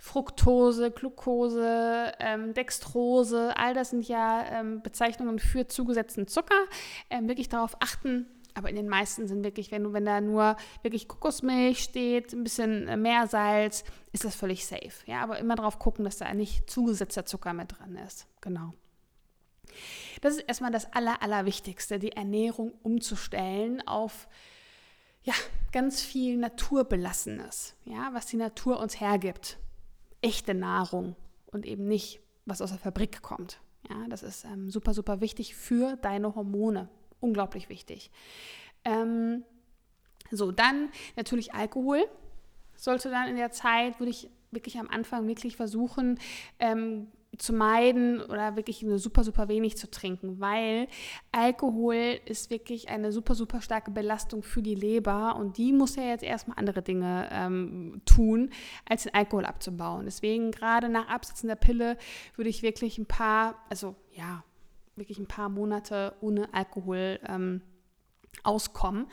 Fructose, 0.00 0.90
Glucose, 0.90 2.12
ähm, 2.18 2.52
Dextrose, 2.52 3.56
all 3.56 3.72
das 3.72 3.90
sind 3.90 4.08
ja 4.08 4.44
ähm, 4.50 4.82
Bezeichnungen 4.82 5.38
für 5.38 5.68
zugesetzten 5.68 6.26
Zucker. 6.26 6.66
Ähm, 7.08 7.28
wirklich 7.28 7.48
darauf 7.48 7.76
achten, 7.80 8.26
aber 8.54 8.68
in 8.68 8.76
den 8.76 8.88
meisten 8.88 9.28
sind 9.28 9.44
wirklich, 9.44 9.70
wenn 9.70 9.92
wenn 9.92 10.04
da 10.04 10.20
nur 10.20 10.56
wirklich 10.82 11.08
Kokosmilch 11.08 11.80
steht, 11.80 12.32
ein 12.32 12.44
bisschen 12.44 12.88
äh, 12.88 12.96
mehr 12.96 13.26
Salz, 13.26 13.84
ist 14.12 14.24
das 14.24 14.34
völlig 14.34 14.66
safe. 14.66 14.92
Ja, 15.06 15.22
aber 15.22 15.38
immer 15.38 15.56
darauf 15.56 15.78
gucken, 15.78 16.04
dass 16.04 16.18
da 16.18 16.32
nicht 16.34 16.70
zugesetzter 16.70 17.26
Zucker 17.26 17.52
mit 17.52 17.78
drin 17.78 17.96
ist. 17.96 18.26
Genau. 18.40 18.74
Das 20.20 20.34
ist 20.34 20.40
erstmal 20.40 20.72
das 20.72 20.92
Aller, 20.92 21.22
Allerwichtigste, 21.22 21.98
die 21.98 22.12
Ernährung 22.12 22.72
umzustellen 22.82 23.86
auf 23.86 24.28
ja, 25.22 25.34
ganz 25.72 26.00
viel 26.00 26.36
Naturbelassenes, 26.38 27.74
ja, 27.84 28.10
was 28.12 28.26
die 28.26 28.36
Natur 28.36 28.80
uns 28.80 29.00
hergibt. 29.00 29.58
Echte 30.22 30.54
Nahrung 30.54 31.16
und 31.46 31.66
eben 31.66 31.86
nicht, 31.86 32.20
was 32.46 32.62
aus 32.62 32.70
der 32.70 32.78
Fabrik 32.78 33.22
kommt. 33.22 33.60
Ja, 33.88 34.06
das 34.08 34.22
ist 34.22 34.44
ähm, 34.44 34.70
super, 34.70 34.94
super 34.94 35.20
wichtig 35.20 35.54
für 35.54 35.96
deine 35.96 36.34
Hormone, 36.34 36.88
unglaublich 37.20 37.68
wichtig. 37.68 38.10
Ähm, 38.84 39.44
so, 40.30 40.52
dann 40.52 40.90
natürlich 41.16 41.54
Alkohol. 41.54 42.04
Sollte 42.76 43.10
dann 43.10 43.28
in 43.28 43.36
der 43.36 43.50
Zeit, 43.50 44.00
würde 44.00 44.10
ich 44.10 44.30
wirklich 44.50 44.78
am 44.78 44.88
Anfang 44.88 45.28
wirklich 45.28 45.56
versuchen, 45.56 46.18
ähm, 46.58 47.08
zu 47.38 47.52
meiden 47.52 48.20
oder 48.20 48.56
wirklich 48.56 48.82
nur 48.82 48.98
super, 48.98 49.22
super 49.22 49.48
wenig 49.48 49.76
zu 49.76 49.90
trinken, 49.90 50.40
weil 50.40 50.88
Alkohol 51.32 52.20
ist 52.24 52.50
wirklich 52.50 52.88
eine 52.88 53.12
super, 53.12 53.34
super 53.34 53.60
starke 53.60 53.90
Belastung 53.90 54.42
für 54.42 54.62
die 54.62 54.74
Leber 54.74 55.36
und 55.36 55.56
die 55.56 55.72
muss 55.72 55.96
ja 55.96 56.02
jetzt 56.02 56.24
erstmal 56.24 56.58
andere 56.58 56.82
Dinge 56.82 57.28
ähm, 57.32 58.02
tun, 58.04 58.50
als 58.88 59.04
den 59.04 59.14
Alkohol 59.14 59.46
abzubauen. 59.46 60.04
Deswegen 60.06 60.50
gerade 60.50 60.88
nach 60.88 61.08
Absetzen 61.08 61.48
der 61.48 61.56
Pille 61.56 61.96
würde 62.34 62.50
ich 62.50 62.62
wirklich 62.62 62.98
ein 62.98 63.06
paar, 63.06 63.64
also 63.70 63.94
ja, 64.12 64.42
wirklich 65.00 65.18
ein 65.18 65.26
paar 65.26 65.48
Monate 65.48 66.14
ohne 66.20 66.54
Alkohol 66.54 67.18
ähm, 67.26 67.62
auskommen 68.44 69.06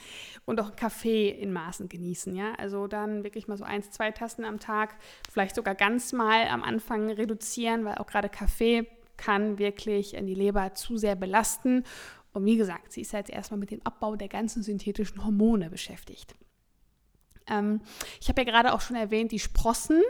und 0.46 0.62
auch 0.62 0.76
Kaffee 0.76 1.30
in 1.30 1.52
Maßen 1.52 1.90
genießen. 1.90 2.36
Ja? 2.36 2.54
Also 2.58 2.88
dann 2.88 3.24
wirklich 3.24 3.48
mal 3.48 3.58
so 3.58 3.64
eins, 3.64 3.92
zwei 3.92 4.12
Tassen 4.12 4.46
am 4.46 4.60
Tag, 4.60 4.96
vielleicht 5.30 5.56
sogar 5.56 5.76
ganz 5.76 6.14
mal 6.14 6.48
am 6.48 6.64
Anfang 6.64 7.10
reduzieren, 7.10 7.84
weil 7.86 7.96
auch 7.96 8.08
gerade 8.08 8.30
Kaffee 8.30 8.88
kann 9.18 9.58
wirklich 9.58 10.12
die 10.12 10.36
Leber 10.36 10.76
zu 10.76 10.98
sehr 10.98 11.16
belasten. 11.16 11.84
Und 12.34 12.46
wie 12.46 12.58
gesagt, 12.58 12.92
sie 12.92 13.02
ist 13.02 13.14
jetzt 13.14 13.32
erstmal 13.32 13.60
mit 13.60 13.72
dem 13.72 13.82
Abbau 13.84 14.16
der 14.16 14.28
ganzen 14.28 14.62
synthetischen 14.62 15.26
Hormone 15.26 15.70
beschäftigt. 15.70 16.36
Ähm, 17.50 17.82
ich 18.22 18.30
habe 18.30 18.42
ja 18.42 18.46
gerade 18.50 18.74
auch 18.74 18.82
schon 18.82 18.96
erwähnt, 18.96 19.32
die 19.32 19.40
Sprossen. 19.40 20.02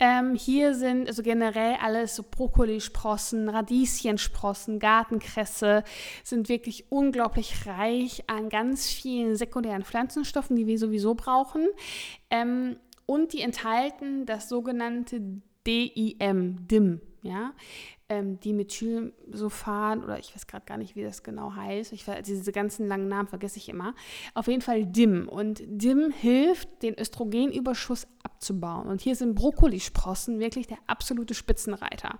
Ähm, 0.00 0.34
hier 0.34 0.74
sind 0.74 1.06
also 1.06 1.22
generell 1.22 1.76
alles 1.80 2.16
so 2.16 2.24
Brokkolisprossen, 2.28 3.48
Radieschensprossen, 3.48 4.80
Gartenkresse 4.80 5.84
sind 6.24 6.48
wirklich 6.48 6.90
unglaublich 6.90 7.66
reich 7.66 8.24
an 8.28 8.48
ganz 8.48 8.90
vielen 8.90 9.36
sekundären 9.36 9.84
Pflanzenstoffen, 9.84 10.56
die 10.56 10.66
wir 10.66 10.78
sowieso 10.78 11.14
brauchen. 11.14 11.68
Ähm, 12.30 12.76
und 13.06 13.32
die 13.32 13.40
enthalten 13.40 14.26
das 14.26 14.48
sogenannte 14.48 15.20
DIM, 15.66 16.66
DIM, 16.66 17.00
ja 17.24 17.52
ähm, 18.08 18.38
Dimethylsulfan 18.40 20.04
oder 20.04 20.18
ich 20.18 20.34
weiß 20.34 20.46
gerade 20.46 20.66
gar 20.66 20.76
nicht, 20.76 20.94
wie 20.94 21.02
das 21.02 21.22
genau 21.22 21.54
heißt. 21.54 21.92
Ich, 21.92 22.04
diese 22.26 22.52
ganzen 22.52 22.86
langen 22.86 23.08
Namen 23.08 23.28
vergesse 23.28 23.58
ich 23.58 23.68
immer. 23.68 23.94
Auf 24.34 24.46
jeden 24.46 24.60
Fall 24.60 24.84
DIM. 24.84 25.28
Und 25.28 25.62
DIM 25.66 26.10
hilft, 26.10 26.82
den 26.82 26.98
Östrogenüberschuss 26.98 28.06
abzubauen. 28.22 28.88
Und 28.88 29.00
hier 29.00 29.16
sind 29.16 29.34
Brokkolisprossen 29.34 30.38
wirklich 30.38 30.66
der 30.66 30.78
absolute 30.86 31.34
Spitzenreiter. 31.34 32.18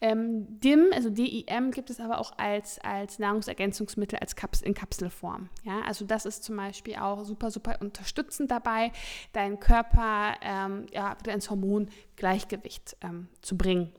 Ähm, 0.00 0.60
DIM, 0.60 0.86
also 0.92 1.10
DIM, 1.10 1.70
gibt 1.70 1.90
es 1.90 2.00
aber 2.00 2.18
auch 2.18 2.32
als, 2.36 2.80
als 2.80 3.20
Nahrungsergänzungsmittel 3.20 4.18
als 4.18 4.34
Kaps 4.34 4.62
in 4.62 4.74
Kapselform. 4.74 5.48
Ja, 5.62 5.80
also 5.82 6.04
das 6.04 6.26
ist 6.26 6.42
zum 6.42 6.56
Beispiel 6.56 6.96
auch 6.96 7.24
super, 7.24 7.52
super 7.52 7.76
unterstützend 7.80 8.50
dabei, 8.50 8.90
deinen 9.32 9.60
Körper 9.60 10.34
ähm, 10.42 10.86
ja, 10.92 11.16
wieder 11.20 11.32
ins 11.34 11.50
Hormongleichgewicht 11.50 12.96
ähm, 13.02 13.28
zu 13.42 13.56
bringen. 13.56 13.92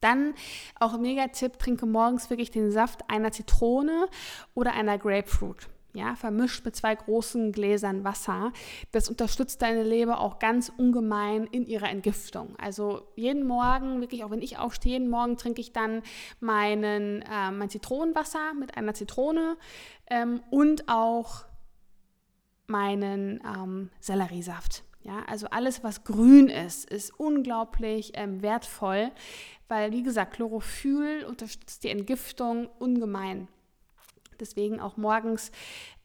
Dann 0.00 0.34
auch 0.78 0.94
ein 0.94 1.02
Mega-Tipp, 1.02 1.58
trinke 1.58 1.86
morgens 1.86 2.30
wirklich 2.30 2.50
den 2.50 2.70
Saft 2.70 3.02
einer 3.08 3.32
Zitrone 3.32 4.08
oder 4.54 4.72
einer 4.72 4.98
Grapefruit. 4.98 5.68
Ja, 5.94 6.14
vermischt 6.14 6.64
mit 6.64 6.76
zwei 6.76 6.94
großen 6.94 7.50
Gläsern 7.50 8.04
Wasser. 8.04 8.52
Das 8.92 9.08
unterstützt 9.08 9.62
deine 9.62 9.82
Leber 9.82 10.20
auch 10.20 10.38
ganz 10.38 10.70
ungemein 10.76 11.44
in 11.46 11.66
ihrer 11.66 11.88
Entgiftung. 11.88 12.54
Also 12.58 13.08
jeden 13.16 13.46
Morgen, 13.46 14.00
wirklich 14.00 14.22
auch 14.22 14.30
wenn 14.30 14.42
ich 14.42 14.58
aufstehe, 14.58 14.92
jeden 14.92 15.08
Morgen 15.08 15.38
trinke 15.38 15.60
ich 15.60 15.72
dann 15.72 16.02
meinen, 16.40 17.22
äh, 17.22 17.50
mein 17.50 17.70
Zitronenwasser 17.70 18.54
mit 18.54 18.76
einer 18.76 18.92
Zitrone 18.94 19.56
ähm, 20.08 20.40
und 20.50 20.88
auch 20.88 21.46
meinen 22.66 23.42
ähm, 23.44 23.90
Selleriesaft. 23.98 24.84
Ja, 25.02 25.22
also 25.26 25.46
alles, 25.50 25.84
was 25.84 26.04
grün 26.04 26.48
ist, 26.48 26.90
ist 26.90 27.18
unglaublich 27.18 28.12
ähm, 28.14 28.42
wertvoll, 28.42 29.10
weil, 29.68 29.92
wie 29.92 30.02
gesagt, 30.02 30.34
Chlorophyll 30.34 31.24
unterstützt 31.24 31.84
die 31.84 31.90
Entgiftung 31.90 32.68
ungemein. 32.78 33.48
Deswegen 34.40 34.80
auch 34.80 34.96
morgens 34.96 35.50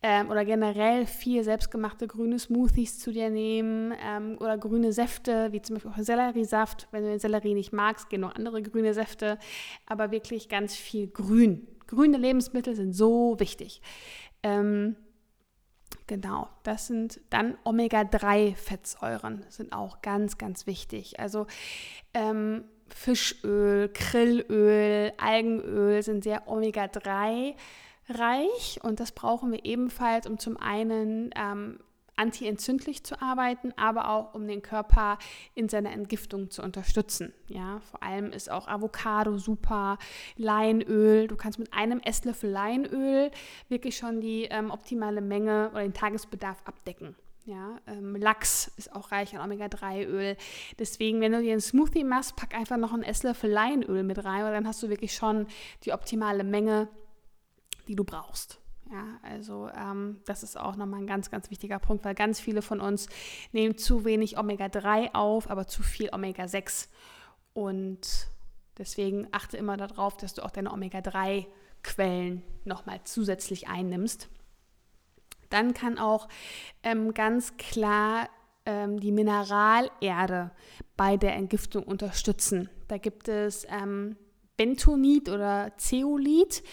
ähm, 0.02 0.30
oder 0.30 0.44
generell 0.44 1.06
viel 1.06 1.44
selbstgemachte 1.44 2.08
grüne 2.08 2.40
Smoothies 2.40 3.00
zu 3.00 3.12
dir 3.12 3.30
nehmen 3.30 3.94
ähm, 4.04 4.38
oder 4.40 4.58
grüne 4.58 4.92
Säfte, 4.92 5.52
wie 5.52 5.62
zum 5.62 5.76
Beispiel 5.76 5.92
auch 5.92 6.04
Selleriesaft. 6.04 6.88
Wenn 6.92 7.04
du 7.04 7.10
den 7.10 7.20
Sellerie 7.20 7.54
nicht 7.54 7.74
magst, 7.74 8.10
gehen 8.10 8.22
noch 8.22 8.36
andere 8.36 8.62
grüne 8.62 8.94
Säfte, 8.94 9.38
aber 9.86 10.12
wirklich 10.12 10.50
ganz 10.50 10.76
viel 10.76 11.08
Grün. 11.08 11.68
Grüne 11.88 12.18
Lebensmittel 12.18 12.76
sind 12.76 12.94
so 12.94 13.40
wichtig. 13.40 13.82
Ähm, 14.42 14.96
Genau, 16.08 16.50
das 16.64 16.88
sind 16.88 17.22
dann 17.30 17.58
Omega-3-Fettsäuren, 17.64 19.46
sind 19.50 19.74
auch 19.74 20.02
ganz, 20.02 20.38
ganz 20.38 20.68
wichtig. 20.68 21.20
Also 21.20 21.48
ähm, 22.14 22.66
Fischöl, 22.88 23.90
Krillöl, 23.90 25.14
Algenöl 25.18 26.04
sind 26.04 26.24
sehr 26.24 26.48
Omega-3 26.48 27.56
reich 28.10 28.80
und 28.84 29.00
das 29.00 29.12
brauchen 29.12 29.52
wir 29.52 29.64
ebenfalls, 29.66 30.28
um 30.28 30.38
zum 30.38 30.58
einen 30.58 31.30
ähm, 31.36 31.80
antientzündlich 32.16 33.04
zu 33.04 33.22
arbeiten, 33.22 33.74
aber 33.76 34.10
auch 34.10 34.34
um 34.34 34.48
den 34.48 34.62
Körper 34.62 35.18
in 35.56 35.70
seiner 35.70 35.92
Entgiftung 35.92 36.50
zu 36.50 36.62
unterstützen. 36.62 37.34
Ja, 37.48 37.80
vor 37.80 38.04
allem 38.04 38.32
ist 38.32 38.52
auch 38.52 38.68
Avocado 38.68 39.38
super, 39.38 39.98
Leinöl. 40.36 41.28
Du 41.28 41.36
kannst 41.36 41.60
mit 41.60 41.74
einem 41.74 42.00
Esslöffel 42.00 42.50
Leinöl 42.50 43.32
wirklich 43.70 43.98
schon 43.98 44.22
die 44.22 44.44
ähm, 44.44 44.72
optimale 44.72 45.22
Menge 45.22 45.70
oder 45.72 45.82
den 45.82 45.94
Tagesbedarf 45.94 46.62
abdecken. 46.66 47.16
Ja, 47.46 47.78
ähm, 47.88 48.16
Lachs 48.16 48.72
ist 48.78 48.96
auch 48.96 49.12
reich 49.12 49.38
an 49.38 49.44
Omega-3-Öl. 49.44 50.38
Deswegen, 50.80 51.20
wenn 51.20 51.34
du 51.34 51.42
dir 51.42 51.52
einen 51.52 51.62
Smoothie 51.62 52.06
machst, 52.06 52.38
pack 52.38 52.56
einfach 52.56 52.78
noch 52.78 52.94
einen 52.94 53.04
Esslöffel 53.04 53.50
Leinöl 53.50 54.04
mit 54.04 54.24
rein, 54.24 54.44
weil 54.44 54.54
dann 54.54 54.68
hast 54.68 54.82
du 54.82 54.90
wirklich 54.90 55.14
schon 55.14 55.48
die 55.84 55.92
optimale 55.92 56.46
Menge, 56.46 56.88
die 57.88 57.96
du 57.96 58.06
brauchst. 58.06 58.63
Ja, 58.94 59.20
also 59.24 59.70
ähm, 59.70 60.22
das 60.26 60.44
ist 60.44 60.58
auch 60.58 60.78
nochmal 60.78 61.02
ein 61.02 61.08
ganz, 61.08 61.30
ganz 61.30 61.50
wichtiger 61.50 61.80
Punkt, 61.80 62.06
weil 62.06 62.16
ganz 62.16 62.40
viele 62.40 62.62
von 62.62 62.80
uns 62.80 63.10
nehmen 63.52 63.78
zu 63.78 64.06
wenig 64.06 64.38
Omega-3 64.38 65.14
auf, 65.14 65.50
aber 65.50 65.68
zu 65.68 65.84
viel 65.84 66.10
Omega-6. 66.14 66.88
Und 67.54 68.30
Deswegen 68.78 69.28
achte 69.32 69.58
immer 69.58 69.78
darauf, 69.78 70.18
dass 70.18 70.34
du 70.34 70.44
auch 70.44 70.52
deine 70.52 70.72
Omega-3-Quellen 70.72 72.42
nochmal 72.66 73.02
zusätzlich 73.04 73.68
einnimmst. 73.68 74.30
Dann 75.50 75.74
kann 75.74 76.00
auch 76.00 76.28
ähm, 76.82 77.14
ganz 77.14 77.58
klar 77.58 78.30
ähm, 78.66 79.00
die 79.00 79.12
Mineralerde 79.12 80.52
bei 80.98 81.18
der 81.18 81.36
Entgiftung 81.36 81.84
unterstützen. 81.84 82.70
Da 82.88 82.98
gibt 82.98 83.28
es 83.28 83.68
ähm, 83.70 84.16
Bentonit 84.58 85.30
oder 85.30 85.74
Zeolit 85.78 86.64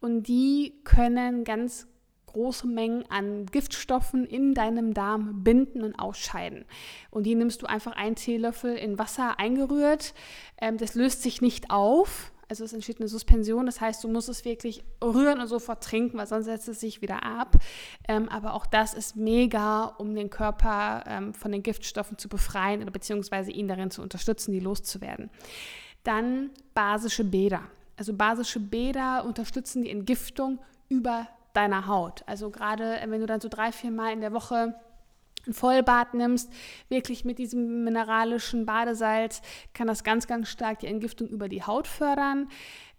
und 0.00 0.24
die 0.24 0.80
können 0.84 1.44
ganz 1.44 1.86
große 2.26 2.66
Mengen 2.66 3.04
an 3.10 3.46
Giftstoffen 3.46 4.24
in 4.24 4.54
deinem 4.54 4.94
Darm 4.94 5.42
binden 5.42 5.82
und 5.82 5.98
ausscheiden. 5.98 6.64
Und 7.10 7.24
die 7.24 7.34
nimmst 7.34 7.62
du 7.62 7.66
einfach 7.66 7.92
einen 7.92 8.14
Teelöffel 8.14 8.76
in 8.76 8.98
Wasser 8.98 9.38
eingerührt. 9.38 10.14
Ähm, 10.60 10.76
das 10.78 10.94
löst 10.94 11.22
sich 11.22 11.40
nicht 11.40 11.70
auf. 11.70 12.32
Also 12.48 12.64
es 12.64 12.72
entsteht 12.72 12.98
eine 12.98 13.06
Suspension, 13.06 13.64
das 13.64 13.80
heißt, 13.80 14.02
du 14.02 14.08
musst 14.08 14.28
es 14.28 14.44
wirklich 14.44 14.82
rühren 15.02 15.38
und 15.38 15.46
sofort 15.46 15.84
trinken, 15.84 16.18
weil 16.18 16.26
sonst 16.26 16.46
setzt 16.46 16.66
es 16.68 16.80
sich 16.80 17.00
wieder 17.00 17.22
ab. 17.22 17.56
Ähm, 18.08 18.28
aber 18.28 18.54
auch 18.54 18.66
das 18.66 18.92
ist 18.92 19.14
mega, 19.14 19.84
um 19.84 20.16
den 20.16 20.30
Körper 20.30 21.04
ähm, 21.06 21.32
von 21.32 21.52
den 21.52 21.62
Giftstoffen 21.62 22.18
zu 22.18 22.28
befreien 22.28 22.82
oder 22.82 22.90
beziehungsweise 22.90 23.52
ihn 23.52 23.68
darin 23.68 23.92
zu 23.92 24.02
unterstützen, 24.02 24.50
die 24.50 24.58
loszuwerden. 24.58 25.30
Dann 26.04 26.50
basische 26.74 27.24
Bäder. 27.24 27.62
Also 27.96 28.14
basische 28.14 28.60
Bäder 28.60 29.24
unterstützen 29.24 29.82
die 29.82 29.90
Entgiftung 29.90 30.58
über 30.88 31.28
deiner 31.52 31.86
Haut. 31.86 32.22
Also 32.26 32.50
gerade 32.50 33.00
äh, 33.00 33.10
wenn 33.10 33.20
du 33.20 33.26
dann 33.26 33.40
so 33.40 33.48
drei, 33.48 33.72
vier 33.72 33.90
Mal 33.90 34.12
in 34.12 34.20
der 34.20 34.32
Woche 34.32 34.74
ein 35.46 35.54
Vollbad 35.54 36.14
nimmst, 36.14 36.52
wirklich 36.88 37.24
mit 37.24 37.38
diesem 37.38 37.84
mineralischen 37.84 38.66
Badesalz, 38.66 39.40
kann 39.72 39.86
das 39.86 40.04
ganz, 40.04 40.26
ganz 40.26 40.48
stark 40.48 40.80
die 40.80 40.86
Entgiftung 40.86 41.28
über 41.28 41.48
die 41.48 41.62
Haut 41.62 41.86
fördern. 41.86 42.48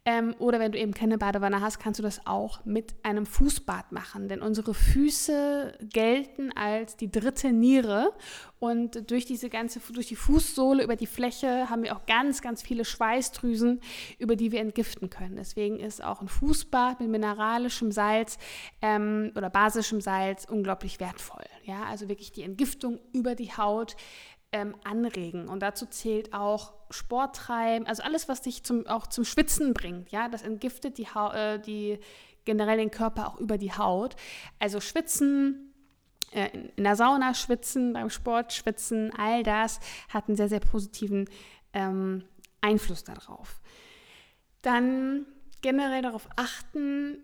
Ähm, 0.04 0.34
oder 0.40 0.60
wenn 0.60 0.72
du 0.72 0.80
eben 0.80 0.96
keine 0.96 1.20
Badewanne 1.20 1.62
hast, 1.62 1.78
kannst 1.78 2.00
du 2.00 2.04
das 2.04 2.26
auch 2.26 2.66
mit 2.66 2.96
einem 3.04 3.28
Fußbad 3.28 3.92
machen. 3.92 4.30
Denn 4.30 4.42
unsere 4.42 4.74
Füße 4.74 5.78
gelten 5.94 6.52
als 6.54 6.98
die 6.98 7.12
dritte 7.12 7.52
Niere. 7.52 8.12
Und 8.58 9.12
durch 9.12 9.26
diese 9.26 9.50
ganze, 9.50 9.80
durch 9.94 10.08
die 10.08 10.16
Fußsohle, 10.16 10.84
über 10.84 10.96
die 10.96 11.06
Fläche 11.06 11.70
haben 11.70 11.84
wir 11.84 11.96
auch 11.96 12.08
ganz, 12.08 12.42
ganz 12.42 12.64
viele 12.64 12.84
Schweißdrüsen, 12.84 13.80
über 14.18 14.36
die 14.36 14.52
wir 14.52 14.62
entgiften 14.62 15.12
können. 15.12 15.36
Deswegen 15.36 15.80
ist 15.80 16.04
auch 16.04 16.22
ein 16.22 16.28
Fußbad 16.28 17.00
mit 17.00 17.10
mineralischem 17.10 17.92
Salz 17.92 18.40
ähm, 18.82 19.32
oder 19.36 19.52
basischem 19.52 20.02
Salz 20.02 20.46
unglaublich 20.46 21.00
wertvoll. 21.00 21.46
Ja, 21.64 21.84
also 21.84 22.10
wirklich 22.10 22.32
die 22.32 22.42
Entgiftung 22.42 23.00
über 23.14 23.36
die 23.36 23.52
Haut 23.56 23.96
ähm, 24.52 24.76
anregen. 24.84 25.48
Und 25.48 25.62
dazu 25.62 25.86
zählt 25.86 26.34
auch 26.34 26.74
Sport 26.90 27.36
treiben, 27.36 27.88
also 27.88 28.04
alles, 28.04 28.28
was 28.28 28.42
dich 28.42 28.64
zum, 28.64 28.86
auch 28.88 29.08
zum 29.08 29.24
Schwitzen 29.24 29.74
bringt. 29.74 30.12
Ja, 30.12 30.28
das 30.28 30.42
entgiftet 30.42 30.98
die, 30.98 31.08
äh, 31.16 31.60
die 31.60 32.00
generell 32.46 32.78
den 32.78 32.92
Körper 32.92 33.28
auch 33.28 33.40
über 33.40 33.58
die 33.58 33.72
Haut. 33.72 34.16
Also 34.60 34.82
Schwitzen, 34.82 35.74
äh, 36.32 36.50
in 36.76 36.84
der 36.84 36.96
Sauna 36.96 37.34
schwitzen, 37.34 37.94
beim 37.94 38.10
Sport 38.10 38.54
schwitzen, 38.54 39.14
all 39.18 39.44
das 39.44 39.80
hat 40.10 40.28
einen 40.28 40.38
sehr, 40.38 40.50
sehr 40.50 40.60
positiven 40.60 41.30
ähm, 41.74 42.24
Einfluss 42.62 43.04
darauf. 43.04 43.62
Dann 44.62 45.26
generell 45.62 46.02
darauf 46.02 46.28
achten, 46.36 47.24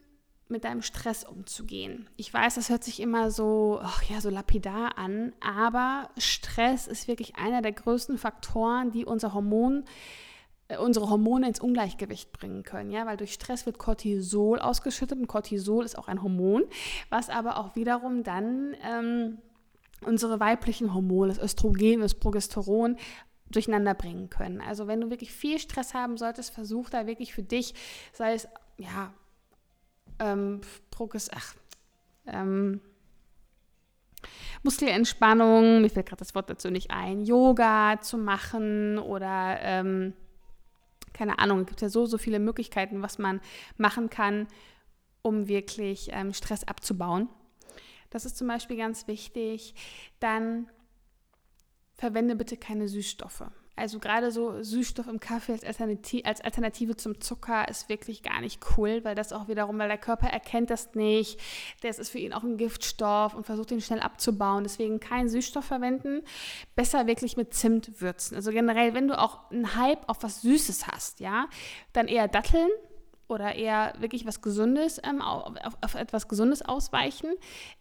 mit 0.50 0.64
deinem 0.64 0.82
Stress 0.82 1.24
umzugehen. 1.24 2.10
Ich 2.16 2.34
weiß, 2.34 2.56
das 2.56 2.70
hört 2.70 2.84
sich 2.84 3.00
immer 3.00 3.32
so, 3.32 3.80
ach 3.82 4.04
ja, 4.04 4.22
so 4.22 4.30
lapidar 4.30 4.98
an, 4.98 5.34
aber 5.40 6.10
Stress 6.18 6.88
ist 6.88 7.08
wirklich 7.08 7.36
einer 7.36 7.62
der 7.62 7.74
größten 7.74 8.18
Faktoren, 8.18 8.92
die 8.92 9.06
unser 9.06 9.34
Hormon, 9.34 9.84
äh, 10.68 10.78
unsere 10.78 11.10
Hormone 11.10 11.48
ins 11.48 11.60
Ungleichgewicht 11.60 12.32
bringen 12.32 12.64
können. 12.64 12.92
Ja, 12.92 13.06
weil 13.06 13.18
durch 13.18 13.34
Stress 13.34 13.66
wird 13.66 13.78
Cortisol 13.78 14.60
ausgeschüttet 14.60 15.20
und 15.20 15.28
Cortisol 15.28 15.86
ist 15.86 15.98
auch 15.98 16.08
ein 16.08 16.22
Hormon, 16.22 16.64
was 17.10 17.30
aber 17.30 17.58
auch 17.58 17.76
wiederum 17.76 18.24
dann 18.24 18.76
ähm, 18.84 19.38
unsere 20.06 20.40
weiblichen 20.40 20.94
Hormone, 20.94 21.30
das 21.30 21.40
Östrogen, 21.40 22.02
das 22.02 22.14
Progesteron, 22.14 22.98
durcheinander 23.50 23.94
bringen 23.94 24.30
können. 24.30 24.62
Also 24.62 24.88
wenn 24.88 25.02
du 25.02 25.10
wirklich 25.10 25.32
viel 25.32 25.60
Stress 25.60 25.94
haben 25.94 26.18
solltest, 26.18 26.54
versuch 26.54 26.90
da 26.90 27.08
wirklich 27.08 27.34
für 27.34 27.44
dich, 27.44 27.74
sei 28.12 28.34
es 28.34 28.48
ja 28.78 29.14
ähm, 30.20 30.62
Progress, 30.92 31.30
ach, 31.34 31.56
ähm, 32.26 32.82
Muskelentspannung, 34.64 35.82
mir 35.82 35.90
fällt 35.90 36.08
gerade 36.08 36.20
das 36.20 36.36
Wort 36.36 36.50
dazu 36.50 36.70
nicht 36.70 36.92
ein, 36.92 37.24
Yoga 37.24 38.02
zu 38.02 38.18
machen 38.18 38.98
oder 38.98 39.58
ähm, 39.62 40.14
keine 41.14 41.40
Ahnung, 41.40 41.62
es 41.62 41.68
gibt 41.68 41.82
ja 41.82 41.90
so, 41.90 42.06
so 42.06 42.18
viele 42.18 42.40
Möglichkeiten, 42.40 43.02
was 43.02 43.18
man 43.18 43.42
machen 43.78 44.10
kann, 44.10 44.48
um 45.22 45.48
wirklich 45.48 46.10
ähm, 46.12 46.34
Stress 46.34 46.64
abzubauen. 46.64 47.30
Das 48.10 48.26
ist 48.26 48.38
zum 48.38 48.48
Beispiel 48.48 48.78
ganz 48.78 49.08
wichtig. 49.08 49.74
Dann 50.20 50.70
verwende 51.96 52.36
bitte 52.36 52.56
keine 52.56 52.88
Süßstoffe. 52.88 53.44
Also 53.78 54.00
gerade 54.00 54.32
so 54.32 54.64
Süßstoff 54.64 55.08
im 55.08 55.20
Kaffee 55.20 55.54
als 55.54 55.64
Alternative, 55.64 56.26
als 56.26 56.42
Alternative 56.42 56.98
zum 56.98 57.22
Zucker 57.22 57.68
ist 57.68 57.90
wirklich 57.90 58.24
gar 58.24 58.42
nicht 58.42 58.60
cool, 58.76 59.04
weil 59.04 59.14
das 59.14 59.32
auch 59.32 59.48
wiederum, 59.48 59.78
weil 59.78 59.88
der 59.88 60.00
Körper 60.00 60.28
erkennt 60.28 60.72
das 60.72 60.96
nicht. 60.96 61.40
Das 61.82 62.00
ist 62.00 62.10
für 62.10 62.18
ihn 62.18 62.34
auch 62.34 62.42
ein 62.42 62.58
Giftstoff 62.58 63.36
und 63.36 63.46
versucht 63.46 63.70
ihn 63.70 63.80
schnell 63.80 64.00
abzubauen. 64.00 64.64
Deswegen 64.64 65.00
keinen 65.00 65.30
Süßstoff 65.30 65.64
verwenden. 65.64 66.24
Besser 66.76 67.06
wirklich 67.06 67.38
mit 67.38 67.54
Zimt 67.54 68.02
würzen. 68.02 68.36
Also 68.36 68.50
generell, 68.50 68.96
wenn 68.96 69.08
du 69.08 69.20
auch 69.20 69.52
einen 69.52 69.76
Hype 69.76 70.10
auf 70.10 70.24
was 70.24 70.42
Süßes 70.42 70.88
hast, 70.88 71.20
ja, 71.20 71.48
dann 71.94 72.08
eher 72.08 72.28
Datteln 72.28 72.70
oder 73.28 73.54
eher 73.54 73.94
wirklich 74.00 74.26
was 74.26 74.42
Gesundes, 74.42 75.00
ähm, 75.04 75.22
auf, 75.22 75.54
auf, 75.82 75.94
etwas 75.94 76.28
Gesundes 76.28 76.64
ausweichen. 76.64 77.30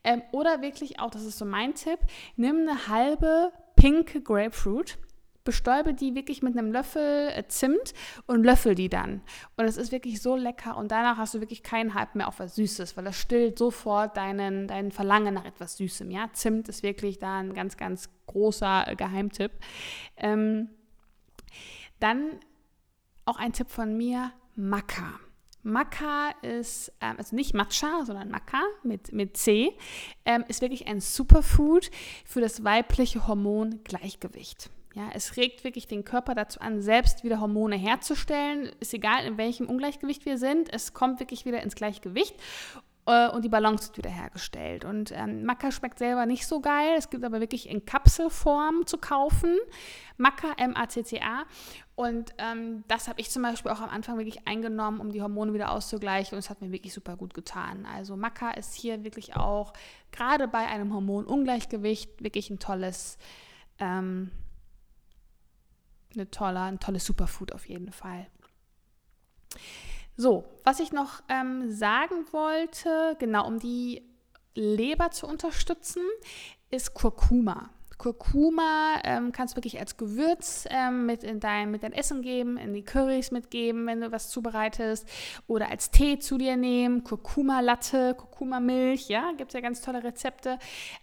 Ähm, 0.05 0.21
oder 0.33 0.61
wirklich 0.61 1.01
auch, 1.01 1.11
das 1.11 1.23
ist 1.23 1.39
so 1.39 1.47
mein 1.47 1.75
Tipp, 1.75 2.01
nimm 2.37 2.69
eine 2.69 2.89
halbe 2.89 3.53
pinke 3.77 4.21
Grapefruit 4.21 4.99
bestäube 5.47 5.95
die 5.95 6.15
wirklich 6.15 6.43
mit 6.43 6.59
einem 6.59 6.71
Löffel 6.71 7.31
äh, 7.35 7.49
Zimt 7.49 7.95
und 8.27 8.45
löffel 8.45 8.75
die 8.75 8.91
dann. 8.91 9.23
Und 9.57 9.65
es 9.65 9.79
ist 9.79 9.93
wirklich 9.93 10.21
so 10.21 10.37
lecker 10.37 10.77
und 10.77 10.93
danach 10.93 11.17
hast 11.17 11.33
du 11.33 11.41
wirklich 11.41 11.63
keinen 11.63 11.95
Hype 11.95 12.15
mehr 12.15 12.29
auf 12.29 12.39
was 12.39 12.57
Süßes, 12.57 12.99
weil 12.99 13.05
das 13.05 13.17
stillt 13.17 13.59
sofort 13.59 14.19
deinen, 14.19 14.69
deinen 14.69 14.93
Verlangen 14.93 15.33
nach 15.33 15.47
etwas 15.47 15.79
Süßem. 15.79 16.11
Ja? 16.11 16.29
Zimt 16.35 16.69
ist 16.69 16.83
wirklich 16.83 17.19
da 17.19 17.39
ein 17.39 17.55
ganz, 17.55 17.79
ganz 17.79 18.11
großer 18.27 18.89
äh, 18.89 18.97
Geheimtipp. 18.97 19.53
Ähm, 20.19 20.69
dann 21.99 22.41
auch 23.25 23.39
ein 23.39 23.55
Tipp 23.55 23.71
von 23.71 23.97
mir, 23.97 24.33
Maca. 24.55 25.19
Maca 25.67 26.31
ist, 26.43 26.93
ähm, 27.01 27.17
also 27.19 27.35
nicht 27.35 27.53
Matcha, 27.53 28.05
sondern 28.05 28.31
Maca 28.31 28.63
mit, 28.85 29.13
mit 29.13 29.37
C, 29.37 29.73
ähm, 30.25 30.45
ist 30.47 30.61
wirklich 30.63 30.87
ein 30.87 31.01
Superfood 31.01 31.91
für 32.25 32.41
das 32.41 32.63
weibliche 32.63 33.27
Hormon 33.27 33.81
Gleichgewicht. 33.83 34.71
Ja, 34.97 35.11
es 35.13 35.37
regt 35.37 35.63
wirklich 35.63 35.87
den 35.87 36.05
Körper 36.05 36.35
dazu 36.35 36.59
an, 36.61 36.81
selbst 36.81 37.23
wieder 37.23 37.39
Hormone 37.39 37.77
herzustellen. 37.77 38.71
Ist 38.81 38.95
egal, 38.95 39.27
in 39.27 39.37
welchem 39.37 39.67
Ungleichgewicht 39.67 40.25
wir 40.25 40.39
sind, 40.39 40.73
es 40.73 40.95
kommt 40.95 41.21
wirklich 41.21 41.45
wieder 41.45 41.63
ins 41.63 41.75
Gleichgewicht 41.75 42.35
äh, 43.05 43.29
und 43.29 43.45
die 43.45 43.51
Balance 43.51 43.89
wird 43.89 43.99
wieder 43.99 44.09
hergestellt. 44.09 44.87
Und 44.87 45.13
ähm, 45.13 45.45
Maca 45.45 45.71
schmeckt 45.71 45.99
selber 45.99 46.25
nicht 46.25 46.47
so 46.47 46.63
geil. 46.63 46.95
Es 46.97 47.11
gibt 47.11 47.25
aber 47.25 47.41
wirklich 47.41 47.69
in 47.69 47.85
Kapselform 47.85 48.87
zu 48.87 48.97
kaufen. 48.97 49.59
Maca, 50.17 50.53
M-A-C-C-A. 50.57 51.45
Und 51.95 52.33
ähm, 52.39 52.83
das 52.89 53.07
habe 53.07 53.21
ich 53.21 53.29
zum 53.29 53.43
Beispiel 53.43 53.73
auch 53.73 53.83
am 53.83 53.91
Anfang 53.91 54.17
wirklich 54.17 54.49
eingenommen, 54.49 55.01
um 55.01 55.13
die 55.13 55.21
Hormone 55.21 55.53
wieder 55.53 55.73
auszugleichen. 55.73 56.37
Und 56.37 56.39
es 56.39 56.49
hat 56.49 56.63
mir 56.63 56.73
wirklich 56.73 56.95
super 56.95 57.19
gut 57.19 57.35
getan. 57.35 57.85
Also 57.85 58.17
Maca 58.17 58.53
ist 58.53 58.75
hier 58.75 59.05
wirklich 59.05 59.37
auch 59.37 59.75
gerade 60.11 60.49
bei 60.49 60.67
einem 60.67 60.95
Hormonungleichgewicht 60.95 62.23
wirklich 62.25 62.49
ein 62.49 62.61
tolles 62.61 63.19
ähm, 63.79 64.31
eine 66.17 66.31
tolle, 66.31 66.61
ein 66.61 66.81
tolles 66.81 67.05
Superfood 67.05 67.53
auf 67.53 67.69
jeden 67.69 67.93
Fall. 67.93 68.27
So, 70.17 70.45
was 70.65 70.81
ich 70.81 70.93
noch 70.93 71.23
ähm, 71.29 71.71
sagen 71.71 72.27
wollte, 72.33 73.17
genau 73.19 73.47
um 73.47 73.59
die 73.59 74.03
Leber 74.55 75.11
zu 75.11 75.27
unterstützen, 75.27 76.03
ist 76.71 76.95
Kurkuma. 76.95 77.71
Kurkuma 77.99 79.01
ähm, 79.05 79.33
kannst 79.33 79.55
du 79.55 79.57
wirklich 79.57 79.81
als 79.81 79.97
Gewürz 79.97 80.67
ähm, 80.71 81.07
mit 81.07 81.25
in 81.25 81.41
dein, 81.41 81.71
mit 81.71 81.83
dein 81.83 81.93
Essen 81.93 82.21
geben, 82.23 82.59
in 82.59 82.75
die 82.75 82.85
Currys 82.85 83.31
mitgeben, 83.31 83.87
wenn 83.87 84.01
du 84.01 84.13
was 84.13 84.29
zubereitest. 84.29 85.09
Oder 85.47 85.71
als 85.71 85.91
Tee 85.91 86.19
zu 86.19 86.37
dir 86.37 86.57
nehmen, 86.57 87.05
Kurkuma-Latte, 87.05 88.15
Kurkuma-Milch, 88.15 89.09
ja, 89.09 89.33
gibt 89.37 89.51
es 89.51 89.55
ja 89.55 89.61
ganz 89.61 89.81
tolle 89.81 90.05
Rezepte. 90.05 90.59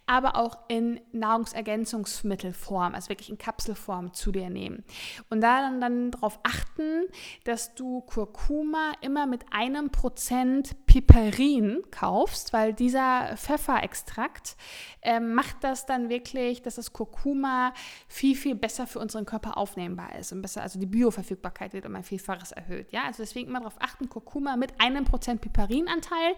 Aber 0.06 0.36
auch 0.36 0.58
in 0.68 1.00
Nahrungsergänzungsmittelform, 1.12 2.94
also 2.94 3.10
wirklich 3.10 3.30
in 3.30 3.38
Kapselform 3.38 4.14
zu 4.14 4.32
dir 4.32 4.50
nehmen. 4.50 4.84
Und 5.30 5.42
da 5.42 5.62
dann, 5.62 5.82
dann 5.82 6.12
darauf 6.12 6.40
achten, 6.44 7.06
dass 7.44 7.74
du 7.74 8.02
Kurkuma 8.02 8.94
immer 9.02 9.26
mit 9.26 9.46
einem 9.52 9.90
Prozent 9.90 10.86
Piperin 10.86 11.82
kaufst, 11.92 12.54
weil 12.54 12.74
dieser 12.74 13.36
Pfefferextrakt 13.36 14.56
ähm, 15.02 15.34
macht 15.34 15.58
das 15.62 15.86
dann 15.86 16.10
wirklich, 16.10 16.62
dass 16.62 16.76
das 16.76 16.83
das 16.84 16.94
Kurkuma 16.94 17.74
viel, 18.08 18.36
viel 18.36 18.56
besser 18.56 18.88
für 18.88 19.00
unseren 19.00 19.26
Körper 19.26 19.58
aufnehmbar 19.58 20.16
ist 20.18 20.32
und 20.32 20.42
besser, 20.42 20.62
also 20.62 20.80
die 20.80 20.86
Bioverfügbarkeit 20.86 21.74
wird 21.74 21.86
um 21.86 21.96
ein 21.96 22.04
Vielfaches 22.04 22.52
erhöht. 22.52 22.92
Ja, 22.92 23.04
also 23.06 23.24
deswegen 23.24 23.50
immer 23.50 23.60
darauf 23.60 23.78
achten, 23.80 24.10
Kurkuma 24.10 24.58
mit 24.58 24.80
einem 24.80 25.06
Prozent 25.06 25.42
Piperinanteil, 25.42 26.36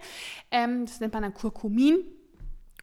ähm, 0.50 0.86
das 0.86 1.00
nennt 1.00 1.12
man 1.12 1.22
dann 1.22 1.34
Kurkumin. 1.34 2.04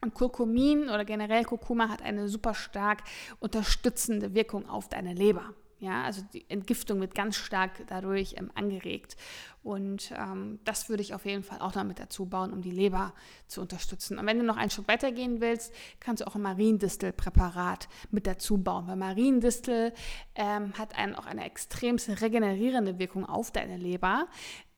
Und 0.02 0.12
Kurkumin 0.12 0.90
oder 0.90 1.06
generell 1.06 1.44
Kurkuma 1.44 1.88
hat 1.88 2.02
eine 2.02 2.28
super 2.28 2.52
stark 2.52 3.02
unterstützende 3.40 4.34
Wirkung 4.34 4.68
auf 4.68 4.88
deine 4.88 5.14
Leber. 5.14 5.54
Ja, 5.84 6.02
also 6.04 6.22
die 6.32 6.48
Entgiftung 6.48 6.98
wird 7.00 7.14
ganz 7.14 7.36
stark 7.36 7.86
dadurch 7.88 8.36
ähm, 8.38 8.50
angeregt. 8.54 9.18
Und 9.62 10.14
ähm, 10.16 10.58
das 10.64 10.88
würde 10.88 11.02
ich 11.02 11.12
auf 11.12 11.26
jeden 11.26 11.42
Fall 11.42 11.60
auch 11.60 11.74
noch 11.74 11.84
mit 11.84 11.98
dazu 11.98 12.24
bauen, 12.24 12.54
um 12.54 12.62
die 12.62 12.70
Leber 12.70 13.12
zu 13.48 13.60
unterstützen. 13.60 14.18
Und 14.18 14.24
wenn 14.24 14.38
du 14.38 14.46
noch 14.46 14.56
einen 14.56 14.70
Schritt 14.70 14.88
weiter 14.88 15.12
gehen 15.12 15.42
willst, 15.42 15.74
kannst 16.00 16.22
du 16.22 16.26
auch 16.26 16.36
ein 16.36 16.40
Mariendistelpräparat 16.40 17.90
mit 18.10 18.26
dazu 18.26 18.56
bauen. 18.56 18.86
Weil 18.86 18.96
Mariendistel 18.96 19.92
ähm, 20.34 20.72
hat 20.78 20.96
einen, 20.96 21.14
auch 21.16 21.26
eine 21.26 21.44
extremst 21.44 22.08
regenerierende 22.22 22.98
Wirkung 22.98 23.26
auf 23.26 23.50
deine 23.50 23.76
Leber. 23.76 24.26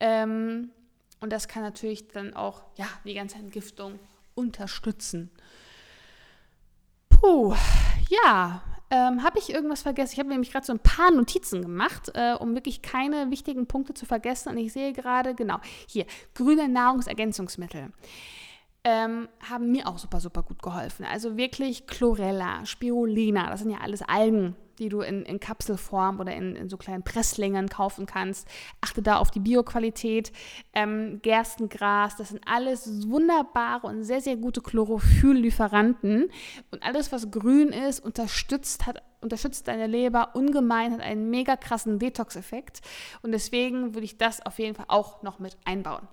Ähm, 0.01 0.71
und 1.21 1.31
das 1.33 1.47
kann 1.47 1.63
natürlich 1.63 2.09
dann 2.09 2.35
auch 2.35 2.65
ja, 2.75 2.89
die 3.05 3.15
ganze 3.15 3.37
Entgiftung 3.39 4.01
unterstützen. 4.35 5.31
Puh, 7.11 7.55
ja, 8.11 8.61
ähm, 8.91 9.23
habe 9.23 9.39
ich 9.39 9.53
irgendwas 9.53 9.83
vergessen? 9.83 10.13
Ich 10.15 10.19
habe 10.19 10.29
nämlich 10.29 10.53
gerade 10.53 10.67
so 10.67 10.73
ein 10.73 10.79
paar 10.79 11.11
Notizen 11.11 11.63
gemacht, 11.63 12.11
äh, 12.15 12.35
um 12.35 12.55
wirklich 12.55 12.83
keine 12.83 13.31
wichtigen 13.31 13.67
Punkte 13.67 13.95
zu 13.95 14.07
vergessen. 14.07 14.51
Und 14.51 14.59
ich 14.59 14.73
sehe 14.73 14.93
gerade, 14.93 15.35
genau, 15.35 15.59
hier, 15.89 16.07
grüne 16.35 16.69
Nahrungsergänzungsmittel. 16.69 17.93
Ähm, 18.85 19.29
haben 19.51 19.73
mir 19.73 19.89
auch 19.89 19.99
super, 19.99 20.21
super 20.21 20.45
gut 20.45 20.63
geholfen. 20.63 21.05
Also 21.05 21.37
wirklich 21.37 21.89
Chlorella, 21.89 22.65
Spirulina, 22.65 23.51
das 23.51 23.61
sind 23.61 23.71
ja 23.71 23.79
alles 23.79 24.03
Algen, 24.03 24.55
die 24.79 24.89
du 24.89 25.01
in, 25.01 25.25
in 25.25 25.41
Kapselform 25.41 26.21
oder 26.21 26.35
in, 26.35 26.57
in, 26.57 26.69
so 26.69 26.77
kleinen 26.77 27.03
Presslingen 27.03 27.69
kaufen 27.69 28.07
kannst. 28.07 28.47
Achte 28.81 29.03
da 29.03 29.19
auf 29.19 29.31
die 29.31 29.41
Bioqualität. 29.41 30.33
Ähm, 30.73 31.21
Gerstengras, 31.23 32.17
das 32.17 32.31
sind 32.31 32.43
alles 32.47 33.09
wunderbare 33.09 33.87
und 33.87 34.05
sehr, 34.05 34.21
sehr 34.21 34.37
gute 34.37 34.61
Chlorophylllieferanten. 34.61 36.31
Und 36.71 36.83
alles, 36.83 37.13
was 37.13 37.31
grün 37.31 37.69
ist, 37.69 38.01
unterstützt, 38.01 38.87
hat, 38.87 39.03
unterstützt 39.21 39.69
deine 39.69 39.87
Leber 39.87 40.31
ungemein, 40.35 40.93
hat 40.93 41.01
einen 41.01 41.31
mega 41.31 41.57
krassen 41.57 41.99
Detox-Effekt. 41.99 42.81
Und 43.23 43.33
deswegen 43.33 43.95
würde 43.95 44.05
ich 44.05 44.19
das 44.19 44.45
auf 44.45 44.59
jeden 44.59 44.75
Fall 44.75 44.87
auch 44.89 45.23
noch 45.23 45.39
mit 45.39 45.57
einbauen 45.65 46.07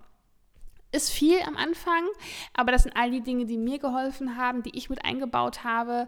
ist 0.94 1.10
viel 1.10 1.40
am 1.42 1.58
Anfang, 1.58 2.08
aber 2.54 2.72
das 2.72 2.84
sind 2.84 2.96
all 2.96 3.12
die 3.12 3.22
Dinge, 3.22 3.46
die 3.46 3.58
mir 3.58 3.80
geholfen 3.80 4.38
haben, 4.38 4.64
die 4.64 4.78
ich 4.78 4.90
mit 4.90 5.04
eingebaut 5.04 5.64
habe, 5.64 6.08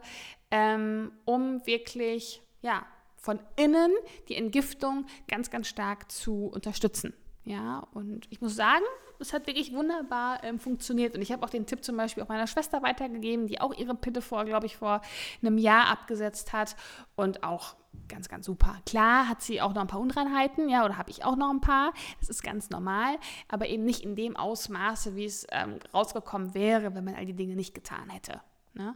ähm, 0.51 1.11
um 1.25 1.65
wirklich 1.65 2.41
ja, 2.65 2.83
von 3.15 3.39
innen 3.55 3.91
die 4.27 4.35
Entgiftung 4.35 5.05
ganz, 5.27 5.51
ganz 5.51 5.67
stark 5.67 6.11
zu 6.11 6.47
unterstützen. 6.47 7.13
Ja, 7.43 7.87
und 7.93 8.25
ich 8.31 8.41
muss 8.41 8.55
sagen, 8.55 8.83
es 9.19 9.31
hat 9.31 9.45
wirklich 9.45 9.71
wunderbar 9.71 10.43
ähm, 10.43 10.59
funktioniert. 10.59 11.13
Und 11.15 11.21
ich 11.21 11.31
habe 11.31 11.45
auch 11.45 11.51
den 11.51 11.67
Tipp 11.67 11.83
zum 11.83 11.95
Beispiel 11.95 12.23
auch 12.23 12.27
meiner 12.27 12.47
Schwester 12.47 12.81
weitergegeben, 12.81 13.45
die 13.45 13.61
auch 13.61 13.71
ihre 13.71 13.93
Pitte 13.93 14.23
vor, 14.23 14.45
glaube 14.45 14.65
ich, 14.65 14.77
vor 14.77 15.01
einem 15.43 15.59
Jahr 15.59 15.87
abgesetzt 15.89 16.53
hat. 16.53 16.75
Und 17.15 17.43
auch 17.43 17.75
ganz, 18.07 18.29
ganz 18.29 18.47
super. 18.47 18.79
Klar 18.87 19.29
hat 19.29 19.43
sie 19.43 19.61
auch 19.61 19.75
noch 19.75 19.81
ein 19.81 19.87
paar 19.87 19.99
Unreinheiten, 19.99 20.69
ja, 20.69 20.83
oder 20.83 20.97
habe 20.97 21.11
ich 21.11 21.23
auch 21.23 21.35
noch 21.35 21.51
ein 21.51 21.61
paar. 21.61 21.93
Das 22.19 22.29
ist 22.29 22.41
ganz 22.41 22.71
normal, 22.71 23.17
aber 23.47 23.67
eben 23.67 23.85
nicht 23.85 24.01
in 24.01 24.15
dem 24.15 24.35
Ausmaße, 24.35 25.15
wie 25.15 25.25
es 25.25 25.45
ähm, 25.51 25.77
rausgekommen 25.93 26.55
wäre, 26.55 26.95
wenn 26.95 27.03
man 27.03 27.13
all 27.13 27.27
die 27.27 27.35
Dinge 27.35 27.55
nicht 27.55 27.75
getan 27.75 28.09
hätte. 28.09 28.41
Ne? 28.73 28.95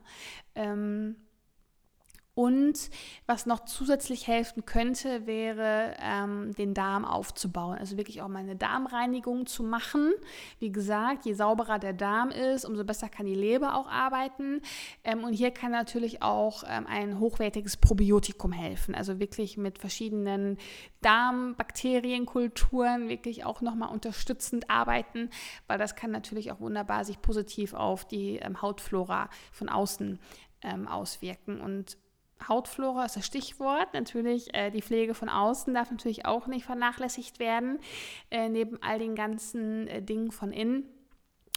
Ähm, 0.55 1.15
und 2.39 2.89
was 3.25 3.45
noch 3.45 3.65
zusätzlich 3.65 4.25
helfen 4.25 4.65
könnte, 4.65 5.27
wäre, 5.27 5.93
ähm, 6.01 6.55
den 6.55 6.73
Darm 6.73 7.03
aufzubauen. 7.03 7.77
Also 7.77 7.97
wirklich 7.97 8.21
auch 8.21 8.29
mal 8.29 8.39
eine 8.39 8.55
Darmreinigung 8.55 9.45
zu 9.45 9.61
machen. 9.61 10.13
Wie 10.57 10.71
gesagt, 10.71 11.25
je 11.25 11.33
sauberer 11.33 11.79
der 11.79 11.91
Darm 11.91 12.29
ist, 12.29 12.63
umso 12.63 12.85
besser 12.85 13.09
kann 13.09 13.25
die 13.25 13.35
Leber 13.35 13.75
auch 13.75 13.89
arbeiten. 13.89 14.61
Ähm, 15.03 15.25
und 15.25 15.33
hier 15.33 15.51
kann 15.51 15.73
natürlich 15.73 16.21
auch 16.21 16.63
ähm, 16.65 16.87
ein 16.87 17.19
hochwertiges 17.19 17.75
Probiotikum 17.75 18.53
helfen. 18.53 18.95
Also 18.95 19.19
wirklich 19.19 19.57
mit 19.57 19.77
verschiedenen 19.77 20.57
Darmbakterienkulturen 21.01 23.09
wirklich 23.09 23.43
auch 23.43 23.59
nochmal 23.59 23.89
unterstützend 23.89 24.69
arbeiten, 24.69 25.29
weil 25.67 25.77
das 25.77 25.97
kann 25.97 26.11
natürlich 26.11 26.53
auch 26.53 26.61
wunderbar 26.61 27.03
sich 27.03 27.21
positiv 27.21 27.73
auf 27.73 28.05
die 28.05 28.37
ähm, 28.37 28.61
Hautflora 28.61 29.29
von 29.51 29.67
außen 29.67 30.19
ähm, 30.61 30.87
auswirken. 30.87 31.59
Und 31.59 31.97
Hautflora 32.47 33.05
ist 33.05 33.15
das 33.15 33.25
Stichwort. 33.25 33.93
Natürlich, 33.93 34.53
äh, 34.53 34.71
die 34.71 34.81
Pflege 34.81 35.13
von 35.13 35.29
außen 35.29 35.73
darf 35.73 35.91
natürlich 35.91 36.25
auch 36.25 36.47
nicht 36.47 36.65
vernachlässigt 36.65 37.39
werden, 37.39 37.79
äh, 38.31 38.49
neben 38.49 38.81
all 38.81 38.99
den 38.99 39.15
ganzen 39.15 39.87
äh, 39.87 40.01
Dingen 40.01 40.31
von 40.31 40.51
innen. 40.51 40.85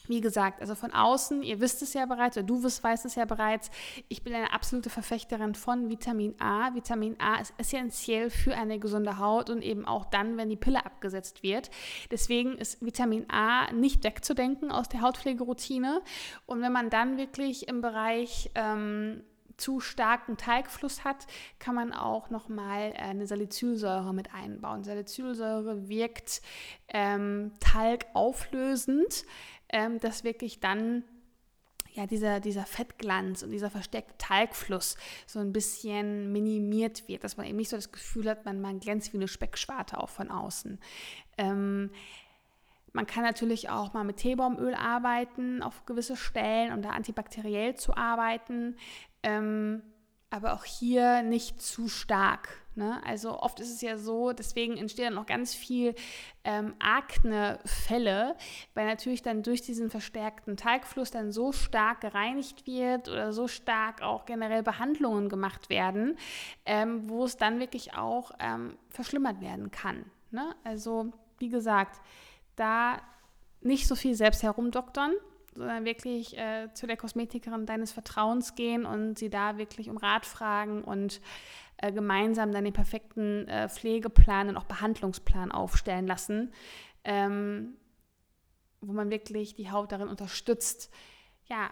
Wie 0.08 0.20
gesagt, 0.20 0.60
also 0.60 0.74
von 0.74 0.92
außen, 0.92 1.44
ihr 1.44 1.60
wisst 1.60 1.80
es 1.80 1.94
ja 1.94 2.06
bereits, 2.06 2.36
oder 2.36 2.46
du 2.46 2.64
wirst, 2.64 2.82
weißt 2.82 3.04
es 3.04 3.14
ja 3.14 3.24
bereits, 3.24 3.70
ich 4.08 4.24
bin 4.24 4.34
eine 4.34 4.52
absolute 4.52 4.90
Verfechterin 4.90 5.54
von 5.54 5.90
Vitamin 5.90 6.34
A. 6.40 6.74
Vitamin 6.74 7.14
A 7.20 7.40
ist 7.40 7.54
essentiell 7.56 8.28
für 8.28 8.54
eine 8.56 8.80
gesunde 8.80 9.18
Haut 9.18 9.48
und 9.48 9.62
eben 9.62 9.86
auch 9.86 10.04
dann, 10.04 10.36
wenn 10.36 10.48
die 10.48 10.56
Pille 10.56 10.84
abgesetzt 10.84 11.44
wird. 11.44 11.70
Deswegen 12.10 12.58
ist 12.58 12.84
Vitamin 12.84 13.30
A 13.30 13.72
nicht 13.72 14.02
wegzudenken 14.02 14.72
aus 14.72 14.88
der 14.88 15.02
Hautpflegeroutine. 15.02 16.02
Und 16.46 16.62
wenn 16.62 16.72
man 16.72 16.90
dann 16.90 17.16
wirklich 17.16 17.68
im 17.68 17.80
Bereich 17.80 18.50
ähm, 18.56 19.22
zu 19.56 19.80
starken 19.80 20.36
Teigfluss 20.36 21.04
hat, 21.04 21.26
kann 21.58 21.74
man 21.74 21.92
auch 21.92 22.30
nochmal 22.30 22.92
eine 22.96 23.26
Salicylsäure 23.26 24.12
mit 24.12 24.34
einbauen. 24.34 24.84
Salicylsäure 24.84 25.88
wirkt 25.88 26.42
ähm, 26.88 27.52
Talg 27.60 28.06
auflösend, 28.14 29.24
ähm, 29.68 29.98
dass 30.00 30.24
wirklich 30.24 30.60
dann 30.60 31.04
ja, 31.94 32.06
dieser, 32.06 32.40
dieser 32.40 32.64
Fettglanz 32.64 33.42
und 33.42 33.50
dieser 33.50 33.70
versteckte 33.70 34.14
Talgfluss 34.16 34.96
so 35.26 35.40
ein 35.40 35.52
bisschen 35.52 36.32
minimiert 36.32 37.06
wird, 37.06 37.22
dass 37.22 37.36
man 37.36 37.46
eben 37.46 37.58
nicht 37.58 37.68
so 37.68 37.76
das 37.76 37.92
Gefühl 37.92 38.28
hat, 38.30 38.44
man, 38.44 38.60
man 38.60 38.80
glänzt 38.80 39.12
wie 39.12 39.18
eine 39.18 39.28
Speckschwarte 39.28 39.98
auch 39.98 40.08
von 40.08 40.30
außen. 40.30 40.78
Ähm, 41.36 41.90
man 42.92 43.06
kann 43.06 43.22
natürlich 43.22 43.70
auch 43.70 43.92
mal 43.92 44.04
mit 44.04 44.18
Teebaumöl 44.18 44.74
arbeiten 44.74 45.62
auf 45.62 45.86
gewisse 45.86 46.16
Stellen, 46.16 46.72
um 46.72 46.82
da 46.82 46.90
antibakteriell 46.90 47.74
zu 47.74 47.96
arbeiten. 47.96 48.76
Ähm, 49.22 49.82
aber 50.32 50.54
auch 50.54 50.64
hier 50.64 51.22
nicht 51.22 51.60
zu 51.60 51.88
stark. 51.88 52.48
Ne? 52.74 53.02
Also 53.04 53.38
oft 53.38 53.60
ist 53.60 53.70
es 53.70 53.82
ja 53.82 53.98
so, 53.98 54.32
deswegen 54.32 54.78
entsteht 54.78 55.04
dann 55.04 55.18
auch 55.18 55.26
ganz 55.26 55.54
viel 55.54 55.94
ähm, 56.44 56.74
Akne-Fälle, 56.78 58.34
weil 58.72 58.86
natürlich 58.86 59.20
dann 59.20 59.42
durch 59.42 59.60
diesen 59.60 59.90
verstärkten 59.90 60.56
Talgfluss 60.56 61.10
dann 61.10 61.32
so 61.32 61.52
stark 61.52 62.00
gereinigt 62.00 62.66
wird 62.66 63.08
oder 63.08 63.34
so 63.34 63.46
stark 63.46 64.00
auch 64.00 64.24
generell 64.24 64.62
Behandlungen 64.62 65.28
gemacht 65.28 65.68
werden, 65.68 66.16
ähm, 66.64 67.10
wo 67.10 67.24
es 67.24 67.36
dann 67.36 67.60
wirklich 67.60 67.94
auch 67.94 68.30
ähm, 68.38 68.78
verschlimmert 68.88 69.42
werden 69.42 69.70
kann. 69.70 70.06
Ne? 70.30 70.54
Also 70.64 71.12
wie 71.38 71.50
gesagt, 71.50 72.00
da 72.56 73.00
nicht 73.60 73.86
so 73.86 73.94
viel 73.94 74.14
selbst 74.14 74.42
herumdoktern, 74.42 75.12
sondern 75.54 75.84
wirklich 75.84 76.36
äh, 76.38 76.68
zu 76.74 76.86
der 76.86 76.96
Kosmetikerin 76.96 77.66
deines 77.66 77.92
Vertrauens 77.92 78.54
gehen 78.54 78.86
und 78.86 79.18
sie 79.18 79.30
da 79.30 79.58
wirklich 79.58 79.90
um 79.90 79.96
Rat 79.96 80.26
fragen 80.26 80.82
und 80.82 81.20
äh, 81.76 81.92
gemeinsam 81.92 82.52
dann 82.52 82.64
den 82.64 82.72
perfekten 82.72 83.46
äh, 83.48 83.68
Pflegeplan 83.68 84.48
und 84.48 84.56
auch 84.56 84.64
Behandlungsplan 84.64 85.52
aufstellen 85.52 86.06
lassen, 86.06 86.52
ähm, 87.04 87.76
wo 88.80 88.92
man 88.92 89.10
wirklich 89.10 89.54
die 89.54 89.70
Haut 89.70 89.92
darin 89.92 90.08
unterstützt, 90.08 90.92
ja, 91.46 91.70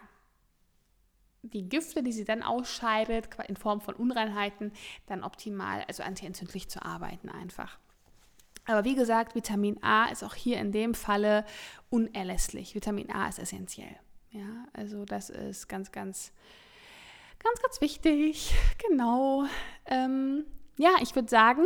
die 1.42 1.68
Gifte, 1.68 2.02
die 2.02 2.12
sie 2.12 2.24
dann 2.24 2.42
ausscheidet, 2.42 3.28
in 3.48 3.56
Form 3.56 3.80
von 3.80 3.94
Unreinheiten, 3.94 4.72
dann 5.06 5.24
optimal, 5.24 5.84
also 5.88 6.02
antientzündlich 6.02 6.68
zu 6.68 6.82
arbeiten 6.82 7.30
einfach. 7.30 7.78
Aber 8.70 8.84
wie 8.84 8.94
gesagt, 8.94 9.34
Vitamin 9.34 9.82
A 9.82 10.06
ist 10.06 10.22
auch 10.22 10.34
hier 10.34 10.58
in 10.58 10.70
dem 10.70 10.94
Falle 10.94 11.44
unerlässlich. 11.88 12.74
Vitamin 12.74 13.10
A 13.10 13.28
ist 13.28 13.38
essentiell. 13.38 13.96
Ja, 14.30 14.68
also 14.72 15.04
das 15.04 15.28
ist 15.28 15.68
ganz, 15.68 15.90
ganz, 15.90 16.32
ganz, 17.38 17.60
ganz 17.60 17.80
wichtig. 17.80 18.54
Genau. 18.88 19.44
Ähm, 19.86 20.44
ja, 20.78 20.90
ich 21.00 21.14
würde 21.14 21.28
sagen, 21.28 21.64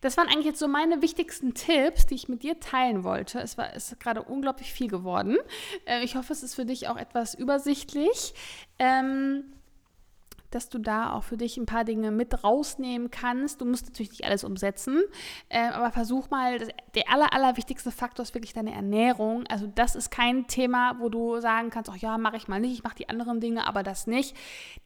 das 0.00 0.16
waren 0.16 0.28
eigentlich 0.28 0.46
jetzt 0.46 0.58
so 0.58 0.68
meine 0.68 1.00
wichtigsten 1.00 1.54
Tipps, 1.54 2.06
die 2.06 2.14
ich 2.14 2.28
mit 2.28 2.42
dir 2.42 2.58
teilen 2.58 3.04
wollte. 3.04 3.38
Es 3.40 3.56
war 3.56 3.74
ist 3.74 3.98
gerade 4.00 4.22
unglaublich 4.22 4.72
viel 4.72 4.88
geworden. 4.88 5.36
Äh, 5.86 6.02
ich 6.04 6.16
hoffe, 6.16 6.32
es 6.32 6.42
ist 6.42 6.54
für 6.54 6.64
dich 6.64 6.88
auch 6.88 6.96
etwas 6.96 7.34
übersichtlich. 7.34 8.34
Ähm, 8.78 9.44
dass 10.50 10.68
du 10.68 10.78
da 10.78 11.12
auch 11.12 11.24
für 11.24 11.36
dich 11.36 11.56
ein 11.56 11.66
paar 11.66 11.84
Dinge 11.84 12.10
mit 12.10 12.44
rausnehmen 12.44 13.10
kannst. 13.10 13.60
Du 13.60 13.64
musst 13.64 13.86
natürlich 13.86 14.10
nicht 14.10 14.24
alles 14.24 14.44
umsetzen, 14.44 15.02
äh, 15.48 15.68
aber 15.68 15.90
versuch 15.92 16.30
mal, 16.30 16.58
das, 16.58 16.68
der 16.94 17.10
aller, 17.10 17.32
allerwichtigste 17.32 17.90
Faktor 17.90 18.22
ist 18.24 18.34
wirklich 18.34 18.52
deine 18.52 18.72
Ernährung. 18.72 19.44
Also 19.48 19.66
das 19.66 19.94
ist 19.94 20.10
kein 20.10 20.46
Thema, 20.46 20.96
wo 20.98 21.08
du 21.08 21.40
sagen 21.40 21.70
kannst, 21.70 21.90
ach 21.90 21.96
ja, 21.96 22.18
mache 22.18 22.36
ich 22.36 22.48
mal 22.48 22.60
nicht, 22.60 22.72
ich 22.72 22.82
mache 22.82 22.96
die 22.96 23.08
anderen 23.08 23.40
Dinge, 23.40 23.66
aber 23.66 23.82
das 23.82 24.06
nicht. 24.06 24.36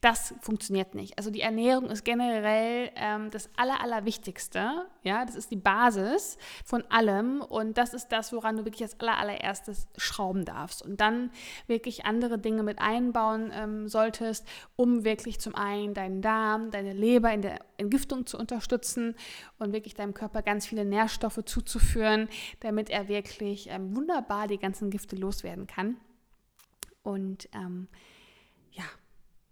Das 0.00 0.34
funktioniert 0.40 0.94
nicht. 0.94 1.18
Also 1.18 1.30
die 1.30 1.40
Ernährung 1.40 1.90
ist 1.90 2.04
generell 2.04 2.90
ähm, 2.96 3.30
das 3.30 3.48
aller, 3.56 3.80
allerwichtigste. 3.82 4.86
Ja, 5.02 5.24
das 5.24 5.34
ist 5.34 5.50
die 5.50 5.56
Basis 5.56 6.38
von 6.64 6.82
allem 6.90 7.40
und 7.40 7.78
das 7.78 7.94
ist 7.94 8.08
das, 8.08 8.32
woran 8.32 8.56
du 8.56 8.64
wirklich 8.64 8.82
als 8.82 8.98
aller, 9.00 9.18
allererstes 9.18 9.88
schrauben 9.96 10.44
darfst 10.44 10.82
und 10.82 11.00
dann 11.00 11.30
wirklich 11.66 12.04
andere 12.04 12.38
Dinge 12.38 12.62
mit 12.62 12.78
einbauen 12.78 13.50
ähm, 13.54 13.88
solltest, 13.88 14.46
um 14.76 15.04
wirklich 15.04 15.40
zum 15.40 15.53
einen 15.54 15.94
deinen 15.94 16.22
Darm, 16.22 16.70
deine 16.70 16.92
Leber 16.92 17.32
in 17.32 17.42
der 17.42 17.60
Entgiftung 17.76 18.26
zu 18.26 18.38
unterstützen 18.38 19.14
und 19.58 19.72
wirklich 19.72 19.94
deinem 19.94 20.14
Körper 20.14 20.42
ganz 20.42 20.66
viele 20.66 20.84
Nährstoffe 20.84 21.40
zuzuführen, 21.44 22.28
damit 22.60 22.90
er 22.90 23.08
wirklich 23.08 23.68
ähm, 23.70 23.96
wunderbar 23.96 24.46
die 24.48 24.58
ganzen 24.58 24.90
Gifte 24.90 25.16
loswerden 25.16 25.66
kann. 25.66 25.96
Und 27.02 27.48
ähm, 27.52 27.88
ja, 28.72 28.84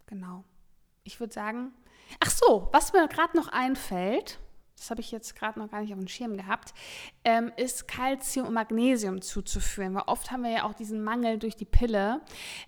genau. 0.06 0.44
Ich 1.04 1.20
würde 1.20 1.32
sagen, 1.32 1.72
ach 2.20 2.30
so, 2.30 2.68
was 2.72 2.92
mir 2.92 3.06
gerade 3.08 3.36
noch 3.36 3.48
einfällt, 3.48 4.38
das 4.76 4.90
habe 4.90 5.00
ich 5.00 5.12
jetzt 5.12 5.36
gerade 5.36 5.58
noch 5.60 5.70
gar 5.70 5.80
nicht 5.80 5.92
auf 5.92 5.98
dem 5.98 6.08
Schirm 6.08 6.36
gehabt, 6.36 6.74
ähm, 7.24 7.52
ist 7.56 7.86
Calcium 7.86 8.48
und 8.48 8.54
Magnesium 8.54 9.22
zuzuführen. 9.22 9.94
Weil 9.94 10.02
oft 10.06 10.30
haben 10.30 10.42
wir 10.42 10.50
ja 10.50 10.64
auch 10.64 10.74
diesen 10.74 11.04
Mangel 11.04 11.38
durch 11.38 11.54
die 11.54 11.64
Pille. 11.64 12.20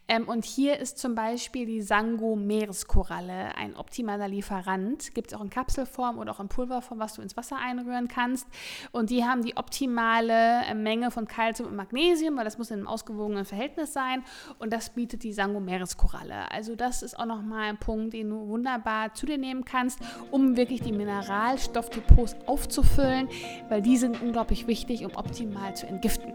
Ähm, 0.06 0.28
und 0.28 0.44
hier 0.44 0.78
ist 0.78 0.98
zum 0.98 1.16
Beispiel 1.16 1.66
die 1.66 1.82
Sango-Meereskoralle 1.82 3.56
ein 3.56 3.74
optimaler 3.74 4.28
Lieferant. 4.28 5.12
Gibt 5.14 5.32
es 5.32 5.34
auch 5.34 5.42
in 5.42 5.50
Kapselform 5.50 6.18
oder 6.18 6.32
auch 6.32 6.40
in 6.40 6.48
Pulverform, 6.48 7.00
was 7.00 7.14
du 7.14 7.22
ins 7.22 7.36
Wasser 7.36 7.56
einrühren 7.56 8.06
kannst. 8.06 8.46
Und 8.92 9.10
die 9.10 9.24
haben 9.24 9.42
die 9.42 9.56
optimale 9.56 10.62
äh, 10.66 10.74
Menge 10.74 11.10
von 11.10 11.26
Calcium 11.26 11.70
und 11.70 11.76
Magnesium, 11.76 12.36
weil 12.36 12.44
das 12.44 12.58
muss 12.58 12.70
in 12.70 12.78
einem 12.78 12.86
ausgewogenen 12.86 13.44
Verhältnis 13.44 13.92
sein. 13.92 14.22
Und 14.58 14.72
das 14.72 14.90
bietet 14.90 15.24
die 15.24 15.32
Sango-Meereskoralle. 15.32 16.50
Also 16.52 16.76
das 16.76 17.02
ist 17.02 17.18
auch 17.18 17.26
nochmal 17.26 17.70
ein 17.70 17.78
Punkt, 17.78 18.12
den 18.12 18.30
du 18.30 18.46
wunderbar 18.46 19.14
zu 19.14 19.26
dir 19.26 19.38
nehmen 19.38 19.64
kannst, 19.64 19.98
um 20.30 20.56
wirklich 20.56 20.80
die 20.80 20.92
Mineralstoffe 20.92 22.03
Depots 22.08 22.36
aufzufüllen, 22.46 23.28
weil 23.68 23.82
die 23.82 23.96
sind 23.96 24.20
unglaublich 24.22 24.66
wichtig, 24.66 25.04
um 25.04 25.14
optimal 25.16 25.74
zu 25.74 25.86
entgiften. 25.86 26.32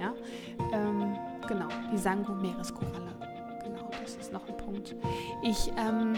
Ja? 0.00 0.12
Ähm, 0.72 1.16
genau, 1.48 1.68
die 1.92 1.98
Sango-Meereskoralle. 1.98 3.14
Genau, 3.64 3.90
das 4.02 4.16
ist 4.16 4.32
noch 4.32 4.46
ein 4.48 4.56
Punkt. 4.56 4.94
Ich 5.42 5.70
ähm, 5.78 6.14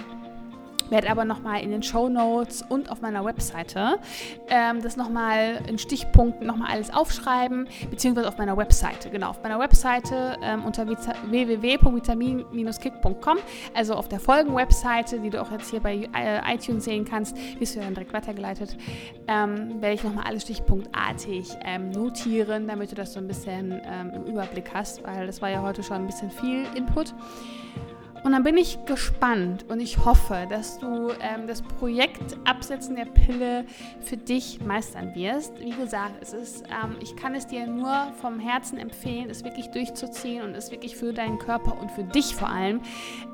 werde 0.91 1.11
aber 1.11 1.25
nochmal 1.25 1.63
in 1.63 1.71
den 1.71 1.83
Show 1.83 2.09
Notes 2.09 2.63
und 2.69 2.91
auf 2.91 3.01
meiner 3.01 3.25
Webseite 3.25 3.99
ähm, 4.49 4.83
das 4.83 4.97
nochmal 4.97 5.61
in 5.69 5.79
Stichpunkten 5.79 6.45
nochmal 6.47 6.73
alles 6.73 6.93
aufschreiben, 6.93 7.69
beziehungsweise 7.91 8.29
auf 8.29 8.37
meiner 8.39 8.57
Webseite. 8.57 9.11
Genau, 9.11 9.31
auf 9.31 9.43
meiner 9.43 9.59
Webseite 9.59 10.37
ähm, 10.43 10.65
unter 10.65 10.87
www.vitamin-kick.com, 10.87 13.39
also 13.75 13.95
auf 13.95 14.09
der 14.09 14.21
Folgen-Webseite, 14.21 15.19
die 15.21 15.31
du 15.31 15.41
auch 15.41 15.51
jetzt 15.51 15.71
hier 15.71 15.81
bei 15.81 16.07
äh, 16.15 16.55
iTunes 16.55 16.85
sehen 16.85 17.05
kannst, 17.05 17.37
wirst 17.59 17.75
du 17.77 17.81
dann 17.81 17.95
direkt 17.95 18.13
weitergeleitet, 18.13 18.77
ähm, 19.27 19.81
werde 19.81 19.95
ich 19.95 20.05
nochmal 20.05 20.25
alles 20.27 20.43
stichpunktartig 20.43 21.49
ähm, 21.65 21.91
notieren, 21.91 22.69
damit 22.69 22.93
du 22.93 22.95
das 22.95 23.13
so 23.13 23.21
ein 23.21 23.27
bisschen 23.27 23.81
ähm, 23.85 24.13
im 24.15 24.25
Überblick 24.25 24.73
hast, 24.75 25.03
weil 25.05 25.27
das 25.27 25.43
war 25.43 25.51
ja 25.51 25.63
heute 25.63 25.83
schon 25.83 25.97
ein 25.97 26.07
bisschen 26.07 26.31
viel 26.31 26.65
Input. 26.75 27.15
Und 28.25 28.33
dann 28.33 28.43
bin 28.43 28.57
ich 28.57 28.85
gespannt 28.85 29.65
und 29.69 29.81
ich 29.81 30.05
hoffe, 30.05 30.47
dass 30.51 30.79
du 30.79 31.11
ähm, 31.21 31.47
das 31.47 31.63
Projekt 31.63 32.37
Absetzen 32.45 32.97
der 32.97 33.05
Pille 33.05 33.65
für 34.01 34.17
dich 34.17 34.61
meistern 34.61 35.15
wirst. 35.15 35.59
Wie 35.61 35.71
gesagt, 35.71 36.15
es 36.21 36.33
ist, 36.33 36.65
ähm, 36.67 36.97
ich 37.01 37.17
kann 37.17 37.35
es 37.35 37.47
dir 37.47 37.67
nur 37.67 38.13
vom 38.21 38.41
Herzen 38.41 38.79
empfehlen, 38.79 39.31
es 39.31 39.45
wirklich 39.45 39.69
durchzuziehen 39.69 40.43
und 40.43 40.55
es 40.55 40.71
wirklich 40.71 40.97
für 40.97 41.13
deinen 41.13 41.39
Körper 41.39 41.81
und 41.81 41.91
für 41.91 42.05
dich 42.05 42.35
vor 42.35 42.49
allem 42.49 42.81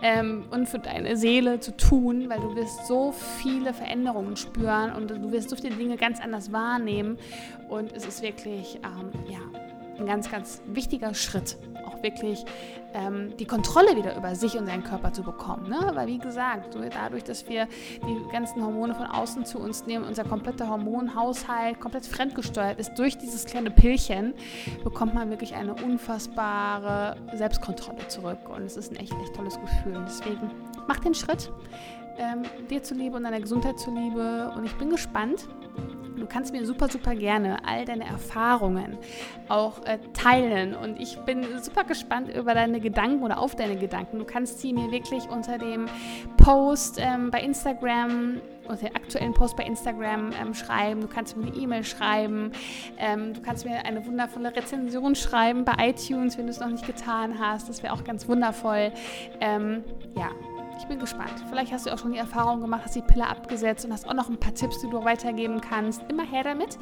ähm, 0.02 0.44
und 0.50 0.68
für 0.68 0.78
deine 0.78 1.16
Seele 1.16 1.60
zu 1.60 1.76
tun, 1.76 2.28
weil 2.28 2.40
du 2.40 2.54
wirst 2.54 2.86
so 2.86 3.12
viele 3.12 3.72
Veränderungen 3.72 4.36
spüren 4.36 4.92
und 4.92 5.10
du 5.10 5.32
wirst 5.32 5.50
so 5.50 5.56
viele 5.56 5.74
Dinge 5.74 5.96
ganz 5.96 6.20
anders 6.20 6.52
wahrnehmen 6.52 7.18
und 7.68 7.92
es 7.92 8.06
ist 8.06 8.22
wirklich, 8.22 8.78
ähm, 8.84 9.10
ja, 9.30 9.40
ein 9.98 10.06
ganz, 10.06 10.30
ganz 10.30 10.60
wichtiger 10.66 11.14
Schritt, 11.14 11.56
auch 11.86 11.93
wirklich 12.04 12.44
ähm, 12.94 13.36
die 13.38 13.46
Kontrolle 13.46 13.96
wieder 13.96 14.16
über 14.16 14.36
sich 14.36 14.56
und 14.56 14.66
seinen 14.66 14.84
Körper 14.84 15.12
zu 15.12 15.24
bekommen. 15.24 15.68
Ne? 15.68 15.90
Weil 15.94 16.06
wie 16.06 16.18
gesagt, 16.18 16.76
dadurch, 16.92 17.24
dass 17.24 17.48
wir 17.48 17.66
die 18.06 18.32
ganzen 18.32 18.62
Hormone 18.62 18.94
von 18.94 19.06
außen 19.06 19.44
zu 19.44 19.58
uns 19.58 19.86
nehmen, 19.86 20.04
unser 20.04 20.22
kompletter 20.22 20.68
Hormonhaushalt 20.68 21.80
komplett 21.80 22.06
fremdgesteuert 22.06 22.78
ist 22.78 22.94
durch 22.94 23.18
dieses 23.18 23.44
kleine 23.44 23.72
Pillchen, 23.72 24.34
bekommt 24.84 25.14
man 25.14 25.30
wirklich 25.30 25.54
eine 25.56 25.74
unfassbare 25.74 27.16
Selbstkontrolle 27.34 28.06
zurück. 28.06 28.38
Und 28.48 28.62
es 28.62 28.76
ist 28.76 28.92
ein 28.92 28.96
echt, 28.96 29.12
echt 29.20 29.34
tolles 29.34 29.58
Gefühl. 29.60 29.96
Und 29.96 30.06
deswegen 30.06 30.50
mach 30.86 31.00
den 31.00 31.14
Schritt, 31.14 31.50
ähm, 32.18 32.42
dir 32.70 32.82
zuliebe 32.82 33.16
und 33.16 33.24
deiner 33.24 33.40
Gesundheit 33.40 33.78
zuliebe. 33.78 34.52
Und 34.56 34.64
ich 34.64 34.74
bin 34.76 34.90
gespannt, 34.90 35.48
Du 36.16 36.26
kannst 36.26 36.52
mir 36.52 36.64
super, 36.64 36.88
super 36.88 37.14
gerne 37.14 37.58
all 37.66 37.84
deine 37.84 38.06
Erfahrungen 38.06 38.96
auch 39.48 39.84
äh, 39.84 39.98
teilen. 40.14 40.74
Und 40.74 40.98
ich 41.00 41.18
bin 41.18 41.44
super 41.60 41.84
gespannt 41.84 42.34
über 42.34 42.54
deine 42.54 42.80
Gedanken 42.80 43.22
oder 43.22 43.38
auf 43.38 43.56
deine 43.56 43.76
Gedanken. 43.76 44.18
Du 44.18 44.24
kannst 44.24 44.60
sie 44.60 44.72
mir 44.72 44.90
wirklich 44.90 45.28
unter 45.28 45.58
dem 45.58 45.86
Post 46.36 46.98
ähm, 46.98 47.30
bei 47.30 47.40
Instagram 47.40 48.40
unter 48.66 48.86
den 48.86 48.96
aktuellen 48.96 49.34
Post 49.34 49.56
bei 49.56 49.64
Instagram 49.64 50.30
ähm, 50.40 50.54
schreiben, 50.54 51.02
du 51.02 51.08
kannst 51.08 51.36
mir 51.36 51.46
eine 51.46 51.56
E-Mail 51.56 51.84
schreiben, 51.84 52.52
ähm, 52.98 53.34
du 53.34 53.42
kannst 53.42 53.66
mir 53.66 53.84
eine 53.84 54.06
wundervolle 54.06 54.56
Rezension 54.56 55.14
schreiben 55.14 55.66
bei 55.66 55.90
iTunes, 55.90 56.38
wenn 56.38 56.46
du 56.46 56.50
es 56.50 56.60
noch 56.60 56.70
nicht 56.70 56.86
getan 56.86 57.38
hast. 57.38 57.68
Das 57.68 57.82
wäre 57.82 57.92
auch 57.92 58.04
ganz 58.04 58.26
wundervoll. 58.26 58.92
Ähm, 59.40 59.84
ja, 60.16 60.30
ich 60.84 60.88
bin 60.88 60.98
gespannt. 60.98 61.32
Vielleicht 61.48 61.72
hast 61.72 61.86
du 61.86 61.90
auch 61.92 61.98
schon 61.98 62.12
die 62.12 62.18
Erfahrung 62.18 62.60
gemacht, 62.60 62.82
hast 62.84 62.94
die 62.94 63.00
Pille 63.00 63.26
abgesetzt 63.26 63.86
und 63.86 63.92
hast 63.92 64.06
auch 64.06 64.12
noch 64.12 64.28
ein 64.28 64.38
paar 64.38 64.52
Tipps, 64.54 64.80
die 64.82 64.90
du 64.90 65.02
weitergeben 65.02 65.62
kannst. 65.62 66.02
Immer 66.10 66.24
her 66.24 66.44
damit. 66.44 66.78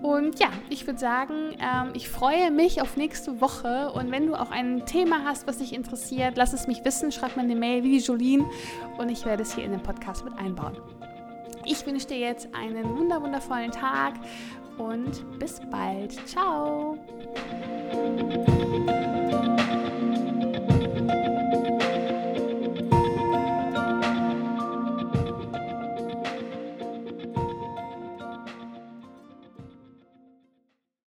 Und 0.00 0.38
ja, 0.38 0.46
ich 0.70 0.86
würde 0.86 1.00
sagen, 1.00 1.56
ähm, 1.60 1.90
ich 1.94 2.08
freue 2.08 2.52
mich 2.52 2.80
auf 2.80 2.96
nächste 2.96 3.40
Woche. 3.40 3.90
Und 3.92 4.12
wenn 4.12 4.28
du 4.28 4.36
auch 4.36 4.52
ein 4.52 4.86
Thema 4.86 5.24
hast, 5.24 5.48
was 5.48 5.58
dich 5.58 5.74
interessiert, 5.74 6.36
lass 6.36 6.52
es 6.52 6.68
mich 6.68 6.84
wissen. 6.84 7.10
Schreib 7.10 7.36
mir 7.36 7.42
eine 7.42 7.56
Mail 7.56 7.82
wie 7.82 7.98
die 7.98 8.04
Jolene 8.04 8.44
und 8.98 9.08
ich 9.08 9.24
werde 9.24 9.42
es 9.42 9.54
hier 9.56 9.64
in 9.64 9.72
den 9.72 9.82
Podcast 9.82 10.24
mit 10.24 10.38
einbauen. 10.38 10.76
Ich 11.64 11.84
wünsche 11.84 12.06
dir 12.06 12.18
jetzt 12.18 12.48
einen 12.54 12.96
wundervollen 12.96 13.72
Tag 13.72 14.14
und 14.78 15.38
bis 15.40 15.60
bald. 15.68 16.12
Ciao. 16.28 16.96